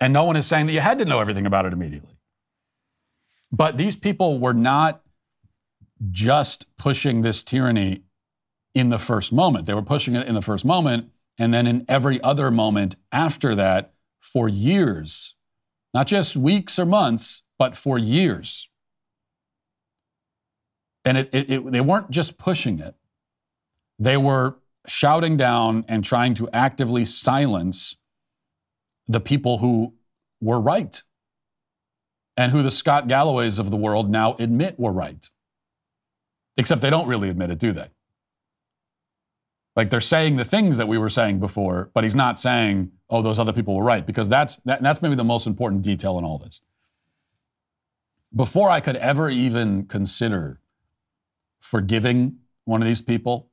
And 0.00 0.12
no 0.12 0.24
one 0.24 0.34
is 0.34 0.44
saying 0.44 0.66
that 0.66 0.72
you 0.72 0.80
had 0.80 0.98
to 0.98 1.04
know 1.04 1.20
everything 1.20 1.46
about 1.46 1.66
it 1.66 1.72
immediately. 1.72 2.16
But 3.52 3.76
these 3.76 3.94
people 3.94 4.40
were 4.40 4.52
not 4.52 5.02
just 6.10 6.66
pushing 6.76 7.22
this 7.22 7.42
tyranny 7.42 8.02
in 8.74 8.90
the 8.90 8.98
first 8.98 9.32
moment. 9.32 9.66
They 9.66 9.74
were 9.74 9.82
pushing 9.82 10.14
it 10.14 10.26
in 10.26 10.34
the 10.34 10.42
first 10.42 10.64
moment 10.64 11.10
and 11.38 11.52
then 11.52 11.66
in 11.66 11.84
every 11.88 12.20
other 12.22 12.50
moment 12.50 12.96
after 13.12 13.54
that 13.54 13.94
for 14.20 14.48
years, 14.48 15.34
not 15.94 16.06
just 16.06 16.36
weeks 16.36 16.78
or 16.78 16.86
months, 16.86 17.42
but 17.58 17.76
for 17.76 17.98
years. 17.98 18.68
And 21.04 21.16
it, 21.16 21.30
it, 21.32 21.50
it, 21.50 21.72
they 21.72 21.80
weren't 21.80 22.10
just 22.10 22.36
pushing 22.36 22.80
it, 22.80 22.94
they 23.98 24.16
were 24.16 24.56
shouting 24.86 25.36
down 25.36 25.84
and 25.88 26.04
trying 26.04 26.34
to 26.34 26.48
actively 26.52 27.04
silence 27.04 27.96
the 29.06 29.20
people 29.20 29.58
who 29.58 29.94
were 30.40 30.60
right 30.60 31.02
and 32.36 32.52
who 32.52 32.62
the 32.62 32.70
Scott 32.70 33.08
Galloways 33.08 33.58
of 33.58 33.70
the 33.70 33.76
world 33.76 34.10
now 34.10 34.36
admit 34.38 34.78
were 34.78 34.92
right. 34.92 35.30
Except 36.56 36.80
they 36.80 36.90
don't 36.90 37.06
really 37.06 37.28
admit 37.28 37.50
it, 37.50 37.58
do 37.58 37.72
they? 37.72 37.88
Like 39.74 39.90
they're 39.90 40.00
saying 40.00 40.36
the 40.36 40.44
things 40.44 40.78
that 40.78 40.88
we 40.88 40.96
were 40.96 41.10
saying 41.10 41.38
before, 41.38 41.90
but 41.92 42.02
he's 42.02 42.16
not 42.16 42.38
saying, 42.38 42.92
oh, 43.10 43.20
those 43.20 43.38
other 43.38 43.52
people 43.52 43.74
were 43.76 43.84
right, 43.84 44.06
because 44.06 44.28
that's, 44.28 44.56
that, 44.64 44.82
that's 44.82 45.02
maybe 45.02 45.14
the 45.14 45.24
most 45.24 45.46
important 45.46 45.82
detail 45.82 46.18
in 46.18 46.24
all 46.24 46.38
this. 46.38 46.60
Before 48.34 48.70
I 48.70 48.80
could 48.80 48.96
ever 48.96 49.28
even 49.28 49.84
consider 49.84 50.60
forgiving 51.60 52.38
one 52.64 52.80
of 52.80 52.88
these 52.88 53.02
people, 53.02 53.50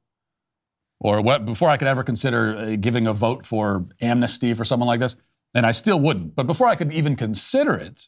or 1.00 1.22
what, 1.22 1.46
before 1.46 1.70
I 1.70 1.76
could 1.76 1.90
ever 1.90 2.04
consider 2.04 2.56
uh, 2.56 2.76
giving 2.78 3.06
a 3.06 3.14
vote 3.14 3.46
for 3.46 3.86
amnesty 4.00 4.54
for 4.54 4.64
someone 4.64 4.88
like 4.88 5.02
this, 5.02 5.18
and 5.54 5.66
I 5.66 5.72
still 5.72 6.00
wouldn't, 6.00 6.36
but 6.36 6.48
before 6.48 6.68
I 6.68 6.76
could 6.76 6.94
even 6.94 7.18
consider 7.18 7.76
it, 7.76 8.08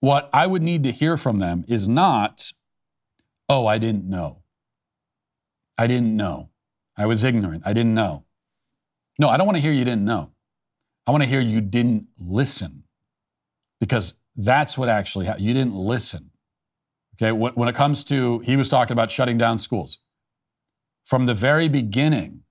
what 0.00 0.28
I 0.32 0.46
would 0.46 0.62
need 0.62 0.84
to 0.84 0.92
hear 0.92 1.16
from 1.16 1.38
them 1.38 1.64
is 1.68 1.88
not, 1.88 2.52
oh, 3.50 3.66
I 3.66 3.78
didn't 3.78 4.08
know. 4.08 4.42
I 5.76 5.86
didn't 5.86 6.16
know. 6.16 6.50
I 6.96 7.06
was 7.06 7.24
ignorant. 7.24 7.62
I 7.66 7.72
didn't 7.72 7.94
know. 7.94 8.24
No, 9.18 9.28
I 9.28 9.36
don't 9.36 9.46
want 9.46 9.56
to 9.56 9.62
hear 9.62 9.72
you 9.72 9.84
didn't 9.84 10.04
know. 10.04 10.32
I 11.06 11.10
want 11.10 11.22
to 11.22 11.28
hear 11.28 11.40
you 11.40 11.60
didn't 11.60 12.06
listen 12.18 12.84
because 13.80 14.14
that's 14.36 14.78
what 14.78 14.88
actually 14.88 15.26
happened. 15.26 15.46
You 15.46 15.54
didn't 15.54 15.74
listen. 15.74 16.30
Okay, 17.16 17.32
when 17.32 17.68
it 17.68 17.74
comes 17.74 18.04
to, 18.04 18.38
he 18.40 18.56
was 18.56 18.68
talking 18.68 18.92
about 18.92 19.10
shutting 19.10 19.36
down 19.36 19.58
schools. 19.58 19.98
From 21.04 21.26
the 21.26 21.34
very 21.34 21.68
beginning, 21.68 22.42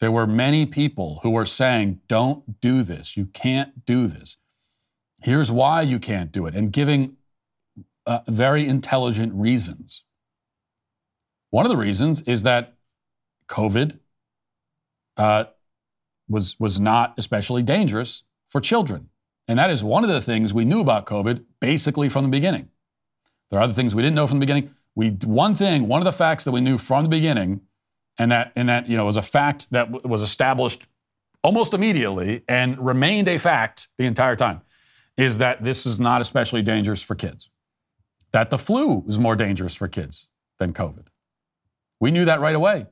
there 0.00 0.12
were 0.12 0.26
many 0.26 0.66
people 0.66 1.20
who 1.22 1.30
were 1.30 1.46
saying, 1.46 2.00
don't 2.06 2.60
do 2.60 2.82
this. 2.82 3.16
You 3.16 3.26
can't 3.26 3.84
do 3.86 4.06
this. 4.06 4.36
Here's 5.22 5.50
why 5.50 5.82
you 5.82 5.98
can't 5.98 6.30
do 6.30 6.46
it, 6.46 6.54
and 6.54 6.72
giving 6.72 7.16
uh, 8.06 8.20
very 8.28 8.66
intelligent 8.66 9.34
reasons. 9.34 10.04
One 11.50 11.64
of 11.64 11.70
the 11.70 11.76
reasons 11.76 12.20
is 12.22 12.42
that 12.42 12.74
COVID 13.48 13.98
uh, 15.16 15.44
was, 16.28 16.58
was 16.60 16.78
not 16.78 17.14
especially 17.18 17.62
dangerous 17.62 18.22
for 18.48 18.60
children. 18.60 19.08
And 19.46 19.58
that 19.58 19.70
is 19.70 19.82
one 19.82 20.04
of 20.04 20.10
the 20.10 20.20
things 20.20 20.52
we 20.52 20.64
knew 20.64 20.80
about 20.80 21.06
COVID 21.06 21.44
basically 21.60 22.08
from 22.08 22.24
the 22.24 22.30
beginning. 22.30 22.68
There 23.50 23.58
are 23.58 23.62
other 23.62 23.72
things 23.72 23.94
we 23.94 24.02
didn't 24.02 24.16
know 24.16 24.26
from 24.26 24.38
the 24.38 24.46
beginning. 24.46 24.74
We, 24.94 25.10
one 25.10 25.54
thing, 25.54 25.88
one 25.88 26.00
of 26.00 26.04
the 26.04 26.12
facts 26.12 26.44
that 26.44 26.52
we 26.52 26.60
knew 26.60 26.76
from 26.76 27.04
the 27.04 27.08
beginning, 27.08 27.62
and 28.18 28.30
that, 28.30 28.52
and 28.56 28.68
that 28.68 28.88
you 28.88 28.96
know, 28.96 29.06
was 29.06 29.16
a 29.16 29.22
fact 29.22 29.68
that 29.70 29.90
w- 29.90 30.06
was 30.06 30.22
established 30.22 30.86
almost 31.42 31.72
immediately 31.72 32.42
and 32.48 32.78
remained 32.78 33.28
a 33.28 33.38
fact 33.38 33.88
the 33.96 34.04
entire 34.04 34.36
time, 34.36 34.60
is 35.16 35.38
that 35.38 35.62
this 35.62 35.86
is 35.86 35.98
not 35.98 36.20
especially 36.20 36.62
dangerous 36.62 37.02
for 37.02 37.14
kids. 37.14 37.48
That 38.32 38.50
the 38.50 38.58
flu 38.58 39.04
is 39.08 39.18
more 39.18 39.34
dangerous 39.34 39.74
for 39.74 39.88
kids 39.88 40.28
than 40.58 40.74
COVID. 40.74 41.07
We 42.00 42.10
knew 42.10 42.24
that 42.24 42.40
right 42.40 42.54
away. 42.54 42.86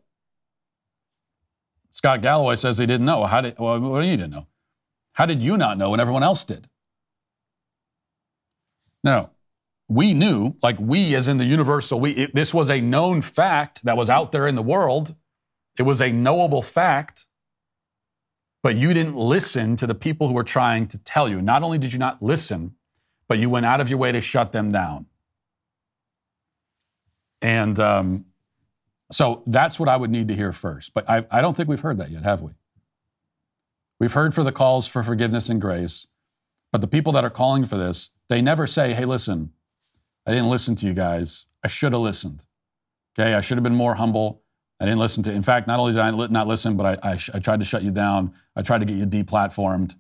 Scott 1.90 2.21
Galloway 2.21 2.57
says 2.57 2.79
he 2.79 2.87
didn't 2.87 3.07
know. 3.07 3.25
How 3.25 3.40
did, 3.40 3.59
well, 3.59 3.81
what 3.81 4.03
do 4.03 4.07
you 4.07 4.16
didn't 4.16 4.33
know? 4.33 4.47
How 5.12 5.27
did 5.27 5.42
you 5.42 5.57
not 5.57 5.79
know 5.79 5.90
when 5.90 6.01
everyone 6.01 6.23
else 6.23 6.45
did? 6.45 6.69
No, 9.03 9.31
we 9.88 10.12
knew, 10.14 10.57
like 10.62 10.79
we 10.79 11.14
as 11.14 11.29
in 11.29 11.38
the 11.38 11.45
universal, 11.45 12.01
we, 12.01 12.11
it, 12.11 12.35
this 12.35 12.53
was 12.53 12.69
a 12.69 12.81
known 12.81 13.23
fact 13.23 13.85
that 13.85 13.97
was 13.97 14.11
out 14.11 14.33
there 14.33 14.47
in 14.47 14.57
the 14.57 14.62
world. 14.62 15.14
It 15.79 15.83
was 15.83 16.01
a 16.01 16.11
knowable 16.12 16.62
fact, 16.62 17.25
but 18.62 18.75
you 18.75 18.92
didn't 18.92 19.16
listen 19.16 19.77
to 19.77 19.87
the 19.87 19.95
people 19.95 20.29
who 20.29 20.35
were 20.35 20.45
trying 20.45 20.87
to 20.88 20.99
tell 20.99 21.29
you. 21.29 21.40
Not 21.40 21.62
only 21.62 21.79
did 21.79 21.92
you 21.92 21.99
not 21.99 22.23
listen, 22.23 22.75
but 23.29 23.38
you 23.38 23.49
went 23.49 23.64
out 23.64 23.81
of 23.81 23.88
your 23.88 23.99
way 23.99 24.12
to 24.12 24.21
shut 24.21 24.53
them 24.53 24.71
down. 24.71 25.07
And 27.40 27.79
um, 27.79 28.26
so 29.12 29.43
that's 29.47 29.78
what 29.78 29.89
I 29.89 29.97
would 29.97 30.11
need 30.11 30.28
to 30.28 30.35
hear 30.35 30.53
first. 30.53 30.95
But 30.95 31.09
I, 31.09 31.24
I 31.30 31.41
don't 31.41 31.57
think 31.57 31.68
we've 31.68 31.80
heard 31.80 31.99
that 31.99 32.11
yet, 32.11 32.22
have 32.22 32.43
we? 32.43 32.53
We've 33.99 34.12
heard 34.12 34.35
for 34.35 34.45
the 34.45 34.53
calls 34.53 34.87
for 34.87 35.03
forgiveness 35.03 35.49
and 35.49 35.61
grace, 35.61 36.07
but 36.72 36.80
the 36.80 36.89
people 36.89 37.12
that 37.12 37.24
are 37.24 37.30
calling 37.30 37.64
for 37.64 37.76
this, 37.76 38.11
they 38.28 38.43
never 38.43 38.66
say, 38.66 38.93
hey, 38.93 39.05
listen, 39.05 39.53
I 40.26 40.33
didn't 40.33 40.51
listen 40.51 40.74
to 40.76 40.87
you 40.87 40.93
guys. 40.93 41.47
I 41.62 41.68
should 41.68 41.93
have 41.93 42.03
listened. 42.03 42.45
Okay, 43.18 43.35
I 43.35 43.41
should 43.41 43.57
have 43.57 43.64
been 43.64 43.74
more 43.74 43.95
humble. 43.95 44.43
I 44.80 44.85
didn't 44.85 44.99
listen 44.99 45.22
to. 45.24 45.33
In 45.33 45.43
fact, 45.43 45.66
not 45.66 45.80
only 45.80 45.93
did 45.93 46.01
I 46.01 46.11
not 46.11 46.47
listen, 46.47 46.76
but 46.76 47.03
I, 47.03 47.12
I, 47.12 47.18
I 47.33 47.39
tried 47.39 47.61
to 47.61 47.64
shut 47.64 47.83
you 47.83 47.91
down. 47.91 48.35
I 48.55 48.62
tried 48.62 48.78
to 48.78 48.85
get 48.85 48.97
you 48.97 49.07
deplatformed, 49.07 49.95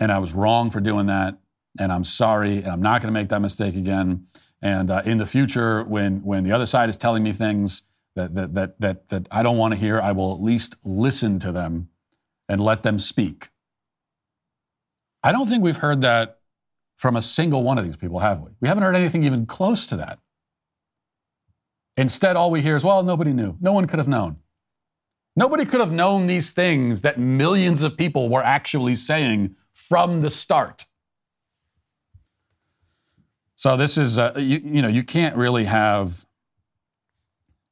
and 0.00 0.10
I 0.10 0.18
was 0.18 0.32
wrong 0.32 0.70
for 0.70 0.80
doing 0.80 1.06
that. 1.06 1.38
And 1.78 1.92
I'm 1.92 2.04
sorry, 2.04 2.58
and 2.58 2.66
I'm 2.66 2.82
not 2.82 3.00
going 3.00 3.14
to 3.14 3.18
make 3.18 3.28
that 3.28 3.40
mistake 3.40 3.76
again. 3.76 4.26
And 4.62 4.90
uh, 4.90 5.02
in 5.04 5.18
the 5.18 5.26
future, 5.26 5.82
when 5.82 6.22
when 6.22 6.44
the 6.44 6.52
other 6.52 6.66
side 6.66 6.88
is 6.88 6.96
telling 6.96 7.22
me 7.22 7.32
things 7.32 7.82
that 8.14 8.34
that 8.34 8.54
that 8.54 8.80
that, 8.80 9.08
that 9.08 9.28
I 9.30 9.42
don't 9.42 9.58
want 9.58 9.74
to 9.74 9.78
hear, 9.78 10.00
I 10.00 10.12
will 10.12 10.32
at 10.32 10.40
least 10.40 10.76
listen 10.84 11.38
to 11.40 11.52
them 11.52 11.88
and 12.48 12.60
let 12.60 12.84
them 12.84 12.98
speak. 12.98 13.48
I 15.24 15.32
don't 15.32 15.48
think 15.48 15.62
we've 15.62 15.76
heard 15.76 16.00
that 16.02 16.38
from 16.96 17.16
a 17.16 17.22
single 17.22 17.64
one 17.64 17.78
of 17.78 17.84
these 17.84 17.96
people, 17.96 18.20
have 18.20 18.40
we? 18.40 18.50
We 18.60 18.68
haven't 18.68 18.84
heard 18.84 18.94
anything 18.94 19.24
even 19.24 19.46
close 19.46 19.86
to 19.88 19.96
that. 19.96 20.20
Instead, 21.96 22.36
all 22.36 22.50
we 22.50 22.62
hear 22.62 22.76
is, 22.76 22.84
well, 22.84 23.02
nobody 23.02 23.32
knew. 23.32 23.56
No 23.60 23.72
one 23.72 23.86
could 23.86 23.98
have 23.98 24.08
known. 24.08 24.36
Nobody 25.34 25.64
could 25.64 25.80
have 25.80 25.92
known 25.92 26.26
these 26.26 26.52
things 26.52 27.02
that 27.02 27.18
millions 27.18 27.82
of 27.82 27.96
people 27.96 28.28
were 28.28 28.42
actually 28.42 28.94
saying 28.94 29.56
from 29.72 30.20
the 30.20 30.30
start. 30.30 30.86
So 33.56 33.76
this 33.76 33.96
is, 33.96 34.18
uh, 34.18 34.32
you, 34.36 34.60
you 34.64 34.82
know, 34.82 34.88
you 34.88 35.02
can't 35.02 35.36
really 35.36 35.64
have, 35.64 36.26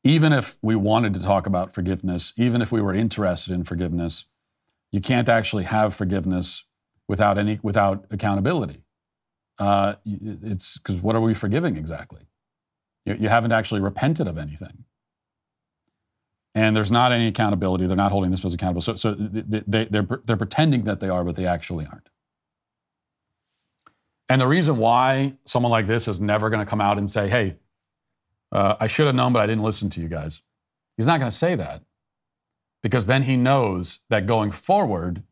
even 0.04 0.32
if 0.32 0.58
we 0.62 0.76
wanted 0.76 1.14
to 1.14 1.20
talk 1.20 1.46
about 1.46 1.74
forgiveness, 1.74 2.32
even 2.36 2.62
if 2.62 2.70
we 2.72 2.80
were 2.80 2.94
interested 2.94 3.52
in 3.52 3.64
forgiveness, 3.64 4.26
you 4.92 5.00
can't 5.00 5.28
actually 5.28 5.64
have 5.64 5.94
forgiveness 5.94 6.64
without 7.08 7.38
any 7.38 7.58
without 7.62 8.06
accountability. 8.10 8.84
Uh, 9.58 9.96
it's 10.04 10.78
because 10.78 10.96
what 10.96 11.16
are 11.16 11.20
we 11.20 11.34
forgiving 11.34 11.76
exactly? 11.76 12.22
You, 13.04 13.16
you 13.20 13.28
haven't 13.28 13.52
actually 13.52 13.80
repented 13.80 14.26
of 14.28 14.38
anything 14.38 14.84
and 16.54 16.76
there's 16.76 16.90
not 16.92 17.12
any 17.12 17.28
accountability. 17.28 17.86
They're 17.86 17.96
not 17.96 18.12
holding 18.12 18.30
this 18.30 18.40
person 18.40 18.56
accountable. 18.56 18.82
So, 18.82 18.96
so 18.96 19.14
they, 19.14 19.84
they're, 19.84 20.06
they're 20.24 20.36
pretending 20.36 20.84
that 20.84 21.00
they 21.00 21.08
are, 21.08 21.24
but 21.24 21.36
they 21.36 21.46
actually 21.46 21.86
aren't. 21.86 22.09
And 24.30 24.40
the 24.40 24.46
reason 24.46 24.76
why 24.76 25.34
someone 25.44 25.72
like 25.72 25.86
this 25.86 26.06
is 26.06 26.20
never 26.20 26.50
going 26.50 26.64
to 26.64 26.70
come 26.70 26.80
out 26.80 26.98
and 26.98 27.10
say, 27.10 27.28
hey, 27.28 27.56
uh, 28.52 28.76
I 28.78 28.86
should 28.86 29.08
have 29.08 29.16
known, 29.16 29.32
but 29.32 29.40
I 29.40 29.46
didn't 29.46 29.64
listen 29.64 29.90
to 29.90 30.00
you 30.00 30.06
guys. 30.06 30.42
He's 30.96 31.08
not 31.08 31.18
going 31.18 31.30
to 31.30 31.36
say 31.36 31.56
that 31.56 31.82
because 32.80 33.06
then 33.06 33.24
he 33.24 33.36
knows 33.36 33.98
that 34.08 34.26
going 34.26 34.52
forward 34.52 35.24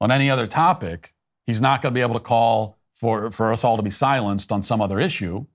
on 0.00 0.10
any 0.10 0.28
other 0.28 0.48
topic, 0.48 1.14
he's 1.46 1.60
not 1.60 1.80
going 1.80 1.94
to 1.94 1.94
be 1.94 2.02
able 2.02 2.14
to 2.14 2.20
call 2.20 2.76
for, 2.92 3.30
for 3.30 3.52
us 3.52 3.62
all 3.62 3.76
to 3.76 3.84
be 3.84 3.90
silenced 3.90 4.50
on 4.50 4.62
some 4.62 4.80
other 4.80 4.98
issue 4.98 5.46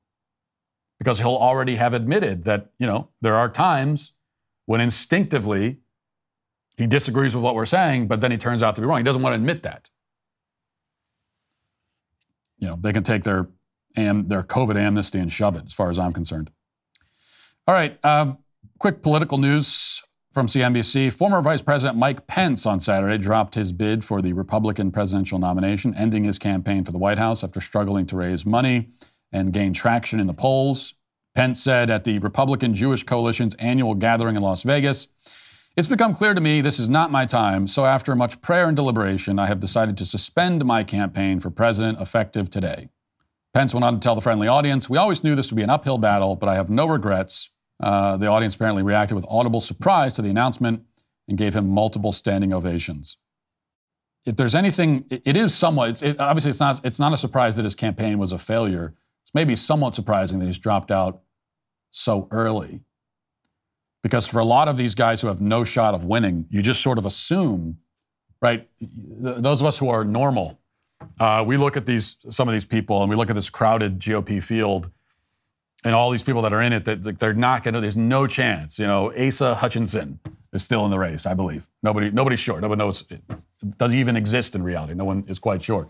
because 1.00 1.20
he'll 1.20 1.36
already 1.36 1.76
have 1.76 1.94
admitted 1.94 2.46
that, 2.46 2.72
you 2.80 2.88
know, 2.88 3.10
there 3.20 3.36
are 3.36 3.50
times 3.50 4.14
when 4.68 4.80
instinctively 4.80 5.80
he 6.78 6.88
disagrees 6.88 7.36
with 7.36 7.44
what 7.44 7.56
we're 7.56 7.66
saying, 7.66 8.08
but 8.08 8.22
then 8.22 8.32
he 8.32 8.38
turns 8.38 8.64
out 8.64 8.76
to 8.76 8.82
be 8.82 8.88
wrong. 8.88 9.00
He 9.00 9.04
doesn't 9.04 9.22
want 9.22 9.34
to 9.34 9.38
admit 9.38 9.64
that. 9.64 9.90
You 12.60 12.70
know, 12.70 12.78
they 12.80 12.94
can 12.94 13.04
take 13.04 13.24
their 13.24 13.50
am, 13.96 14.26
their 14.26 14.44
COVID 14.44 14.76
amnesty 14.76 15.20
and 15.20 15.32
shove 15.32 15.56
it, 15.56 15.64
as 15.66 15.74
far 15.74 15.90
as 15.90 16.00
I'm 16.00 16.14
concerned. 16.14 16.50
All 17.68 17.76
right, 17.76 17.98
uh, 18.04 18.34
quick 18.80 19.02
political 19.02 19.38
news 19.38 20.02
from 20.34 20.48
CNBC. 20.48 21.12
Former 21.12 21.42
Vice 21.42 21.62
President 21.62 21.98
Mike 21.98 22.28
Pence 22.28 22.66
on 22.66 22.80
Saturday 22.80 23.18
dropped 23.18 23.56
his 23.56 23.72
bid 23.72 24.06
for 24.06 24.22
the 24.22 24.34
Republican 24.34 24.92
presidential 24.92 25.40
nomination, 25.40 25.96
ending 25.96 26.24
his 26.24 26.38
campaign 26.38 26.84
for 26.86 26.92
the 26.92 26.98
White 27.00 27.18
House 27.18 27.44
after 27.44 27.60
struggling 27.60 28.06
to 28.06 28.16
raise 28.16 28.46
money 28.46 28.90
and 29.32 29.52
gain 29.52 29.74
traction 29.74 30.20
in 30.20 30.28
the 30.28 30.34
polls. 30.34 30.94
Pence 31.36 31.62
said 31.62 31.90
at 31.90 32.04
the 32.04 32.20
Republican 32.20 32.74
Jewish 32.74 33.04
Coalition's 33.04 33.56
annual 33.56 33.96
gathering 33.96 34.36
in 34.36 34.42
Las 34.42 34.64
Vegas, 34.64 35.08
It's 35.78 35.88
become 35.88 36.16
clear 36.16 36.34
to 36.34 36.42
me 36.42 36.62
this 36.62 36.80
is 36.80 36.90
not 36.90 37.12
my 37.12 37.28
time, 37.28 37.68
so 37.68 37.86
after 37.86 38.16
much 38.16 38.42
prayer 38.42 38.66
and 38.66 38.76
deliberation, 38.76 39.38
I 39.38 39.46
have 39.46 39.60
decided 39.60 39.96
to 39.98 40.06
suspend 40.08 40.66
my 40.66 40.84
campaign 40.84 41.40
for 41.40 41.52
president 41.52 42.02
effective 42.02 42.50
today. 42.50 42.90
Pence 43.54 43.76
went 43.76 43.84
on 43.84 43.94
to 43.94 44.00
tell 44.00 44.16
the 44.16 44.22
friendly 44.22 44.48
audience, 44.48 44.90
We 44.90 44.98
always 44.98 45.24
knew 45.24 45.36
this 45.36 45.52
would 45.52 45.56
be 45.56 45.62
an 45.62 45.70
uphill 45.70 46.00
battle, 46.00 46.36
but 46.36 46.50
I 46.50 46.56
have 46.56 46.72
no 46.72 46.88
regrets. 46.88 47.52
Uh, 47.80 48.18
the 48.18 48.26
audience 48.26 48.56
apparently 48.56 48.82
reacted 48.82 49.14
with 49.16 49.26
audible 49.30 49.62
surprise 49.62 50.16
to 50.16 50.24
the 50.24 50.32
announcement 50.32 50.82
and 51.28 51.38
gave 51.38 51.56
him 51.56 51.70
multiple 51.70 52.12
standing 52.12 52.52
ovations. 52.52 53.18
If 54.26 54.36
there's 54.36 54.56
anything, 54.56 55.06
it, 55.12 55.22
it 55.26 55.38
is 55.38 55.54
somewhat, 55.54 55.92
it's, 55.92 56.02
it, 56.02 56.20
obviously, 56.20 56.50
it's 56.50 56.60
not, 56.60 56.84
it's 56.84 57.00
not 57.00 57.14
a 57.14 57.18
surprise 57.18 57.56
that 57.56 57.66
his 57.66 57.76
campaign 57.76 58.18
was 58.18 58.32
a 58.32 58.40
failure. 58.40 58.96
It's 59.22 59.36
maybe 59.36 59.56
somewhat 59.56 59.94
surprising 59.94 60.40
that 60.40 60.48
he's 60.48 60.58
dropped 60.58 60.90
out 60.90 61.22
so 61.92 62.28
early. 62.32 62.82
Because 64.08 64.26
for 64.26 64.40
a 64.40 64.46
lot 64.46 64.70
of 64.70 64.78
these 64.78 64.96
guys 64.96 65.20
who 65.20 65.28
have 65.28 65.42
no 65.42 65.66
shot 65.66 65.94
of 65.94 66.06
winning, 66.06 66.46
you 66.50 66.62
just 66.62 66.82
sort 66.82 66.98
of 66.98 67.06
assume, 67.06 67.80
right? 68.42 68.66
Those 68.80 69.60
of 69.60 69.68
us 69.68 69.78
who 69.80 69.90
are 69.90 70.06
normal, 70.06 70.62
uh, 71.20 71.44
we 71.46 71.58
look 71.58 71.76
at 71.76 71.86
these 71.86 72.16
some 72.30 72.48
of 72.48 72.54
these 72.54 72.64
people 72.64 73.02
and 73.02 73.10
we 73.10 73.18
look 73.18 73.30
at 73.30 73.36
this 73.36 73.50
crowded 73.50 74.00
GOP 74.00 74.42
field 74.42 74.90
and 75.84 75.94
all 75.94 76.10
these 76.10 76.24
people 76.24 76.42
that 76.44 76.54
are 76.54 76.62
in 76.62 76.72
it 76.72 76.86
that 76.86 77.20
they're 77.20 77.34
not 77.34 77.64
going 77.64 77.74
to. 77.74 77.82
There's 77.82 77.98
no 77.98 78.28
chance. 78.28 78.80
You 78.80 78.88
know, 78.88 79.12
Asa 79.14 79.56
Hutchinson 79.56 80.22
is 80.54 80.64
still 80.64 80.86
in 80.86 80.92
the 80.92 81.00
race, 81.00 81.26
I 81.26 81.34
believe. 81.34 81.68
Nobody, 81.84 82.10
nobody's 82.10 82.40
sure. 82.40 82.62
Nobody 82.62 82.80
knows. 82.80 83.04
It 83.10 83.22
doesn't 83.78 83.98
even 83.98 84.16
exist 84.16 84.56
in 84.56 84.64
reality. 84.64 84.94
No 84.94 85.04
one 85.04 85.26
is 85.28 85.38
quite 85.38 85.62
sure, 85.62 85.90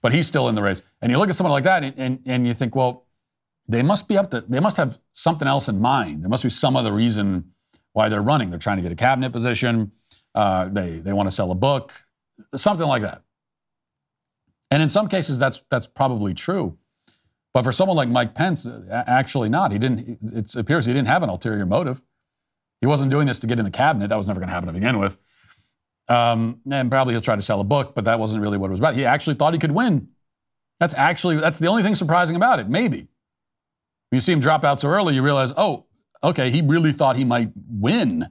but 0.00 0.14
he's 0.14 0.26
still 0.26 0.48
in 0.48 0.54
the 0.54 0.62
race. 0.62 0.80
And 1.02 1.12
you 1.12 1.18
look 1.18 1.28
at 1.28 1.34
someone 1.34 1.52
like 1.52 1.64
that, 1.64 1.84
and, 1.84 1.94
and, 1.98 2.20
and 2.24 2.46
you 2.46 2.54
think, 2.54 2.74
well, 2.74 3.04
they 3.70 3.82
must 3.82 4.08
be 4.08 4.16
up 4.16 4.30
to, 4.30 4.40
they 4.42 4.60
must 4.60 4.76
have 4.76 4.98
something 5.12 5.46
else 5.46 5.68
in 5.68 5.80
mind. 5.80 6.22
There 6.22 6.28
must 6.28 6.42
be 6.42 6.50
some 6.50 6.76
other 6.76 6.92
reason 6.92 7.52
why 7.92 8.08
they're 8.08 8.22
running. 8.22 8.50
They're 8.50 8.58
trying 8.58 8.76
to 8.76 8.82
get 8.82 8.92
a 8.92 8.96
cabinet 8.96 9.30
position. 9.32 9.92
Uh, 10.34 10.68
they, 10.68 10.98
they 10.98 11.12
want 11.12 11.26
to 11.26 11.30
sell 11.30 11.50
a 11.50 11.54
book, 11.54 12.06
something 12.54 12.86
like 12.86 13.02
that. 13.02 13.22
And 14.70 14.82
in 14.82 14.88
some 14.88 15.08
cases, 15.08 15.38
that's, 15.38 15.62
that's 15.70 15.86
probably 15.86 16.34
true. 16.34 16.78
But 17.52 17.64
for 17.64 17.72
someone 17.72 17.96
like 17.96 18.08
Mike 18.08 18.34
Pence, 18.34 18.66
actually 18.90 19.48
not. 19.48 19.72
He 19.72 19.78
didn't, 19.78 20.18
it 20.22 20.54
appears 20.54 20.86
he 20.86 20.92
didn't 20.92 21.08
have 21.08 21.24
an 21.24 21.28
ulterior 21.28 21.66
motive. 21.66 22.00
He 22.80 22.86
wasn't 22.86 23.10
doing 23.10 23.26
this 23.26 23.40
to 23.40 23.46
get 23.46 23.58
in 23.58 23.64
the 23.64 23.70
cabinet. 23.70 24.08
That 24.08 24.18
was 24.18 24.28
never 24.28 24.38
going 24.38 24.48
to 24.48 24.54
happen 24.54 24.68
to 24.68 24.72
begin 24.72 24.98
with. 24.98 25.18
Um, 26.08 26.60
and 26.70 26.90
probably 26.90 27.14
he'll 27.14 27.20
try 27.20 27.36
to 27.36 27.42
sell 27.42 27.60
a 27.60 27.64
book, 27.64 27.94
but 27.94 28.04
that 28.04 28.18
wasn't 28.18 28.42
really 28.42 28.58
what 28.58 28.68
it 28.68 28.70
was 28.70 28.80
about. 28.80 28.94
He 28.94 29.04
actually 29.04 29.34
thought 29.34 29.52
he 29.52 29.58
could 29.58 29.72
win. 29.72 30.08
That's 30.78 30.94
actually, 30.94 31.36
that's 31.36 31.58
the 31.58 31.66
only 31.66 31.82
thing 31.82 31.94
surprising 31.94 32.36
about 32.36 32.58
it, 32.58 32.68
maybe. 32.68 33.08
You 34.10 34.20
see 34.20 34.32
him 34.32 34.40
drop 34.40 34.64
out 34.64 34.80
so 34.80 34.88
early, 34.88 35.14
you 35.14 35.22
realize, 35.22 35.52
oh, 35.56 35.86
okay, 36.22 36.50
he 36.50 36.62
really 36.62 36.92
thought 36.92 37.16
he 37.16 37.24
might 37.24 37.50
win. 37.54 38.28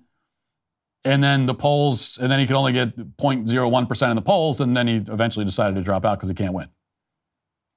And 1.05 1.23
then 1.23 1.45
the 1.45 1.53
polls, 1.53 2.17
and 2.17 2.29
then 2.29 2.39
he 2.39 2.45
could 2.45 2.57
only 2.57 2.73
get 2.73 2.97
0.01% 3.17 4.09
in 4.09 4.15
the 4.15 4.21
polls, 4.21 4.59
and 4.59 4.75
then 4.75 4.87
he 4.87 4.95
eventually 4.95 5.45
decided 5.45 5.75
to 5.75 5.81
drop 5.81 6.03
out 6.03 6.17
because 6.17 6.27
he 6.27 6.35
can't 6.35 6.53
win. 6.53 6.67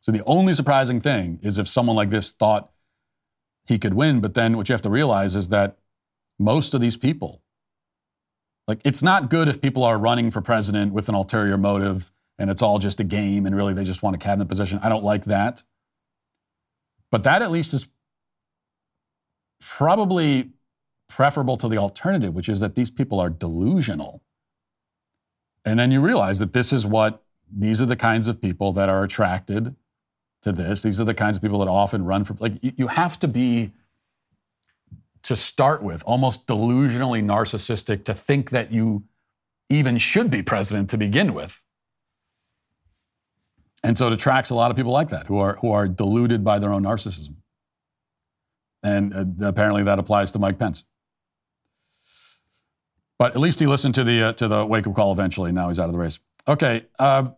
So 0.00 0.10
the 0.10 0.24
only 0.24 0.54
surprising 0.54 1.00
thing 1.00 1.38
is 1.42 1.58
if 1.58 1.68
someone 1.68 1.94
like 1.94 2.10
this 2.10 2.32
thought 2.32 2.72
he 3.66 3.78
could 3.78 3.94
win, 3.94 4.20
but 4.20 4.34
then 4.34 4.56
what 4.56 4.68
you 4.68 4.72
have 4.72 4.82
to 4.82 4.90
realize 4.90 5.36
is 5.36 5.50
that 5.50 5.78
most 6.40 6.74
of 6.74 6.80
these 6.80 6.96
people, 6.96 7.42
like 8.66 8.80
it's 8.84 9.02
not 9.02 9.30
good 9.30 9.46
if 9.46 9.60
people 9.60 9.84
are 9.84 9.98
running 9.98 10.32
for 10.32 10.40
president 10.40 10.92
with 10.92 11.08
an 11.08 11.14
ulterior 11.14 11.56
motive 11.56 12.10
and 12.38 12.50
it's 12.50 12.62
all 12.62 12.80
just 12.80 12.98
a 12.98 13.04
game 13.04 13.46
and 13.46 13.54
really 13.54 13.72
they 13.72 13.84
just 13.84 14.02
want 14.02 14.16
a 14.16 14.18
cabinet 14.18 14.48
position. 14.48 14.80
I 14.82 14.88
don't 14.88 15.04
like 15.04 15.24
that. 15.26 15.62
But 17.12 17.22
that 17.22 17.42
at 17.42 17.52
least 17.52 17.74
is 17.74 17.86
probably 19.60 20.50
preferable 21.08 21.56
to 21.58 21.68
the 21.68 21.76
alternative, 21.76 22.34
which 22.34 22.48
is 22.48 22.58
that 22.60 22.74
these 22.74 22.90
people 22.90 23.20
are 23.20 23.30
delusional. 23.30 24.22
And 25.64 25.78
then 25.78 25.92
you 25.92 26.00
realize 26.00 26.40
that 26.40 26.54
this 26.54 26.72
is 26.72 26.84
what, 26.86 27.22
these 27.54 27.82
are 27.82 27.86
the 27.86 27.96
kinds 27.96 28.26
of 28.28 28.40
people 28.40 28.72
that 28.72 28.88
are 28.88 29.04
attracted 29.04 29.76
to 30.40 30.52
this. 30.52 30.82
These 30.82 31.00
are 31.00 31.04
the 31.04 31.14
kinds 31.14 31.36
of 31.36 31.42
people 31.42 31.58
that 31.58 31.68
often 31.68 32.04
run 32.04 32.24
for, 32.24 32.34
like, 32.40 32.54
you 32.62 32.88
have 32.88 33.18
to 33.20 33.28
be, 33.28 33.72
to 35.22 35.36
start 35.36 35.82
with, 35.82 36.02
almost 36.04 36.46
delusionally 36.46 37.22
narcissistic 37.22 38.04
to 38.06 38.14
think 38.14 38.50
that 38.50 38.72
you 38.72 39.04
even 39.68 39.98
should 39.98 40.30
be 40.30 40.42
president 40.42 40.90
to 40.90 40.98
begin 40.98 41.34
with. 41.34 41.64
And 43.84 43.98
so 43.98 44.06
it 44.06 44.12
attracts 44.12 44.50
a 44.50 44.54
lot 44.54 44.70
of 44.70 44.76
people 44.76 44.92
like 44.92 45.08
that 45.08 45.26
who 45.26 45.38
are, 45.38 45.56
who 45.56 45.70
are 45.72 45.88
deluded 45.88 46.44
by 46.44 46.58
their 46.58 46.72
own 46.72 46.84
narcissism. 46.84 47.36
And 48.82 49.12
uh, 49.14 49.46
apparently 49.48 49.82
that 49.84 49.98
applies 49.98 50.32
to 50.32 50.38
Mike 50.38 50.58
Pence. 50.58 50.84
But 53.18 53.32
at 53.32 53.40
least 53.40 53.60
he 53.60 53.66
listened 53.66 53.94
to 53.96 54.04
the, 54.04 54.22
uh, 54.22 54.32
to 54.34 54.48
the 54.48 54.66
wake 54.66 54.86
up 54.86 54.94
call 54.94 55.12
eventually. 55.12 55.52
Now 55.52 55.68
he's 55.68 55.78
out 55.78 55.86
of 55.86 55.92
the 55.92 55.98
race. 55.98 56.18
Okay. 56.48 56.86
Uh, 56.98 57.30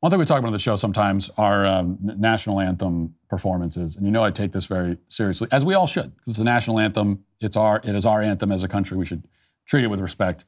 one 0.00 0.10
thing 0.10 0.18
we 0.18 0.26
talk 0.26 0.38
about 0.38 0.48
on 0.48 0.52
the 0.52 0.58
show 0.58 0.76
sometimes 0.76 1.30
are 1.38 1.64
um, 1.64 1.96
national 2.00 2.60
anthem 2.60 3.14
performances. 3.30 3.96
And 3.96 4.04
you 4.04 4.12
know 4.12 4.22
I 4.22 4.30
take 4.30 4.52
this 4.52 4.66
very 4.66 4.98
seriously, 5.08 5.48
as 5.50 5.64
we 5.64 5.74
all 5.74 5.86
should. 5.86 6.14
Because 6.14 6.32
it's 6.32 6.38
the 6.38 6.44
national 6.44 6.78
anthem. 6.78 7.24
It's 7.40 7.56
our, 7.56 7.80
it 7.82 7.94
is 7.94 8.04
our 8.04 8.20
anthem 8.20 8.52
as 8.52 8.62
a 8.62 8.68
country. 8.68 8.98
We 8.98 9.06
should 9.06 9.26
treat 9.66 9.82
it 9.82 9.88
with 9.88 10.00
respect. 10.00 10.44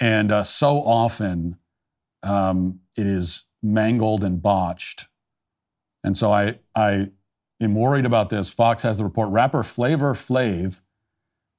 And 0.00 0.32
uh, 0.32 0.42
so 0.42 0.78
often 0.78 1.58
um, 2.24 2.80
it 2.96 3.06
is 3.06 3.44
mangled 3.62 4.24
and 4.24 4.42
botched. 4.42 5.08
And 6.04 6.16
so 6.16 6.32
I, 6.32 6.58
I 6.74 7.10
am 7.60 7.74
worried 7.74 8.06
about 8.06 8.28
this. 8.28 8.52
Fox 8.52 8.82
has 8.82 8.98
the 8.98 9.04
report. 9.04 9.30
Rapper 9.30 9.62
Flavor 9.62 10.14
Flav 10.14 10.80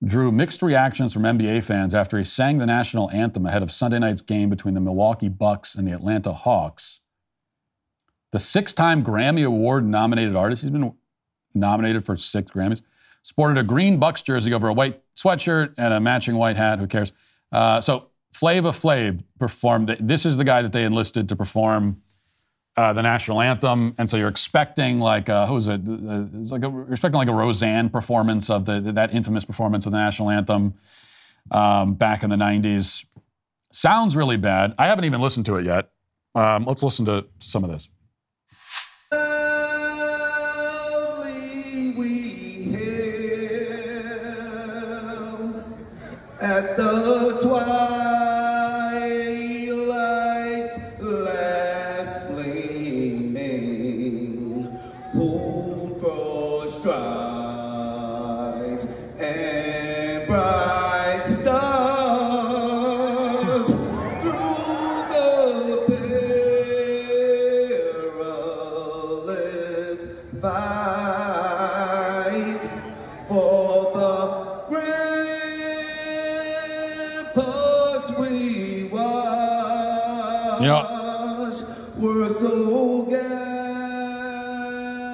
drew 0.03 0.31
mixed 0.31 0.61
reactions 0.61 1.13
from 1.13 1.23
NBA 1.23 1.63
fans 1.63 1.93
after 1.93 2.17
he 2.17 2.23
sang 2.23 2.57
the 2.57 2.65
national 2.65 3.09
anthem 3.11 3.45
ahead 3.45 3.63
of 3.63 3.71
Sunday 3.71 3.99
night's 3.99 4.21
game 4.21 4.49
between 4.49 4.73
the 4.73 4.81
Milwaukee 4.81 5.29
Bucks 5.29 5.75
and 5.75 5.87
the 5.87 5.93
Atlanta 5.93 6.33
Hawks. 6.33 6.99
The 8.31 8.39
six 8.39 8.73
time 8.73 9.03
Grammy 9.03 9.45
Award 9.45 9.85
nominated 9.85 10.35
artist, 10.35 10.63
he's 10.63 10.71
been 10.71 10.93
nominated 11.53 12.03
for 12.03 12.17
six 12.17 12.51
Grammys, 12.51 12.81
sported 13.21 13.57
a 13.57 13.63
green 13.63 13.97
Bucks 13.97 14.21
jersey 14.21 14.53
over 14.53 14.67
a 14.67 14.73
white 14.73 15.01
sweatshirt 15.15 15.73
and 15.77 15.93
a 15.93 15.99
matching 15.99 16.35
white 16.35 16.57
hat. 16.57 16.79
Who 16.79 16.87
cares? 16.87 17.13
Uh, 17.51 17.79
so 17.79 18.09
Flavor 18.33 18.69
Flav 18.69 19.23
performed. 19.39 19.95
This 19.99 20.25
is 20.25 20.37
the 20.37 20.43
guy 20.43 20.61
that 20.61 20.71
they 20.71 20.83
enlisted 20.83 21.29
to 21.29 21.35
perform 21.35 22.01
uh, 22.75 22.91
the 22.93 23.03
national 23.03 23.39
anthem, 23.39 23.93
and 23.99 24.09
so 24.09 24.17
you're 24.17 24.27
expecting 24.29 24.99
like 24.99 25.29
is 25.29 25.67
it? 25.67 25.81
Uh, 25.87 26.25
It's 26.33 26.51
like 26.51 26.63
a, 26.63 26.69
you're 26.69 26.91
expecting 26.91 27.19
like 27.19 27.27
a 27.27 27.33
Roseanne 27.33 27.89
performance 27.89 28.49
of 28.49 28.65
the 28.65 28.81
that 28.81 29.13
infamous 29.13 29.45
performance 29.45 29.85
of 29.85 29.91
the 29.91 29.99
national 29.99 30.31
anthem 30.31 30.73
um, 31.51 31.93
back 31.93 32.23
in 32.23 32.31
the 32.31 32.35
'90s. 32.35 33.05
Sounds 33.71 34.15
really 34.15 34.37
bad. 34.37 34.73
I 34.79 34.87
haven't 34.87 35.05
even 35.05 35.21
listened 35.21 35.45
to 35.47 35.55
it 35.57 35.65
yet. 35.65 35.89
Um, 36.35 36.65
let's 36.65 36.81
listen 36.81 37.05
to 37.05 37.25
some 37.39 37.63
of 37.63 37.69
this. 37.71 37.89
At 46.41 46.75
the 46.75 47.32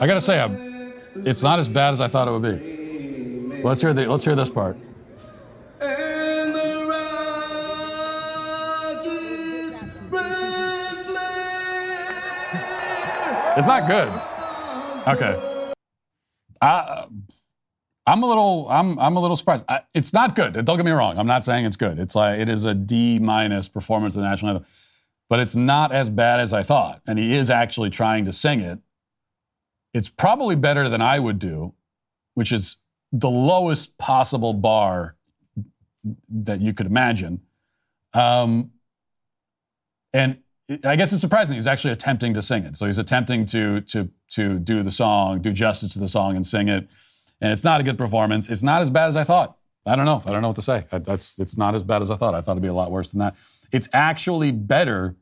I 0.02 0.08
gotta 0.08 0.22
say, 0.22 0.40
I'm, 0.40 0.94
it's 1.26 1.44
not 1.44 1.60
as 1.60 1.68
bad 1.68 1.92
as 1.92 2.00
I 2.00 2.08
thought 2.08 2.30
it 2.30 2.32
would 2.32 2.42
be. 2.42 3.62
Let's 3.64 3.82
hear 3.82 3.94
the 3.94 4.08
let's 4.08 4.24
hear 4.24 4.34
this 4.36 4.50
part. 4.50 4.78
and 5.82 6.56
the 6.56 6.86
rockets 9.04 9.84
red 10.10 11.06
flare. 11.06 12.48
It's 13.58 13.68
not 13.68 13.88
good. 13.88 14.08
Okay. 15.08 15.36
I, 16.62 16.68
uh, 16.68 17.06
I'm 18.08 18.24
a 18.24 18.26
little 18.26 18.68
I'm 18.70 18.98
I'm 19.00 19.18
a 19.18 19.20
little 19.20 19.36
surprised. 19.36 19.66
I, 19.68 19.82
it's 19.94 20.14
not 20.14 20.34
good. 20.34 20.54
Don't 20.64 20.78
get 20.78 20.86
me 20.86 20.92
wrong. 20.92 21.20
I'm 21.20 21.28
not 21.28 21.44
saying 21.44 21.66
it's 21.66 21.76
good. 21.76 22.00
It's 22.00 22.16
like 22.16 22.40
it 22.40 22.48
is 22.48 22.64
a 22.64 22.74
D 22.74 23.20
minus 23.20 23.68
performance 23.68 24.16
of 24.16 24.22
the 24.22 24.30
national 24.30 24.52
anthem, 24.52 24.66
but 25.30 25.42
it's 25.42 25.58
not 25.58 25.92
as 25.92 26.10
bad 26.10 26.40
as 26.40 26.54
I 26.54 26.64
thought. 26.64 27.02
And 27.06 27.20
he 27.20 27.36
is 27.36 27.50
actually 27.50 27.90
trying 27.90 28.24
to 28.24 28.32
sing 28.32 28.62
it. 28.62 28.80
It's 29.94 30.10
probably 30.10 30.56
better 30.56 30.88
than 30.90 31.02
I 31.02 31.20
would 31.20 31.40
do, 31.40 31.74
which 32.36 32.52
is 32.52 32.78
the 33.12 33.30
lowest 33.30 33.98
possible 33.98 34.54
bar 34.54 35.16
that 36.30 36.62
you 36.62 36.74
could 36.74 36.86
imagine. 36.86 37.42
Um, 38.14 38.72
and 40.14 40.38
I 40.86 40.96
guess 40.96 41.12
it's 41.12 41.22
surprising 41.22 41.56
he's 41.56 41.68
actually 41.68 41.94
attempting 41.94 42.34
to 42.36 42.42
sing 42.42 42.64
it. 42.64 42.78
So 42.78 42.86
he's 42.86 42.98
attempting 42.98 43.46
to 43.48 43.82
to 43.82 44.10
to 44.32 44.60
do 44.60 44.84
the 44.84 44.92
song, 44.92 45.42
do 45.42 45.52
justice 45.52 45.94
to 45.94 46.00
the 46.00 46.08
song, 46.08 46.36
and 46.36 46.46
sing 46.46 46.68
it. 46.68 46.88
And 47.42 47.52
it's 47.52 47.64
not 47.64 47.82
a 47.82 47.84
good 47.84 47.98
performance. 47.98 48.50
It's 48.50 48.64
not 48.64 48.82
as 48.82 48.90
bad 48.90 49.08
as 49.08 49.16
I 49.16 49.24
thought. 49.24 49.58
I 49.86 49.96
don't 49.96 50.06
know. 50.06 50.22
I 50.26 50.32
don't 50.32 50.42
know 50.42 50.50
what 50.50 50.56
to 50.58 50.62
say. 50.62 50.86
I- 50.92 51.00
That's 51.00 51.40
it's 51.40 51.58
not 51.58 51.74
as 51.74 51.84
bad 51.84 52.02
as 52.02 52.12
I 52.12 52.16
thought. 52.16 52.36
I 52.36 52.42
thought 52.42 52.52
it'd 52.54 52.62
be 52.64 52.68
a 52.70 52.74
lot 52.74 52.92
worse 52.92 53.10
than 53.10 53.20
that. 53.20 53.36
It's 53.72 53.88
actually 53.94 54.52
better 54.52 55.16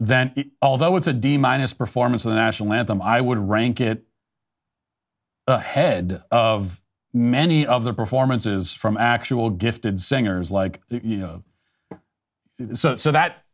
than 0.00 0.52
although 0.62 0.96
it's 0.96 1.06
a 1.06 1.12
D 1.12 1.36
minus 1.36 1.72
performance 1.72 2.24
of 2.24 2.30
the 2.30 2.36
national 2.36 2.72
anthem. 2.72 3.02
I 3.02 3.20
would 3.20 3.38
rank 3.38 3.80
it 3.80 4.04
ahead 5.46 6.22
of 6.30 6.80
many 7.12 7.66
of 7.66 7.84
the 7.84 7.92
performances 7.92 8.72
from 8.72 8.96
actual 8.96 9.50
gifted 9.50 10.00
singers, 10.00 10.52
like 10.52 10.80
you 10.88 11.16
know. 11.16 11.44
So 12.74 12.96
so 12.96 13.10
that 13.10 13.44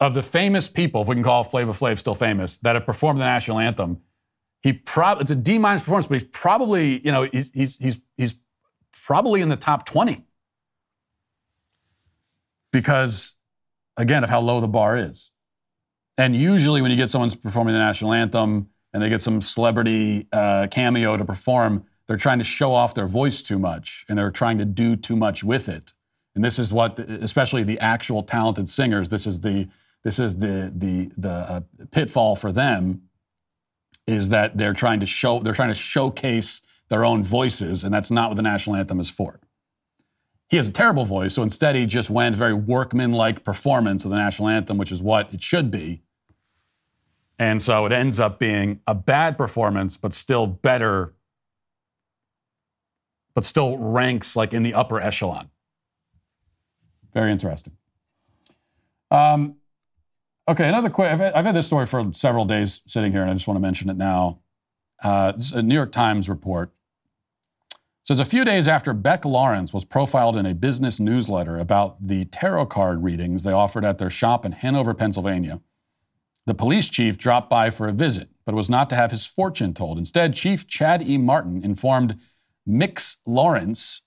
of 0.00 0.14
the 0.14 0.22
famous 0.22 0.68
people, 0.68 1.02
if 1.02 1.08
we 1.08 1.14
can 1.14 1.24
call 1.24 1.44
Flavor 1.44 1.72
Flav 1.72 1.98
still 1.98 2.14
famous, 2.14 2.56
that 2.58 2.74
have 2.74 2.86
performed 2.86 3.20
the 3.20 3.24
national 3.24 3.58
anthem, 3.58 4.00
he 4.62 4.72
probably 4.72 5.22
it's 5.22 5.30
a 5.30 5.36
D 5.36 5.58
minus 5.58 5.82
performance, 5.82 6.06
but 6.06 6.20
he's 6.20 6.28
probably 6.32 7.04
you 7.04 7.12
know 7.12 7.22
he's 7.22 7.50
he's 7.54 7.76
he's 7.76 8.00
he's 8.16 8.34
probably 8.92 9.40
in 9.40 9.48
the 9.48 9.56
top 9.56 9.86
twenty 9.86 10.24
because 12.72 13.34
again 13.98 14.24
of 14.24 14.30
how 14.30 14.40
low 14.40 14.60
the 14.60 14.68
bar 14.68 14.96
is. 14.96 15.30
And 16.16 16.34
usually, 16.34 16.80
when 16.80 16.90
you 16.90 16.96
get 16.96 17.10
someone 17.10 17.30
performing 17.30 17.74
the 17.74 17.80
national 17.80 18.14
anthem 18.14 18.70
and 18.92 19.02
they 19.02 19.10
get 19.10 19.20
some 19.20 19.40
celebrity 19.42 20.26
uh, 20.32 20.68
cameo 20.70 21.16
to 21.16 21.24
perform, 21.24 21.84
they're 22.06 22.16
trying 22.16 22.38
to 22.38 22.44
show 22.44 22.72
off 22.72 22.94
their 22.94 23.06
voice 23.06 23.42
too 23.42 23.58
much 23.58 24.06
and 24.08 24.18
they're 24.18 24.30
trying 24.30 24.56
to 24.58 24.64
do 24.64 24.96
too 24.96 25.16
much 25.16 25.44
with 25.44 25.68
it. 25.68 25.92
And 26.34 26.42
this 26.42 26.58
is 26.58 26.72
what, 26.72 26.98
especially 26.98 27.62
the 27.62 27.78
actual 27.80 28.22
talented 28.22 28.68
singers, 28.68 29.10
this 29.10 29.26
is 29.26 29.40
the 29.42 29.68
this 30.04 30.18
is 30.18 30.36
the 30.36 30.72
the 30.74 31.10
the 31.16 31.30
uh, 31.30 31.60
pitfall 31.90 32.36
for 32.36 32.52
them 32.52 33.02
is 34.06 34.30
that 34.30 34.56
they're 34.56 34.72
trying 34.72 35.00
to 35.00 35.06
show 35.06 35.40
they're 35.40 35.52
trying 35.52 35.68
to 35.68 35.74
showcase 35.74 36.62
their 36.88 37.04
own 37.04 37.22
voices, 37.22 37.84
and 37.84 37.92
that's 37.92 38.10
not 38.10 38.30
what 38.30 38.36
the 38.36 38.42
national 38.42 38.76
anthem 38.76 39.00
is 39.00 39.10
for. 39.10 39.40
He 40.48 40.56
has 40.56 40.68
a 40.68 40.72
terrible 40.72 41.04
voice, 41.04 41.34
so 41.34 41.42
instead 41.42 41.76
he 41.76 41.84
just 41.84 42.08
went 42.08 42.34
very 42.34 42.54
workman-like 42.54 43.44
performance 43.44 44.04
of 44.04 44.10
the 44.10 44.16
national 44.16 44.48
anthem, 44.48 44.78
which 44.78 44.90
is 44.90 45.02
what 45.02 45.32
it 45.32 45.42
should 45.42 45.70
be. 45.70 46.02
And 47.38 47.60
so 47.60 47.84
it 47.84 47.92
ends 47.92 48.18
up 48.18 48.38
being 48.38 48.80
a 48.86 48.94
bad 48.94 49.36
performance, 49.36 49.96
but 49.96 50.14
still 50.14 50.46
better, 50.46 51.14
but 53.34 53.44
still 53.44 53.76
ranks 53.76 54.34
like 54.36 54.54
in 54.54 54.62
the 54.62 54.74
upper 54.74 54.98
echelon. 54.98 55.50
Very 57.12 57.30
interesting. 57.30 57.76
Um, 59.10 59.56
okay, 60.48 60.68
another 60.68 60.90
quick. 60.90 61.12
I've, 61.12 61.20
I've 61.20 61.44
had 61.44 61.54
this 61.54 61.66
story 61.66 61.86
for 61.86 62.10
several 62.12 62.46
days 62.46 62.82
sitting 62.86 63.12
here, 63.12 63.20
and 63.20 63.30
I 63.30 63.34
just 63.34 63.46
want 63.46 63.56
to 63.56 63.62
mention 63.62 63.90
it 63.90 63.96
now. 63.96 64.40
Uh, 65.02 65.32
this 65.32 65.44
is 65.44 65.52
a 65.52 65.62
New 65.62 65.74
York 65.74 65.92
Times 65.92 66.28
report 66.28 66.72
says 68.08 68.20
a 68.20 68.24
few 68.24 68.42
days 68.42 68.66
after 68.66 68.94
Beck 68.94 69.26
Lawrence 69.26 69.74
was 69.74 69.84
profiled 69.84 70.34
in 70.34 70.46
a 70.46 70.54
business 70.54 70.98
newsletter 70.98 71.58
about 71.58 72.00
the 72.00 72.24
tarot 72.24 72.64
card 72.64 73.04
readings 73.04 73.42
they 73.42 73.52
offered 73.52 73.84
at 73.84 73.98
their 73.98 74.08
shop 74.08 74.46
in 74.46 74.52
Hanover, 74.52 74.94
Pennsylvania, 74.94 75.60
the 76.46 76.54
police 76.54 76.88
chief 76.88 77.18
dropped 77.18 77.50
by 77.50 77.68
for 77.68 77.86
a 77.86 77.92
visit, 77.92 78.30
but 78.46 78.54
was 78.54 78.70
not 78.70 78.88
to 78.88 78.96
have 78.96 79.10
his 79.10 79.26
fortune 79.26 79.74
told. 79.74 79.98
Instead, 79.98 80.32
Chief 80.32 80.66
Chad 80.66 81.06
E. 81.06 81.18
Martin 81.18 81.62
informed 81.62 82.18
Mix 82.64 83.18
Lawrence, 83.26 84.00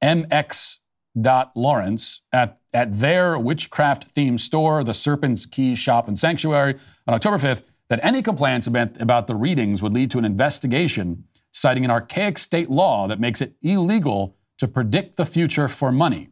MX 0.00 0.76
dot 1.20 1.50
Lawrence, 1.56 2.20
at, 2.32 2.60
at 2.72 3.00
their 3.00 3.36
witchcraft 3.36 4.14
themed 4.14 4.38
store, 4.38 4.84
the 4.84 4.94
Serpent's 4.94 5.46
Key 5.46 5.74
Shop 5.74 6.06
and 6.06 6.16
Sanctuary, 6.16 6.76
on 7.08 7.14
October 7.14 7.38
5th, 7.38 7.62
that 7.88 7.98
any 8.04 8.22
complaints 8.22 8.68
about, 8.68 9.00
about 9.00 9.26
the 9.26 9.34
readings 9.34 9.82
would 9.82 9.92
lead 9.92 10.12
to 10.12 10.18
an 10.18 10.24
investigation, 10.24 11.24
citing 11.56 11.86
an 11.86 11.90
archaic 11.90 12.36
state 12.36 12.68
law 12.68 13.08
that 13.08 13.18
makes 13.18 13.40
it 13.40 13.54
illegal 13.62 14.36
to 14.58 14.68
predict 14.68 15.16
the 15.16 15.24
future 15.24 15.68
for 15.68 15.90
money. 15.90 16.28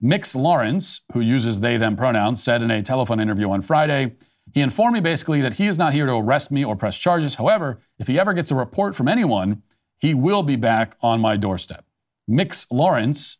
Mix 0.00 0.36
Lawrence, 0.36 1.00
who 1.12 1.20
uses 1.20 1.60
they 1.60 1.76
them 1.76 1.96
pronouns, 1.96 2.44
said 2.44 2.62
in 2.62 2.70
a 2.70 2.80
telephone 2.80 3.18
interview 3.18 3.50
on 3.50 3.60
Friday, 3.60 4.12
he 4.54 4.60
informed 4.60 4.94
me 4.94 5.00
basically 5.00 5.40
that 5.40 5.54
he 5.54 5.66
is 5.66 5.78
not 5.78 5.94
here 5.94 6.06
to 6.06 6.14
arrest 6.14 6.52
me 6.52 6.64
or 6.64 6.76
press 6.76 6.96
charges. 6.96 7.34
However, 7.34 7.80
if 7.98 8.06
he 8.06 8.20
ever 8.20 8.32
gets 8.32 8.52
a 8.52 8.54
report 8.54 8.94
from 8.94 9.08
anyone, 9.08 9.62
he 9.98 10.14
will 10.14 10.44
be 10.44 10.56
back 10.56 10.96
on 11.00 11.20
my 11.20 11.36
doorstep. 11.36 11.84
Mix 12.28 12.70
Lawrence, 12.70 13.38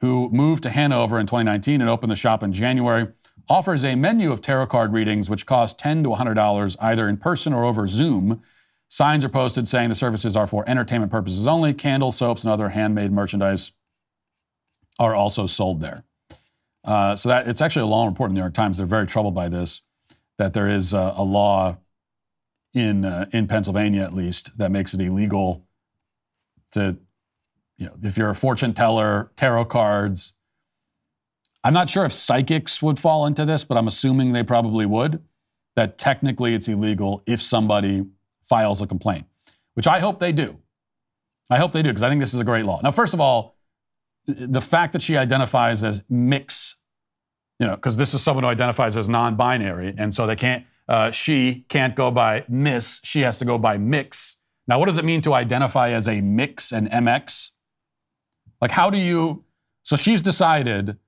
who 0.00 0.30
moved 0.30 0.62
to 0.62 0.70
Hanover 0.70 1.18
in 1.18 1.26
2019 1.26 1.82
and 1.82 1.90
opened 1.90 2.10
the 2.10 2.16
shop 2.16 2.42
in 2.42 2.54
January, 2.54 3.08
offers 3.50 3.84
a 3.84 3.94
menu 3.94 4.32
of 4.32 4.40
tarot 4.40 4.68
card 4.68 4.94
readings 4.94 5.28
which 5.28 5.44
cost 5.44 5.78
10 5.78 6.02
to 6.04 6.10
$100 6.10 6.76
either 6.80 7.08
in 7.08 7.18
person 7.18 7.52
or 7.52 7.64
over 7.64 7.86
Zoom. 7.86 8.42
Signs 8.88 9.24
are 9.24 9.28
posted 9.28 9.66
saying 9.66 9.88
the 9.88 9.94
services 9.94 10.36
are 10.36 10.46
for 10.46 10.68
entertainment 10.68 11.10
purposes 11.10 11.46
only. 11.46 11.74
Candles, 11.74 12.16
soaps, 12.16 12.44
and 12.44 12.52
other 12.52 12.68
handmade 12.70 13.10
merchandise 13.10 13.72
are 14.98 15.14
also 15.14 15.46
sold 15.46 15.80
there. 15.80 16.04
Uh, 16.84 17.16
so 17.16 17.28
that 17.28 17.48
it's 17.48 17.60
actually 17.60 17.82
a 17.82 17.86
long 17.86 18.06
report 18.06 18.30
in 18.30 18.34
the 18.34 18.38
New 18.38 18.44
York 18.44 18.54
Times. 18.54 18.78
They're 18.78 18.86
very 18.86 19.06
troubled 19.06 19.34
by 19.34 19.48
this, 19.48 19.82
that 20.38 20.52
there 20.52 20.68
is 20.68 20.92
a, 20.92 21.14
law 21.18 21.78
in 22.72 23.04
uh, 23.04 23.26
in 23.32 23.48
Pennsylvania 23.48 24.02
at 24.02 24.12
least 24.12 24.56
that 24.58 24.70
makes 24.70 24.94
it 24.94 25.00
illegal 25.00 25.66
to, 26.72 26.98
you 27.76 27.86
know, 27.86 27.94
if 28.02 28.16
you're 28.16 28.30
a 28.30 28.34
fortune 28.34 28.72
teller, 28.72 29.32
tarot 29.34 29.64
cards. 29.64 30.34
I'm 31.64 31.74
not 31.74 31.90
sure 31.90 32.04
if 32.04 32.12
psychics 32.12 32.80
would 32.80 32.98
fall 32.98 33.26
into 33.26 33.44
this, 33.44 33.64
but 33.64 33.76
I'm 33.76 33.88
assuming 33.88 34.32
they 34.32 34.44
probably 34.44 34.86
would. 34.86 35.22
That 35.74 35.98
technically 35.98 36.54
it's 36.54 36.68
illegal 36.68 37.22
if 37.26 37.42
somebody 37.42 38.04
files 38.48 38.80
a 38.80 38.86
complaint, 38.86 39.26
which 39.74 39.86
I 39.86 40.00
hope 40.00 40.20
they 40.20 40.32
do. 40.32 40.58
I 41.50 41.58
hope 41.58 41.72
they 41.72 41.82
do 41.82 41.90
because 41.90 42.02
I 42.02 42.08
think 42.08 42.20
this 42.20 42.34
is 42.34 42.40
a 42.40 42.44
great 42.44 42.64
law. 42.64 42.80
Now, 42.82 42.90
first 42.90 43.14
of 43.14 43.20
all, 43.20 43.56
the 44.26 44.60
fact 44.60 44.92
that 44.94 45.02
she 45.02 45.16
identifies 45.16 45.84
as 45.84 46.02
mix 46.08 46.76
you 47.58 47.66
know, 47.66 47.74
because 47.74 47.96
this 47.96 48.12
is 48.14 48.22
someone 48.22 48.44
who 48.44 48.50
identifies 48.50 48.96
as 48.96 49.08
non-binary, 49.08 49.94
and 49.96 50.14
so 50.14 50.26
they 50.26 50.36
can't. 50.36 50.64
Uh, 50.88 51.10
she 51.10 51.64
can't 51.68 51.96
go 51.96 52.10
by 52.10 52.44
Miss. 52.48 53.00
She 53.02 53.22
has 53.22 53.38
to 53.40 53.44
go 53.44 53.58
by 53.58 53.76
Mix. 53.76 54.36
Now, 54.68 54.78
what 54.78 54.86
does 54.86 54.98
it 54.98 55.04
mean 55.04 55.20
to 55.22 55.34
identify 55.34 55.90
as 55.90 56.06
a 56.06 56.20
Mix 56.20 56.70
and 56.70 56.88
MX? 56.90 57.50
Like, 58.60 58.70
how 58.70 58.90
do 58.90 58.98
you? 58.98 59.44
So 59.82 59.96
she's 59.96 60.22
decided 60.22 60.98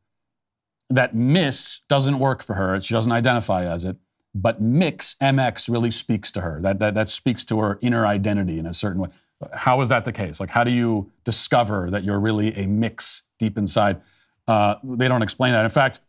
that 0.90 1.14
Miss 1.14 1.80
doesn't 1.88 2.18
work 2.18 2.42
for 2.42 2.54
her. 2.54 2.80
She 2.80 2.94
doesn't 2.94 3.12
identify 3.12 3.66
as 3.66 3.84
it. 3.84 3.96
But 4.40 4.60
Mix 4.60 5.16
MX 5.20 5.68
really 5.68 5.90
speaks 5.90 6.30
to 6.32 6.42
her. 6.42 6.60
That, 6.60 6.78
that 6.78 6.94
that 6.94 7.08
speaks 7.08 7.44
to 7.46 7.58
her 7.60 7.78
inner 7.82 8.06
identity 8.06 8.58
in 8.58 8.66
a 8.66 8.74
certain 8.74 9.00
way. 9.02 9.08
How 9.52 9.80
is 9.80 9.88
that 9.88 10.04
the 10.04 10.12
case? 10.12 10.40
Like, 10.40 10.50
how 10.50 10.64
do 10.64 10.70
you 10.70 11.10
discover 11.24 11.90
that 11.90 12.04
you're 12.04 12.20
really 12.20 12.54
a 12.56 12.66
mix 12.66 13.22
deep 13.38 13.56
inside? 13.56 14.00
Uh, 14.46 14.76
they 14.82 15.08
don't 15.08 15.22
explain 15.22 15.52
that. 15.52 15.64
In 15.64 15.70
fact, 15.70 16.00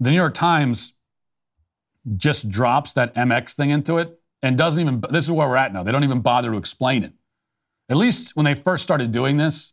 the 0.00 0.10
New 0.10 0.16
York 0.16 0.34
Times 0.34 0.94
just 2.16 2.48
drops 2.48 2.92
that 2.92 3.14
MX 3.14 3.54
thing 3.54 3.70
into 3.70 3.98
it 3.98 4.20
and 4.42 4.56
doesn't 4.56 4.80
even, 4.80 5.02
this 5.10 5.24
is 5.24 5.30
where 5.30 5.48
we're 5.48 5.56
at 5.56 5.72
now. 5.72 5.82
They 5.82 5.92
don't 5.92 6.04
even 6.04 6.20
bother 6.20 6.50
to 6.50 6.56
explain 6.56 7.02
it. 7.04 7.12
At 7.88 7.96
least 7.96 8.36
when 8.36 8.44
they 8.44 8.54
first 8.54 8.82
started 8.82 9.12
doing 9.12 9.36
this, 9.36 9.72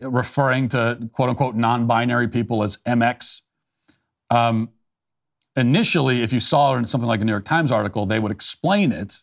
referring 0.00 0.68
to 0.68 1.08
quote 1.12 1.30
unquote 1.30 1.54
non 1.54 1.86
binary 1.86 2.28
people 2.28 2.62
as 2.62 2.76
MX, 2.78 3.42
um, 4.30 4.70
initially, 5.58 6.22
if 6.22 6.32
you 6.32 6.40
saw 6.40 6.74
it 6.74 6.78
in 6.78 6.84
something 6.84 7.08
like 7.08 7.20
a 7.20 7.24
New 7.24 7.32
York 7.32 7.44
Times 7.44 7.72
article, 7.72 8.06
they 8.06 8.18
would 8.18 8.32
explain 8.32 8.92
it 8.92 9.22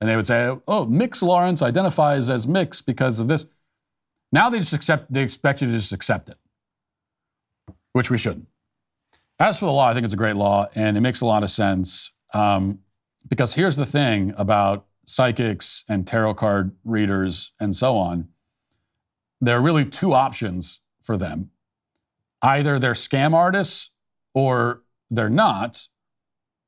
and 0.00 0.10
they 0.10 0.16
would 0.16 0.26
say, 0.26 0.56
oh, 0.66 0.86
Mix 0.86 1.22
Lawrence 1.22 1.62
identifies 1.62 2.28
as 2.28 2.46
Mix 2.46 2.80
because 2.80 3.20
of 3.20 3.28
this. 3.28 3.46
Now 4.32 4.50
they 4.50 4.58
just 4.58 4.72
accept, 4.72 5.12
they 5.12 5.22
expect 5.22 5.62
you 5.62 5.68
to 5.68 5.72
just 5.72 5.92
accept 5.92 6.28
it, 6.28 6.36
which 7.92 8.10
we 8.10 8.18
shouldn't. 8.18 8.48
As 9.38 9.58
for 9.58 9.66
the 9.66 9.72
law, 9.72 9.88
I 9.88 9.94
think 9.94 10.04
it's 10.04 10.14
a 10.14 10.18
great 10.18 10.36
law 10.36 10.68
and 10.74 10.96
it 10.96 11.00
makes 11.00 11.20
a 11.20 11.26
lot 11.26 11.42
of 11.42 11.50
sense. 11.50 12.12
Um, 12.32 12.80
because 13.28 13.54
here's 13.54 13.76
the 13.76 13.86
thing 13.86 14.34
about 14.36 14.86
psychics 15.06 15.84
and 15.88 16.06
tarot 16.06 16.34
card 16.34 16.72
readers 16.84 17.52
and 17.60 17.76
so 17.76 17.96
on 17.96 18.28
there 19.40 19.58
are 19.58 19.62
really 19.62 19.84
two 19.84 20.12
options 20.12 20.80
for 21.02 21.16
them 21.16 21.50
either 22.42 22.78
they're 22.78 22.92
scam 22.92 23.34
artists 23.34 23.90
or 24.34 24.82
they're 25.14 25.30
not. 25.30 25.88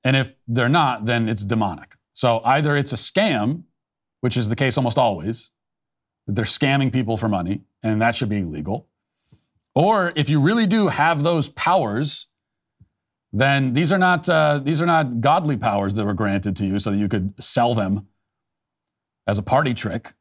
And 0.04 0.16
if 0.16 0.32
they're 0.46 0.68
not, 0.68 1.06
then 1.06 1.28
it's 1.28 1.44
demonic. 1.44 1.96
So 2.12 2.40
either 2.44 2.76
it's 2.76 2.92
a 2.92 2.96
scam, 2.96 3.64
which 4.20 4.36
is 4.36 4.48
the 4.48 4.56
case 4.56 4.78
almost 4.78 4.98
always, 4.98 5.50
that 6.26 6.34
they're 6.34 6.44
scamming 6.44 6.92
people 6.92 7.16
for 7.16 7.28
money, 7.28 7.62
and 7.82 8.00
that 8.00 8.14
should 8.14 8.28
be 8.28 8.38
illegal. 8.38 8.88
Or 9.74 10.12
if 10.16 10.28
you 10.28 10.40
really 10.40 10.66
do 10.66 10.88
have 10.88 11.22
those 11.22 11.48
powers, 11.50 12.28
then 13.32 13.74
these 13.74 13.92
are 13.92 13.98
not 13.98 14.28
uh, 14.28 14.58
these 14.58 14.80
are 14.80 14.86
not 14.86 15.20
godly 15.20 15.56
powers 15.56 15.94
that 15.96 16.06
were 16.06 16.14
granted 16.14 16.56
to 16.56 16.66
you 16.66 16.78
so 16.78 16.90
that 16.90 16.96
you 16.96 17.08
could 17.08 17.34
sell 17.42 17.74
them 17.74 18.06
as 19.26 19.38
a 19.38 19.42
party 19.42 19.74
trick. 19.74 20.14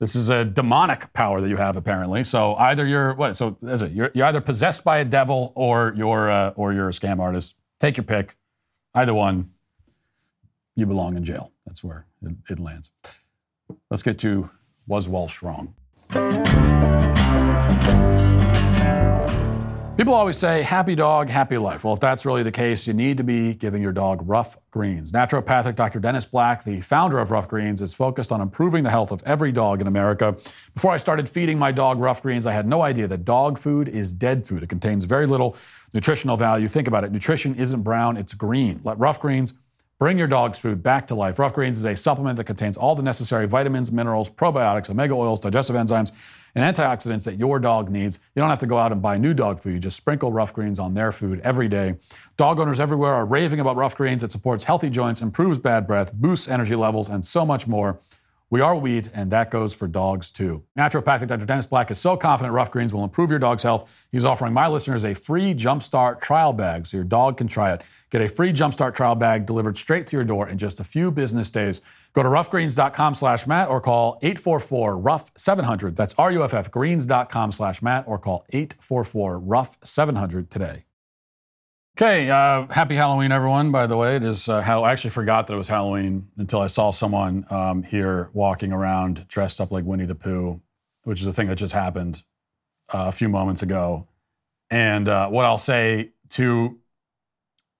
This 0.00 0.16
is 0.16 0.30
a 0.30 0.44
demonic 0.44 1.12
power 1.12 1.40
that 1.40 1.48
you 1.48 1.56
have 1.56 1.76
apparently. 1.76 2.24
So 2.24 2.54
either 2.56 2.86
you're 2.86 3.14
what? 3.14 3.36
So 3.36 3.58
is 3.62 3.82
it? 3.82 3.92
You're, 3.92 4.10
you're 4.14 4.26
either 4.26 4.40
possessed 4.40 4.82
by 4.82 4.98
a 4.98 5.04
devil 5.04 5.52
or 5.54 5.92
you're 5.96 6.30
uh, 6.30 6.54
or 6.56 6.72
you're 6.72 6.88
a 6.88 6.92
scam 6.92 7.20
artist. 7.20 7.56
Take 7.82 7.96
your 7.96 8.04
pick. 8.04 8.36
Either 8.94 9.12
one, 9.12 9.50
you 10.76 10.86
belong 10.86 11.16
in 11.16 11.24
jail. 11.24 11.50
That's 11.66 11.82
where 11.82 12.06
it, 12.22 12.36
it 12.48 12.60
lands. 12.60 12.92
Let's 13.90 14.04
get 14.04 14.20
to 14.20 14.50
was 14.86 15.08
Walsh 15.08 15.42
wrong? 15.42 15.74
People 19.96 20.14
always 20.14 20.38
say, 20.38 20.62
happy 20.62 20.94
dog, 20.94 21.28
happy 21.28 21.58
life. 21.58 21.84
Well, 21.84 21.92
if 21.92 22.00
that's 22.00 22.24
really 22.24 22.42
the 22.42 22.52
case, 22.52 22.86
you 22.86 22.94
need 22.94 23.18
to 23.18 23.24
be 23.24 23.54
giving 23.54 23.82
your 23.82 23.92
dog 23.92 24.22
Ruff 24.26 24.56
Greens. 24.70 25.12
Naturopathic 25.12 25.74
Dr. 25.74 26.00
Dennis 26.00 26.24
Black, 26.24 26.64
the 26.64 26.80
founder 26.80 27.18
of 27.18 27.30
Ruff 27.30 27.46
Greens, 27.46 27.82
is 27.82 27.92
focused 27.92 28.32
on 28.32 28.40
improving 28.40 28.84
the 28.84 28.90
health 28.90 29.10
of 29.10 29.22
every 29.26 29.52
dog 29.52 29.80
in 29.80 29.86
America. 29.86 30.36
Before 30.74 30.92
I 30.92 30.96
started 30.96 31.28
feeding 31.28 31.58
my 31.58 31.72
dog 31.72 31.98
Ruff 31.98 32.22
Greens, 32.22 32.46
I 32.46 32.52
had 32.52 32.66
no 32.66 32.82
idea 32.82 33.06
that 33.08 33.24
dog 33.24 33.58
food 33.58 33.86
is 33.88 34.12
dead 34.12 34.46
food. 34.46 34.62
It 34.62 34.68
contains 34.68 35.04
very 35.04 35.26
little 35.26 35.56
nutritional 35.94 36.36
value. 36.36 36.68
Think 36.68 36.88
about 36.88 37.04
it 37.04 37.12
nutrition 37.12 37.54
isn't 37.54 37.82
brown, 37.82 38.16
it's 38.16 38.34
green. 38.34 38.80
Let 38.84 38.98
Ruff 38.98 39.20
Greens 39.20 39.54
bring 39.98 40.18
your 40.18 40.26
dog's 40.26 40.58
food 40.58 40.82
back 40.82 41.06
to 41.06 41.14
life. 41.14 41.38
Ruff 41.38 41.52
Greens 41.52 41.78
is 41.78 41.84
a 41.84 41.96
supplement 41.96 42.36
that 42.36 42.44
contains 42.44 42.76
all 42.76 42.94
the 42.94 43.02
necessary 43.02 43.46
vitamins, 43.46 43.92
minerals, 43.92 44.28
probiotics, 44.28 44.90
omega 44.90 45.14
oils, 45.14 45.40
digestive 45.40 45.76
enzymes 45.76 46.10
and 46.54 46.76
antioxidants 46.76 47.24
that 47.24 47.38
your 47.38 47.58
dog 47.58 47.90
needs. 47.90 48.18
You 48.34 48.40
don't 48.40 48.50
have 48.50 48.58
to 48.60 48.66
go 48.66 48.78
out 48.78 48.92
and 48.92 49.00
buy 49.00 49.16
new 49.16 49.34
dog 49.34 49.60
food. 49.60 49.74
You 49.74 49.78
just 49.78 49.96
sprinkle 49.96 50.32
Ruff 50.32 50.52
Greens 50.52 50.78
on 50.78 50.94
their 50.94 51.12
food 51.12 51.40
every 51.44 51.68
day. 51.68 51.94
Dog 52.36 52.58
owners 52.58 52.80
everywhere 52.80 53.12
are 53.12 53.24
raving 53.24 53.60
about 53.60 53.76
Ruff 53.76 53.96
Greens. 53.96 54.22
It 54.22 54.32
supports 54.32 54.64
healthy 54.64 54.90
joints, 54.90 55.20
improves 55.20 55.58
bad 55.58 55.86
breath, 55.86 56.12
boosts 56.12 56.48
energy 56.48 56.74
levels, 56.74 57.08
and 57.08 57.24
so 57.24 57.46
much 57.46 57.66
more. 57.66 58.00
We 58.52 58.60
are 58.60 58.76
wheat, 58.76 59.08
and 59.14 59.30
that 59.30 59.50
goes 59.50 59.72
for 59.72 59.88
dogs 59.88 60.30
too. 60.30 60.62
Naturopathic 60.76 61.28
Dr. 61.28 61.46
Dennis 61.46 61.66
Black 61.66 61.90
is 61.90 61.98
so 61.98 62.18
confident 62.18 62.52
Ruff 62.52 62.70
Greens 62.70 62.92
will 62.92 63.02
improve 63.02 63.30
your 63.30 63.38
dog's 63.38 63.62
health. 63.62 64.06
He's 64.12 64.26
offering 64.26 64.52
my 64.52 64.68
listeners 64.68 65.06
a 65.06 65.14
free 65.14 65.54
Jumpstart 65.54 66.20
trial 66.20 66.52
bag 66.52 66.86
so 66.86 66.98
your 66.98 67.04
dog 67.04 67.38
can 67.38 67.46
try 67.46 67.72
it. 67.72 67.80
Get 68.10 68.20
a 68.20 68.28
free 68.28 68.52
Jumpstart 68.52 68.94
trial 68.94 69.14
bag 69.14 69.46
delivered 69.46 69.78
straight 69.78 70.06
to 70.08 70.18
your 70.18 70.24
door 70.26 70.46
in 70.46 70.58
just 70.58 70.80
a 70.80 70.84
few 70.84 71.10
business 71.10 71.50
days. 71.50 71.80
Go 72.12 72.22
to 72.22 72.28
ruffgreens.com 72.28 73.14
slash 73.14 73.46
Matt 73.46 73.70
or 73.70 73.80
call 73.80 74.20
844-RUFF-700. 74.20 75.96
That's 75.96 76.14
R-U-F-F, 76.18 76.70
greens.com 76.70 77.52
slash 77.52 77.80
Matt 77.80 78.04
or 78.06 78.18
call 78.18 78.44
844-RUFF-700 78.52 80.50
today. 80.50 80.84
Okay, 81.98 82.30
uh, 82.30 82.66
happy 82.68 82.94
Halloween, 82.94 83.32
everyone. 83.32 83.70
By 83.70 83.86
the 83.86 83.98
way, 83.98 84.16
it 84.16 84.22
is. 84.22 84.48
Uh, 84.48 84.64
I 84.66 84.92
actually 84.92 85.10
forgot 85.10 85.46
that 85.46 85.52
it 85.52 85.58
was 85.58 85.68
Halloween 85.68 86.28
until 86.38 86.62
I 86.62 86.66
saw 86.66 86.90
someone 86.90 87.44
um, 87.50 87.82
here 87.82 88.30
walking 88.32 88.72
around 88.72 89.28
dressed 89.28 89.60
up 89.60 89.70
like 89.70 89.84
Winnie 89.84 90.06
the 90.06 90.14
Pooh, 90.14 90.62
which 91.04 91.20
is 91.20 91.26
a 91.26 91.34
thing 91.34 91.48
that 91.48 91.56
just 91.56 91.74
happened 91.74 92.22
uh, 92.94 93.04
a 93.08 93.12
few 93.12 93.28
moments 93.28 93.62
ago. 93.62 94.08
And 94.70 95.06
uh, 95.06 95.28
what 95.28 95.44
I'll 95.44 95.58
say 95.58 96.12
to 96.30 96.78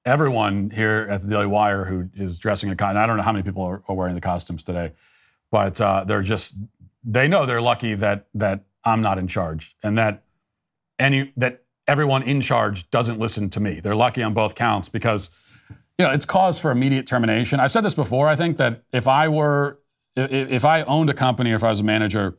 everyone 0.05 0.69
here 0.69 1.07
at 1.09 1.23
the 1.23 1.29
Daily 1.29 1.47
Wire 1.47 1.87
who 1.87 2.11
is 2.15 2.39
dressing 2.39 2.69
in 2.69 2.77
costume, 2.77 2.99
I 2.99 3.07
don't 3.07 3.17
know 3.17 3.23
how 3.23 3.33
many 3.33 3.45
people 3.45 3.63
are, 3.63 3.83
are 3.89 3.95
wearing 3.97 4.15
the 4.15 4.21
costumes 4.21 4.63
today, 4.63 4.93
but 5.51 5.81
uh, 5.81 6.05
they're 6.05 6.21
just 6.21 6.59
they 7.03 7.29
know 7.29 7.47
they're 7.47 7.63
lucky 7.63 7.95
that 7.95 8.27
that 8.35 8.67
I'm 8.85 9.01
not 9.01 9.17
in 9.17 9.27
charge 9.27 9.75
and 9.83 9.97
that 9.97 10.25
any 10.99 11.33
that 11.39 11.62
everyone 11.87 12.23
in 12.23 12.41
charge 12.41 12.91
doesn't 12.91 13.19
listen 13.19 13.51
to 13.51 13.61
me. 13.61 13.81
They're 13.81 13.97
lucky 13.97 14.23
on 14.23 14.35
both 14.35 14.55
counts 14.55 14.89
because 14.89 15.31
you 15.99 16.05
know 16.07 16.11
it's 16.11 16.25
cause 16.25 16.59
for 16.59 16.71
immediate 16.71 17.07
termination. 17.07 17.61
I've 17.61 17.73
said 17.73 17.85
this 17.85 17.95
before. 17.95 18.29
I 18.29 18.37
think 18.37 18.57
that 18.59 18.85
if 18.93 19.07
I 19.07 19.29
were 19.29 19.79
if, 20.15 20.65
I 20.65 20.83
owned 20.83 21.09
a 21.09 21.15
company 21.15 21.53
or 21.53 21.55
if 21.55 21.65
I 21.65 21.71
was 21.71 21.81
a 21.81 21.85
manager, 21.85 22.37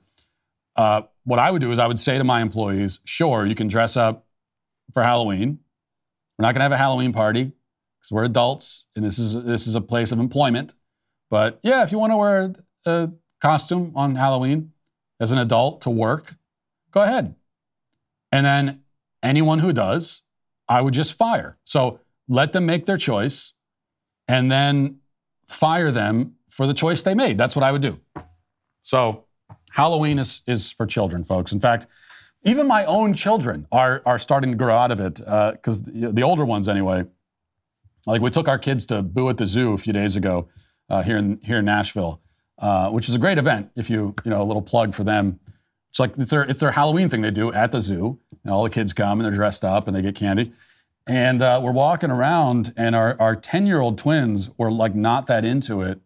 uh, 0.75 1.01
what 1.23 1.39
I 1.39 1.49
would 1.49 1.61
do 1.61 1.71
is 1.71 1.79
I 1.79 1.87
would 1.87 1.97
say 1.97 2.17
to 2.17 2.23
my 2.23 2.41
employees, 2.41 2.99
"Sure, 3.03 3.45
you 3.45 3.55
can 3.55 3.67
dress 3.67 3.97
up 3.97 4.27
for 4.93 5.03
Halloween. 5.03 5.59
We're 6.37 6.43
not 6.43 6.53
going 6.53 6.59
to 6.59 6.63
have 6.63 6.71
a 6.71 6.77
Halloween 6.77 7.13
party 7.13 7.43
because 7.43 8.11
we're 8.11 8.23
adults 8.25 8.85
and 8.95 9.03
this 9.03 9.17
is 9.17 9.43
this 9.43 9.65
is 9.67 9.75
a 9.75 9.81
place 9.81 10.11
of 10.11 10.19
employment. 10.19 10.73
But 11.29 11.59
yeah, 11.63 11.83
if 11.83 11.91
you 11.91 11.97
want 11.97 12.11
to 12.11 12.17
wear 12.17 12.53
a 12.85 13.11
costume 13.41 13.93
on 13.95 14.15
Halloween 14.15 14.71
as 15.19 15.31
an 15.31 15.37
adult 15.37 15.81
to 15.81 15.89
work, 15.89 16.35
go 16.91 17.01
ahead. 17.01 17.35
And 18.31 18.45
then 18.45 18.82
anyone 19.24 19.59
who 19.59 19.74
does, 19.74 20.21
I 20.67 20.82
would 20.82 20.93
just 20.93 21.17
fire. 21.17 21.57
So 21.63 21.99
let 22.28 22.51
them 22.51 22.65
make 22.65 22.86
their 22.86 22.97
choice 22.97 23.53
and 24.28 24.51
then 24.51 24.99
fire 25.47 25.91
them 25.91 26.36
for 26.49 26.67
the 26.67 26.74
choice 26.74 27.01
they 27.03 27.15
made. 27.15 27.38
That's 27.38 27.55
what 27.55 27.63
I 27.63 27.71
would 27.71 27.82
do. 27.82 27.99
So 28.82 29.26
Halloween 29.71 30.19
is, 30.19 30.41
is 30.45 30.71
for 30.71 30.86
children, 30.86 31.24
folks. 31.24 31.51
In 31.51 31.59
fact, 31.59 31.88
even 32.43 32.67
my 32.67 32.86
own 32.86 33.13
children 33.13 33.67
are, 33.71 34.01
are 34.05 34.19
starting 34.19 34.51
to 34.51 34.57
grow 34.57 34.76
out 34.76 34.91
of 34.91 34.99
it 34.99 35.15
because 35.15 35.82
uh, 35.82 35.86
the, 35.86 36.11
the, 36.11 36.24
older 36.24 36.45
ones, 36.45 36.67
anyway. 36.67 37.05
Like 38.05 38.21
we 38.21 38.30
took 38.30 38.49
our 38.49 38.59
kids 38.59 38.86
to 38.88 39.01
Boo 39.01 39.30
at 39.30 39.38
the 39.38 39.45
Zoo 39.45 39.71
a 39.74 39.78
few 39.78 39.93
days 39.93 40.17
ago 40.17 40.49
uh, 40.89 41.03
here 41.03 41.15
in 41.15 41.39
here 41.41 41.59
in 41.59 41.65
Nashville, 41.65 42.21
uh, 42.59 42.89
which 42.89 43.07
is 43.07 43.15
a 43.15 43.17
great 43.17 43.38
event. 43.38 43.71
If 43.78 43.89
you 43.89 44.13
you 44.26 44.32
know 44.32 44.41
a 44.41 44.43
little 44.43 44.61
plug 44.61 44.93
for 44.93 45.05
them. 45.05 45.39
It's 45.93 45.99
like 45.99 46.17
it's 46.17 46.31
their 46.31 46.41
it's 46.41 46.59
their 46.59 46.71
Halloween 46.71 47.07
thing 47.07 47.21
they 47.21 47.29
do 47.29 47.53
at 47.53 47.71
the 47.71 47.79
zoo. 47.79 48.19
And 48.43 48.51
all 48.51 48.63
the 48.63 48.71
kids 48.71 48.93
come 48.93 49.19
and 49.19 49.21
they're 49.21 49.31
dressed 49.31 49.63
up 49.63 49.85
and 49.85 49.95
they 49.95 50.01
get 50.01 50.15
candy. 50.15 50.51
And 51.05 51.39
uh, 51.39 51.61
we're 51.61 51.71
walking 51.71 52.09
around, 52.09 52.73
and 52.75 52.95
our 52.95 53.15
our 53.19 53.35
ten 53.35 53.67
year 53.67 53.79
old 53.79 53.99
twins 53.99 54.49
were 54.57 54.71
like 54.71 54.95
not 54.95 55.27
that 55.27 55.45
into 55.45 55.81
it. 55.81 56.01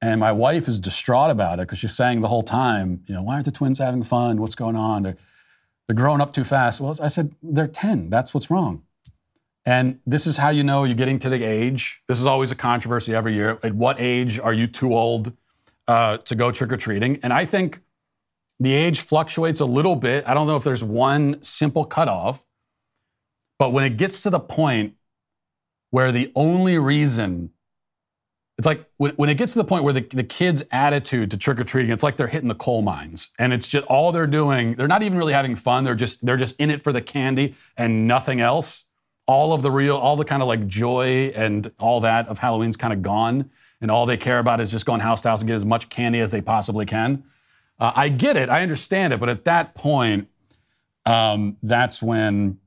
And 0.00 0.20
my 0.20 0.30
wife 0.30 0.68
is 0.68 0.78
distraught 0.78 1.32
about 1.32 1.58
it 1.58 1.62
because 1.62 1.80
she's 1.80 1.96
saying 1.96 2.20
the 2.20 2.28
whole 2.28 2.44
time, 2.44 3.02
you 3.06 3.14
know, 3.16 3.22
why 3.24 3.34
aren't 3.34 3.46
the 3.46 3.50
twins 3.50 3.78
having 3.78 4.04
fun? 4.04 4.40
What's 4.40 4.54
going 4.54 4.76
on? 4.76 5.02
They're, 5.02 5.16
they're 5.88 5.96
growing 5.96 6.20
up 6.20 6.32
too 6.32 6.44
fast. 6.44 6.80
Well, 6.80 6.96
I 7.02 7.08
said, 7.08 7.34
they're 7.42 7.66
10. 7.66 8.08
That's 8.08 8.32
what's 8.32 8.48
wrong. 8.48 8.84
And 9.66 9.98
this 10.06 10.24
is 10.24 10.36
how 10.36 10.50
you 10.50 10.62
know 10.62 10.84
you're 10.84 10.94
getting 10.94 11.18
to 11.18 11.28
the 11.28 11.42
age. 11.42 12.00
This 12.06 12.20
is 12.20 12.26
always 12.26 12.52
a 12.52 12.54
controversy 12.54 13.12
every 13.12 13.34
year. 13.34 13.58
At 13.64 13.74
what 13.74 13.96
age 13.98 14.38
are 14.38 14.52
you 14.52 14.68
too 14.68 14.94
old 14.94 15.32
uh, 15.88 16.18
to 16.18 16.36
go 16.36 16.52
trick 16.52 16.72
or 16.72 16.76
treating? 16.76 17.18
And 17.24 17.32
I 17.32 17.44
think 17.44 17.80
the 18.60 18.72
age 18.72 19.00
fluctuates 19.00 19.60
a 19.60 19.64
little 19.66 19.96
bit. 19.96 20.28
I 20.28 20.34
don't 20.34 20.46
know 20.46 20.56
if 20.56 20.64
there's 20.64 20.84
one 20.84 21.42
simple 21.42 21.84
cutoff, 21.84 22.44
But 23.58 23.72
when 23.72 23.84
it 23.84 23.96
gets 23.96 24.22
to 24.22 24.30
the 24.30 24.40
point 24.40 24.94
where 25.90 26.12
the 26.12 26.32
only 26.34 26.78
reason 26.78 27.50
it's 28.58 28.66
like 28.66 28.84
when, 28.96 29.12
when 29.12 29.30
it 29.30 29.36
gets 29.38 29.52
to 29.52 29.60
the 29.60 29.64
point 29.64 29.84
where 29.84 29.92
the, 29.92 30.00
the 30.00 30.24
kids' 30.24 30.64
attitude 30.72 31.30
to 31.30 31.36
trick 31.36 31.60
or 31.60 31.64
treating, 31.64 31.92
it's 31.92 32.02
like 32.02 32.16
they're 32.16 32.26
hitting 32.26 32.48
the 32.48 32.56
coal 32.56 32.82
mines, 32.82 33.30
and 33.38 33.52
it's 33.52 33.68
just 33.68 33.86
all 33.86 34.10
they're 34.10 34.26
doing. 34.26 34.74
They're 34.74 34.88
not 34.88 35.04
even 35.04 35.16
really 35.16 35.32
having 35.32 35.54
fun. 35.54 35.84
They're 35.84 35.94
just 35.94 36.24
they're 36.26 36.36
just 36.36 36.56
in 36.58 36.70
it 36.70 36.82
for 36.82 36.92
the 36.92 37.00
candy 37.00 37.54
and 37.76 38.08
nothing 38.08 38.40
else. 38.40 38.84
All 39.26 39.52
of 39.52 39.62
the 39.62 39.70
real, 39.70 39.96
all 39.96 40.16
the 40.16 40.24
kind 40.24 40.42
of 40.42 40.48
like 40.48 40.66
joy 40.66 41.32
and 41.36 41.70
all 41.78 42.00
that 42.00 42.28
of 42.28 42.38
Halloween's 42.40 42.76
kind 42.76 42.92
of 42.92 43.02
gone, 43.02 43.50
and 43.80 43.90
all 43.92 44.06
they 44.06 44.16
care 44.16 44.40
about 44.40 44.60
is 44.60 44.72
just 44.72 44.86
going 44.86 45.00
house 45.00 45.20
to 45.20 45.28
house 45.28 45.40
and 45.40 45.48
get 45.48 45.54
as 45.54 45.64
much 45.64 45.88
candy 45.88 46.20
as 46.20 46.30
they 46.30 46.42
possibly 46.42 46.86
can. 46.86 47.24
Uh, 47.78 47.92
I 47.94 48.08
get 48.08 48.36
it, 48.36 48.48
I 48.48 48.62
understand 48.62 49.12
it, 49.12 49.20
but 49.20 49.28
at 49.28 49.44
that 49.44 49.74
point, 49.74 50.28
um, 51.06 51.56
that's 51.62 52.02
when 52.02 52.58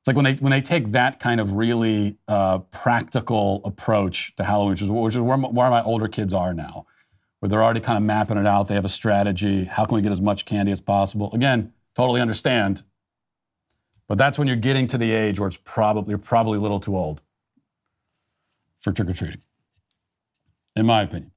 it's 0.00 0.08
like 0.08 0.16
when 0.16 0.24
they 0.24 0.34
when 0.34 0.50
they 0.50 0.60
take 0.60 0.88
that 0.88 1.20
kind 1.20 1.40
of 1.40 1.52
really 1.54 2.18
uh, 2.26 2.58
practical 2.58 3.62
approach 3.64 4.34
to 4.36 4.44
Halloween, 4.44 4.70
which 4.70 4.82
is, 4.82 4.90
which 4.90 5.14
is 5.14 5.20
where, 5.20 5.36
my, 5.36 5.48
where 5.48 5.70
my 5.70 5.82
older 5.82 6.08
kids 6.08 6.34
are 6.34 6.52
now, 6.52 6.86
where 7.38 7.48
they're 7.48 7.62
already 7.62 7.80
kind 7.80 7.96
of 7.96 8.02
mapping 8.02 8.36
it 8.36 8.46
out. 8.46 8.68
They 8.68 8.74
have 8.74 8.84
a 8.84 8.90
strategy. 8.90 9.64
How 9.64 9.84
can 9.84 9.94
we 9.94 10.02
get 10.02 10.12
as 10.12 10.20
much 10.20 10.44
candy 10.44 10.72
as 10.72 10.80
possible? 10.80 11.32
Again, 11.32 11.72
totally 11.94 12.20
understand. 12.20 12.82
But 14.08 14.18
that's 14.18 14.38
when 14.38 14.48
you're 14.48 14.56
getting 14.56 14.86
to 14.88 14.98
the 14.98 15.12
age 15.12 15.38
where 15.38 15.46
it's 15.46 15.56
probably 15.56 16.10
you're 16.10 16.18
probably 16.18 16.58
a 16.58 16.60
little 16.60 16.80
too 16.80 16.96
old 16.96 17.22
for 18.80 18.92
trick 18.92 19.08
or 19.08 19.14
treating, 19.14 19.40
in 20.76 20.84
my 20.84 21.02
opinion. 21.02 21.30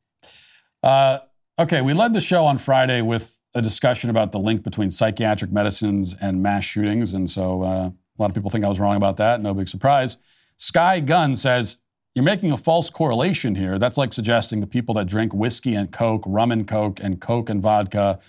Uh, 0.83 1.19
okay, 1.57 1.81
we 1.81 1.93
led 1.93 2.13
the 2.13 2.21
show 2.21 2.45
on 2.45 2.57
Friday 2.57 3.01
with 3.01 3.39
a 3.53 3.61
discussion 3.61 4.09
about 4.09 4.31
the 4.31 4.39
link 4.39 4.63
between 4.63 4.91
psychiatric 4.91 5.51
medicines 5.51 6.15
and 6.19 6.41
mass 6.41 6.63
shootings, 6.63 7.13
and 7.13 7.29
so. 7.29 7.63
Uh, 7.63 7.89
a 8.17 8.21
lot 8.21 8.29
of 8.29 8.35
people 8.35 8.49
think 8.49 8.63
I 8.63 8.69
was 8.69 8.79
wrong 8.79 8.95
about 8.95 9.17
that. 9.17 9.41
No 9.41 9.53
big 9.53 9.67
surprise. 9.67 10.17
Sky 10.57 10.99
Gun 10.99 11.35
says, 11.35 11.77
You're 12.13 12.23
making 12.23 12.51
a 12.51 12.57
false 12.57 12.89
correlation 12.89 13.55
here. 13.55 13.77
That's 13.77 13.97
like 13.97 14.13
suggesting 14.13 14.61
the 14.61 14.67
people 14.67 14.95
that 14.95 15.07
drink 15.07 15.33
whiskey 15.33 15.75
and 15.75 15.91
Coke, 15.91 16.23
rum 16.25 16.51
and 16.51 16.67
Coke, 16.67 16.99
and 17.01 17.19
Coke 17.19 17.49
and 17.49 17.61
vodka 17.61 18.19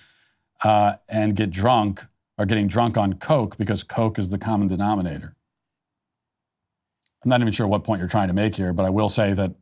uh, 0.65 0.95
and 1.09 1.37
get 1.37 1.51
drunk 1.51 2.07
are 2.39 2.47
getting 2.47 2.67
drunk 2.67 2.97
on 2.99 3.15
Coke 3.15 3.57
because 3.57 3.83
Coke 3.83 4.19
is 4.19 4.31
the 4.31 4.39
common 4.39 4.69
denominator. 4.69 5.37
I'm 7.25 7.31
not 7.31 7.41
even 7.41 7.53
sure 7.53 7.67
what 7.67 7.85
point 7.85 8.01
you're 8.01 8.09
trying 8.09 8.29
to 8.29 8.35
make 8.35 8.57
here, 8.57 8.73
but 8.73 8.85
I 8.85 8.91
will 8.91 9.09
say 9.09 9.33
that 9.33 9.55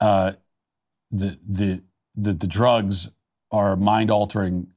uh, 0.00 0.32
the, 1.10 1.38
the, 1.46 1.82
the, 2.14 2.32
the 2.32 2.46
drugs 2.46 3.10
are 3.50 3.76
mind 3.76 4.10
altering 4.10 4.68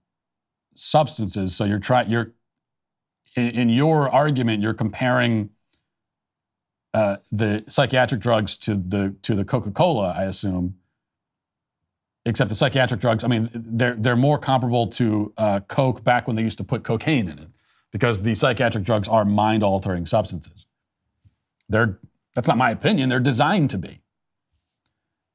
substances. 0.76 1.56
So 1.56 1.66
you're 1.66 1.80
trying, 1.80 2.10
you're 2.10 2.34
in, 3.36 3.50
in 3.50 3.70
your 3.70 4.10
argument, 4.10 4.64
you're 4.64 4.74
comparing 4.74 5.50
uh, 6.94 7.18
the 7.32 7.64
psychiatric 7.68 8.22
drugs 8.22 8.58
to 8.58 8.76
the 8.76 9.16
to 9.24 9.36
the 9.36 9.46
Coca-Cola, 9.46 10.14
I 10.18 10.24
assume. 10.26 10.76
Except 12.26 12.48
the 12.48 12.56
psychiatric 12.56 13.02
drugs, 13.02 13.26
I 13.26 13.28
mean, 13.28 13.50
they're 13.54 13.96
they're 13.96 14.16
more 14.16 14.38
comparable 14.38 14.88
to 14.88 15.34
uh, 15.38 15.60
Coke 15.68 16.06
back 16.06 16.26
when 16.26 16.38
they 16.38 16.42
used 16.42 16.58
to 16.58 16.64
put 16.64 16.84
cocaine 16.86 17.28
in 17.28 17.38
it, 17.38 17.50
because 17.92 18.22
the 18.22 18.34
psychiatric 18.34 18.86
drugs 18.86 19.10
are 19.10 19.26
mind-altering 19.26 20.06
substances. 20.06 20.66
They're 21.68 22.00
that's 22.34 22.48
not 22.48 22.58
my 22.58 22.72
opinion. 22.72 23.10
They're 23.10 23.20
designed 23.20 23.72
to 23.72 23.78
be, 23.78 24.00